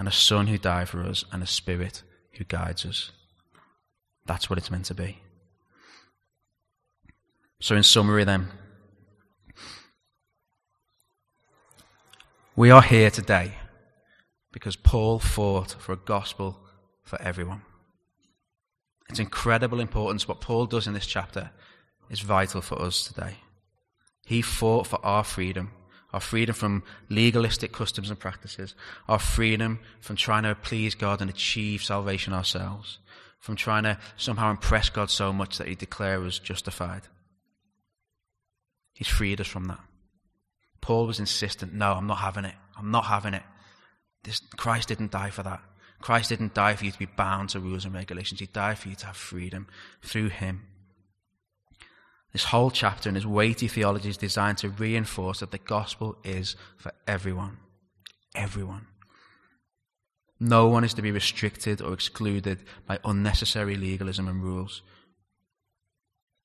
and 0.00 0.08
a 0.08 0.12
Son 0.12 0.46
who 0.46 0.56
died 0.56 0.88
for 0.88 1.02
us, 1.02 1.26
and 1.30 1.42
a 1.42 1.46
Spirit 1.46 2.02
who 2.32 2.44
guides 2.44 2.86
us. 2.86 3.10
That's 4.24 4.48
what 4.48 4.58
it's 4.58 4.70
meant 4.70 4.86
to 4.86 4.94
be. 4.94 5.18
So, 7.60 7.76
in 7.76 7.82
summary, 7.82 8.24
then, 8.24 8.48
we 12.56 12.70
are 12.70 12.80
here 12.80 13.10
today 13.10 13.56
because 14.52 14.74
Paul 14.74 15.18
fought 15.18 15.72
for 15.78 15.92
a 15.92 15.96
gospel 15.96 16.58
for 17.02 17.20
everyone. 17.20 17.60
It's 19.10 19.18
incredible 19.18 19.80
importance. 19.80 20.26
What 20.26 20.40
Paul 20.40 20.64
does 20.64 20.86
in 20.86 20.94
this 20.94 21.06
chapter 21.06 21.50
is 22.08 22.20
vital 22.20 22.62
for 22.62 22.80
us 22.80 23.02
today. 23.02 23.34
He 24.24 24.40
fought 24.40 24.86
for 24.86 25.04
our 25.04 25.24
freedom 25.24 25.72
our 26.12 26.20
freedom 26.20 26.54
from 26.54 26.82
legalistic 27.08 27.72
customs 27.72 28.10
and 28.10 28.18
practices, 28.18 28.74
our 29.08 29.18
freedom 29.18 29.78
from 30.00 30.16
trying 30.16 30.42
to 30.42 30.54
please 30.54 30.94
God 30.94 31.20
and 31.20 31.30
achieve 31.30 31.82
salvation 31.82 32.32
ourselves, 32.32 32.98
from 33.38 33.56
trying 33.56 33.84
to 33.84 33.98
somehow 34.16 34.50
impress 34.50 34.90
God 34.90 35.10
so 35.10 35.32
much 35.32 35.58
that 35.58 35.68
He 35.68 35.74
declares 35.74 36.26
us 36.26 36.38
justified. 36.38 37.02
He's 38.92 39.08
freed 39.08 39.40
us 39.40 39.46
from 39.46 39.66
that. 39.66 39.80
Paul 40.80 41.06
was 41.06 41.20
insistent, 41.20 41.72
no, 41.72 41.92
I'm 41.92 42.06
not 42.06 42.18
having 42.18 42.44
it. 42.44 42.54
I'm 42.76 42.90
not 42.90 43.04
having 43.04 43.34
it. 43.34 43.42
This, 44.24 44.40
Christ 44.56 44.88
didn't 44.88 45.10
die 45.10 45.30
for 45.30 45.42
that. 45.42 45.60
Christ 46.00 46.30
didn't 46.30 46.54
die 46.54 46.74
for 46.74 46.84
you 46.84 46.92
to 46.92 46.98
be 46.98 47.06
bound 47.06 47.50
to 47.50 47.60
rules 47.60 47.84
and 47.84 47.94
regulations. 47.94 48.40
He 48.40 48.46
died 48.46 48.78
for 48.78 48.88
you 48.88 48.94
to 48.96 49.06
have 49.06 49.16
freedom 49.16 49.68
through 50.02 50.28
Him. 50.28 50.62
This 52.32 52.44
whole 52.44 52.70
chapter 52.70 53.08
and 53.08 53.16
its 53.16 53.26
weighty 53.26 53.66
theology 53.66 54.08
is 54.08 54.16
designed 54.16 54.58
to 54.58 54.68
reinforce 54.68 55.40
that 55.40 55.50
the 55.50 55.58
gospel 55.58 56.16
is 56.22 56.56
for 56.76 56.92
everyone. 57.06 57.58
Everyone. 58.34 58.86
No 60.38 60.68
one 60.68 60.84
is 60.84 60.94
to 60.94 61.02
be 61.02 61.10
restricted 61.10 61.82
or 61.82 61.92
excluded 61.92 62.60
by 62.86 62.98
unnecessary 63.04 63.76
legalism 63.76 64.28
and 64.28 64.42
rules. 64.42 64.82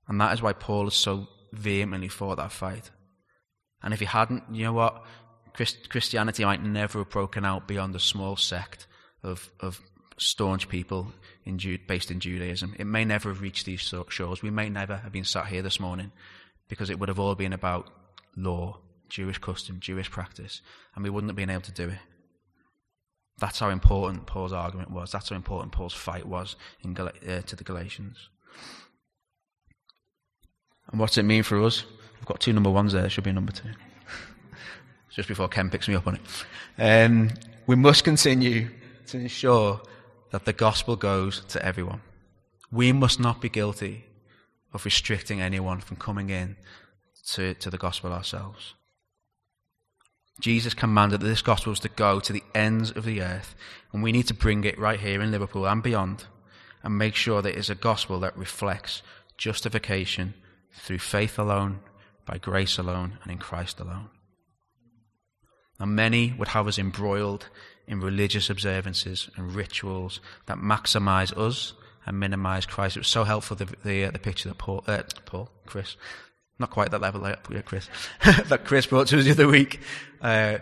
And 0.08 0.20
that 0.20 0.34
is 0.34 0.42
why 0.42 0.54
Paul 0.54 0.86
has 0.86 0.96
so 0.96 1.28
vehemently 1.54 2.10
fought 2.10 2.38
that 2.38 2.52
fight. 2.52 2.92
And 3.82 3.94
if 3.94 4.00
he 4.00 4.06
hadn't, 4.06 4.44
you 4.52 4.64
know 4.66 4.74
what? 4.74 5.04
Christianity 5.54 6.44
might 6.44 6.62
never 6.62 7.00
have 7.00 7.10
broken 7.10 7.46
out 7.46 7.68
beyond 7.68 7.96
a 7.96 8.00
small 8.00 8.36
sect 8.36 8.88
of, 9.24 9.50
of 9.62 9.82
staunch 10.18 10.70
people 10.70 11.12
in 11.46 11.60
based 11.88 12.12
in 12.12 12.20
Judaism. 12.20 12.76
It 12.80 12.86
may 12.86 13.06
never 13.06 13.30
have 13.30 13.42
reached 13.42 13.66
these 13.66 13.82
shores. 14.10 14.42
We 14.42 14.50
may 14.50 14.70
never 14.70 14.98
have 14.98 15.12
been 15.12 15.26
sat 15.26 15.48
here 15.48 15.62
this 15.62 15.80
morning 15.80 16.12
because 16.70 16.90
it 16.90 17.00
would 17.00 17.10
have 17.10 17.20
all 17.20 17.36
been 17.36 17.54
about 17.54 17.90
law, 18.36 18.80
Jewish 19.10 19.38
custom, 19.38 19.80
Jewish 19.80 20.10
practice, 20.10 20.62
and 20.96 21.04
we 21.04 21.10
wouldn't 21.10 21.30
have 21.30 21.38
been 21.38 21.50
able 21.50 21.62
to 21.62 21.72
do 21.72 21.90
it. 21.90 22.00
That's 23.38 23.60
how 23.60 23.70
important 23.70 24.26
Paul's 24.26 24.54
argument 24.54 24.92
was. 24.92 25.12
That's 25.12 25.30
how 25.30 25.36
important 25.36 25.74
Paul's 25.74 25.94
fight 25.94 26.26
was 26.26 26.56
Gal- 26.94 27.12
uh, 27.28 27.42
to 27.42 27.56
the 27.56 27.66
Galatians. 27.66 28.30
And 30.90 31.00
what's 31.00 31.18
it 31.18 31.24
mean 31.24 31.44
for 31.44 31.62
us? 31.62 31.84
We've 32.16 32.26
got 32.26 32.40
two 32.40 32.54
number 32.54 32.70
ones 32.70 32.94
there. 32.94 33.02
There 33.02 33.10
should 33.10 33.26
be 33.26 33.32
a 33.32 33.34
number 33.34 33.52
two. 33.52 33.70
Just 35.10 35.28
before 35.28 35.50
Ken 35.50 35.70
picks 35.70 35.90
me 35.90 35.96
up 35.96 36.08
on 36.08 36.16
it. 36.16 36.22
Um, 36.78 37.30
we 37.68 37.76
must 37.76 38.04
continue 38.04 38.70
to 39.08 39.18
ensure 39.18 39.82
that 40.36 40.44
the 40.44 40.52
gospel 40.52 40.98
goes 40.98 41.40
to 41.48 41.66
everyone. 41.66 42.02
We 42.70 42.92
must 42.92 43.22
not 43.22 43.40
be 43.40 43.48
guilty 43.48 44.04
of 44.74 44.84
restricting 44.84 45.40
anyone 45.40 45.80
from 45.80 45.96
coming 45.96 46.30
in 46.30 46.58
to, 47.28 47.54
to 47.54 47.70
the 47.70 47.78
gospel 47.78 48.12
ourselves. 48.12 48.74
Jesus 50.42 50.74
commanded 50.74 51.22
that 51.22 51.28
this 51.28 51.42
gospel 51.42 51.70
was 51.70 51.80
to 51.80 51.88
go 51.88 52.20
to 52.20 52.34
the 52.34 52.44
ends 52.54 52.92
of 52.92 53.06
the 53.06 53.22
earth, 53.22 53.56
and 53.94 54.04
we 54.04 54.12
need 54.12 54.28
to 54.28 54.34
bring 54.34 54.66
it 54.66 54.78
right 54.78 55.00
here 55.00 55.22
in 55.22 55.32
Liverpool 55.32 55.66
and 55.66 55.82
beyond, 55.82 56.26
and 56.84 56.98
make 56.98 57.16
sure 57.16 57.42
that 57.42 57.56
it's 57.56 57.70
a 57.70 57.76
gospel 57.76 58.20
that 58.20 58.38
reflects 58.38 59.04
justification 59.38 60.34
through 60.74 61.00
faith 61.00 61.40
alone, 61.40 61.80
by 62.26 62.38
grace 62.38 62.78
alone, 62.78 63.20
and 63.24 63.32
in 63.32 63.38
Christ 63.38 63.80
alone. 63.80 64.10
And 65.80 65.96
many 65.96 66.34
would 66.38 66.50
have 66.50 66.68
us 66.68 66.78
embroiled 66.78 67.48
in 67.88 68.00
religious 68.00 68.50
observances 68.50 69.30
and 69.36 69.54
rituals 69.54 70.20
that 70.48 70.58
maximize 70.58 71.36
us 71.38 71.74
and 72.06 72.20
minimize 72.20 72.66
Christ. 72.66 72.98
It 72.98 73.02
was 73.02 73.08
so 73.08 73.24
helpful, 73.24 73.58
the, 73.58 73.66
the, 73.84 74.06
uh, 74.06 74.12
the 74.12 74.20
picture 74.20 74.50
that 74.50 74.58
Paul, 74.58 74.84
uh, 74.88 75.04
Paul, 75.26 75.50
Chris, 75.66 75.96
not 76.60 76.70
quite 76.70 76.92
that 76.92 77.02
level, 77.02 77.26
uh, 77.26 77.36
Chris, 77.66 77.90
that 78.24 78.66
Chris 78.66 78.86
brought 78.86 79.08
to 79.08 79.20
us 79.20 79.26
the 79.26 79.32
other 79.32 79.48
week. 79.48 79.80
Uh, 80.22 80.60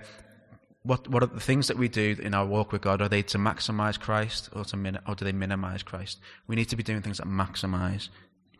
what, 0.84 1.08
what 1.08 1.24
are 1.24 1.28
the 1.28 1.40
things 1.40 1.68
that 1.68 1.78
we 1.78 1.88
do 1.88 2.18
in 2.22 2.34
our 2.34 2.46
walk 2.46 2.72
with 2.72 2.82
God? 2.82 3.02
Are 3.02 3.10
they 3.10 3.22
to 3.24 3.38
maximize 3.38 4.00
Christ 4.00 4.50
or, 4.54 4.66
to 4.66 4.78
min- 4.78 5.00
or 5.08 5.16
do 5.16 5.24
they 5.24 5.32
minimize 5.32 5.82
Christ? 5.84 6.20
We 6.48 6.56
need 6.56 6.70
to 6.70 6.76
be 6.76 6.84
doing 6.84 7.02
things 7.02 7.20
that 7.20 7.28
maximize 7.28 8.10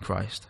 Christ. 0.02 0.48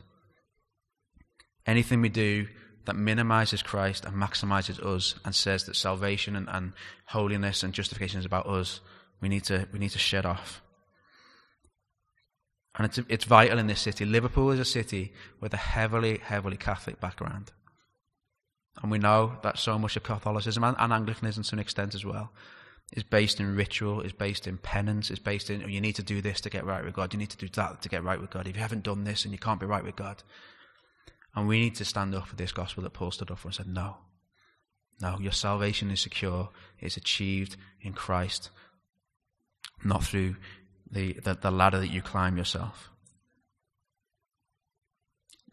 Anything 1.66 2.01
we 2.01 2.09
do 2.09 2.47
that 2.86 2.95
minimizes 2.95 3.61
Christ 3.61 4.05
and 4.05 4.15
maximizes 4.15 4.79
us 4.79 5.15
and 5.23 5.34
says 5.34 5.65
that 5.65 5.75
salvation 5.75 6.36
and, 6.36 6.47
and 6.49 6.73
holiness 7.05 7.63
and 7.63 7.73
justification 7.73 8.19
is 8.19 8.25
about 8.25 8.47
us, 8.47 8.81
we 9.21 9.29
need 9.29 9.43
to, 9.45 9.67
we 9.71 9.79
need 9.79 9.91
to 9.91 9.99
shed 9.99 10.25
off. 10.25 10.61
And 12.75 12.86
it's, 12.86 12.99
it's 13.07 13.25
vital 13.25 13.59
in 13.59 13.67
this 13.67 13.81
city. 13.81 14.05
Liverpool 14.05 14.51
is 14.51 14.59
a 14.59 14.65
city 14.65 15.13
with 15.39 15.53
a 15.53 15.57
heavily, 15.57 16.17
heavily 16.17 16.57
Catholic 16.57 16.99
background. 16.99 17.51
And 18.81 18.91
we 18.91 18.97
know 18.97 19.38
that 19.43 19.59
so 19.59 19.77
much 19.77 19.95
of 19.95 20.03
Catholicism 20.03 20.63
and, 20.63 20.75
and 20.79 20.91
Anglicanism 20.91 21.43
to 21.43 21.55
an 21.55 21.59
extent 21.59 21.93
as 21.93 22.03
well 22.03 22.31
is 22.91 23.03
based 23.03 23.39
in 23.39 23.55
ritual, 23.55 24.01
is 24.01 24.11
based 24.11 24.47
in 24.47 24.57
penance, 24.57 25.09
is 25.09 25.19
based 25.19 25.49
in 25.49 25.63
oh, 25.63 25.67
you 25.67 25.81
need 25.81 25.95
to 25.95 26.03
do 26.03 26.21
this 26.21 26.41
to 26.41 26.49
get 26.49 26.65
right 26.65 26.84
with 26.84 26.93
God, 26.93 27.13
you 27.13 27.19
need 27.19 27.29
to 27.29 27.38
do 27.38 27.47
that 27.49 27.81
to 27.81 27.89
get 27.89 28.03
right 28.03 28.19
with 28.19 28.29
God. 28.29 28.47
If 28.47 28.55
you 28.55 28.61
haven't 28.61 28.84
done 28.84 29.03
this 29.03 29.23
and 29.23 29.31
you 29.31 29.39
can't 29.39 29.59
be 29.59 29.65
right 29.65 29.84
with 29.84 29.95
God. 29.95 30.21
And 31.36 31.47
we 31.47 31.59
need 31.59 31.75
to 31.75 31.86
stand 31.86 32.13
up 32.13 32.27
for 32.27 32.36
this 32.36 32.51
gospel 32.51 32.84
that 32.84 32.93
Paul 32.93 33.11
stood 33.11 33.31
up 33.31 33.39
for 33.39 33.47
and 33.47 33.55
said, 33.55 33.67
No. 33.67 33.97
No, 35.01 35.17
your 35.19 35.31
salvation 35.31 35.89
is 35.91 36.01
secure, 36.01 36.49
it's 36.79 36.97
achieved 36.97 37.57
in 37.81 37.93
Christ, 37.93 38.51
not 39.84 40.03
through 40.03 40.36
the, 40.89 41.13
the, 41.13 41.34
the 41.34 41.51
ladder 41.51 41.79
that 41.79 41.89
you 41.89 42.01
climb 42.01 42.38
yourself. 42.38 42.89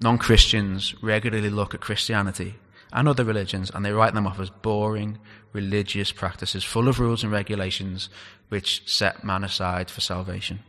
Non 0.02 0.18
Christians 0.18 0.94
regularly 1.02 1.50
look 1.50 1.74
at 1.74 1.80
Christianity 1.80 2.56
and 2.92 3.08
other 3.08 3.24
religions 3.24 3.70
and 3.70 3.84
they 3.84 3.92
write 3.92 4.14
them 4.14 4.26
off 4.26 4.40
as 4.40 4.50
boring 4.50 5.18
religious 5.52 6.12
practices 6.12 6.64
full 6.64 6.88
of 6.88 6.98
rules 6.98 7.22
and 7.22 7.32
regulations 7.32 8.08
which 8.48 8.82
set 8.90 9.24
man 9.24 9.44
aside 9.44 9.90
for 9.90 10.00
salvation. 10.00 10.60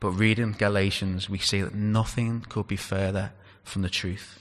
But 0.00 0.10
reading 0.10 0.52
Galatians, 0.52 1.28
we 1.28 1.38
see 1.38 1.62
that 1.62 1.74
nothing 1.74 2.44
could 2.48 2.68
be 2.68 2.76
further 2.76 3.32
from 3.68 3.82
the 3.82 3.90
truth. 3.90 4.38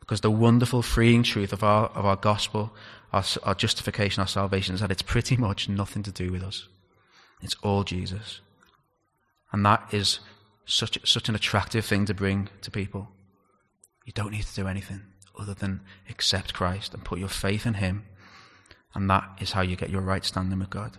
Because 0.00 0.20
the 0.20 0.30
wonderful, 0.30 0.82
freeing 0.82 1.22
truth 1.22 1.52
of 1.52 1.62
our, 1.62 1.86
of 1.88 2.06
our 2.06 2.16
gospel, 2.16 2.72
our, 3.12 3.24
our 3.42 3.54
justification, 3.54 4.20
our 4.20 4.26
salvation, 4.26 4.74
is 4.74 4.80
that 4.80 4.90
it's 4.90 5.02
pretty 5.02 5.36
much 5.46 5.68
nothing 5.68 6.02
to 6.02 6.12
do 6.12 6.32
with 6.32 6.42
us. 6.42 6.68
It's 7.42 7.56
all 7.62 7.84
Jesus. 7.84 8.40
And 9.52 9.64
that 9.64 9.88
is 9.92 10.20
such, 10.66 10.98
such 11.08 11.28
an 11.28 11.34
attractive 11.34 11.84
thing 11.84 12.04
to 12.06 12.14
bring 12.14 12.48
to 12.62 12.70
people. 12.70 13.08
You 14.04 14.12
don't 14.12 14.32
need 14.32 14.44
to 14.44 14.54
do 14.54 14.66
anything 14.66 15.02
other 15.38 15.54
than 15.54 15.80
accept 16.08 16.54
Christ 16.54 16.94
and 16.94 17.04
put 17.04 17.18
your 17.18 17.28
faith 17.28 17.66
in 17.66 17.74
Him. 17.74 18.04
And 18.94 19.08
that 19.10 19.24
is 19.40 19.52
how 19.52 19.60
you 19.60 19.76
get 19.76 19.90
your 19.90 20.00
right 20.00 20.24
standing 20.24 20.58
with 20.58 20.70
God. 20.70 20.98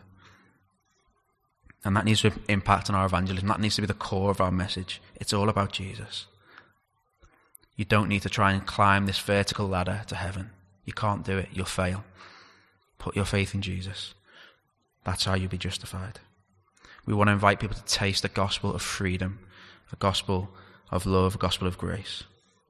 And 1.84 1.95
that 1.95 2.06
needs 2.06 2.22
to 2.22 2.32
impact 2.47 2.89
on 2.89 2.95
our 2.95 3.06
evangelism. 3.06 3.47
That 3.47 3.60
needs 3.60 3.76
to 3.76 3.82
be 3.82 3.88
the 3.88 3.93
core 3.93 4.32
of 4.32 4.41
our 4.41 4.52
message. 4.52 5.02
It's 5.16 5.34
all 5.34 5.50
about 5.50 5.72
Jesus. 5.72 6.28
You 7.80 7.86
don't 7.86 8.10
need 8.10 8.24
to 8.24 8.30
try 8.30 8.52
and 8.52 8.68
climb 8.68 9.06
this 9.06 9.20
vertical 9.20 9.66
ladder 9.66 10.02
to 10.08 10.16
heaven. 10.16 10.50
You 10.84 10.92
can't 10.92 11.24
do 11.24 11.38
it. 11.38 11.48
You'll 11.54 11.64
fail. 11.64 12.04
Put 12.98 13.16
your 13.16 13.24
faith 13.24 13.56
in 13.56 13.62
Jesus. 13.62 14.14
That's 15.06 15.24
how 15.24 15.36
you'll 15.36 15.48
be 15.48 15.58
justified. 15.58 16.20
We 17.06 17.14
want 17.14 17.30
to 17.30 17.32
invite 17.32 17.62
people 17.62 17.78
to 17.78 17.86
taste 17.86 18.24
the 18.24 18.28
gospel 18.28 18.76
of 18.76 18.82
freedom, 18.82 19.40
a 19.94 19.96
gospel 19.96 20.50
of 20.92 21.06
love, 21.06 21.36
a 21.36 21.38
gospel 21.38 21.70
of 21.70 21.78
grace. 21.78 22.26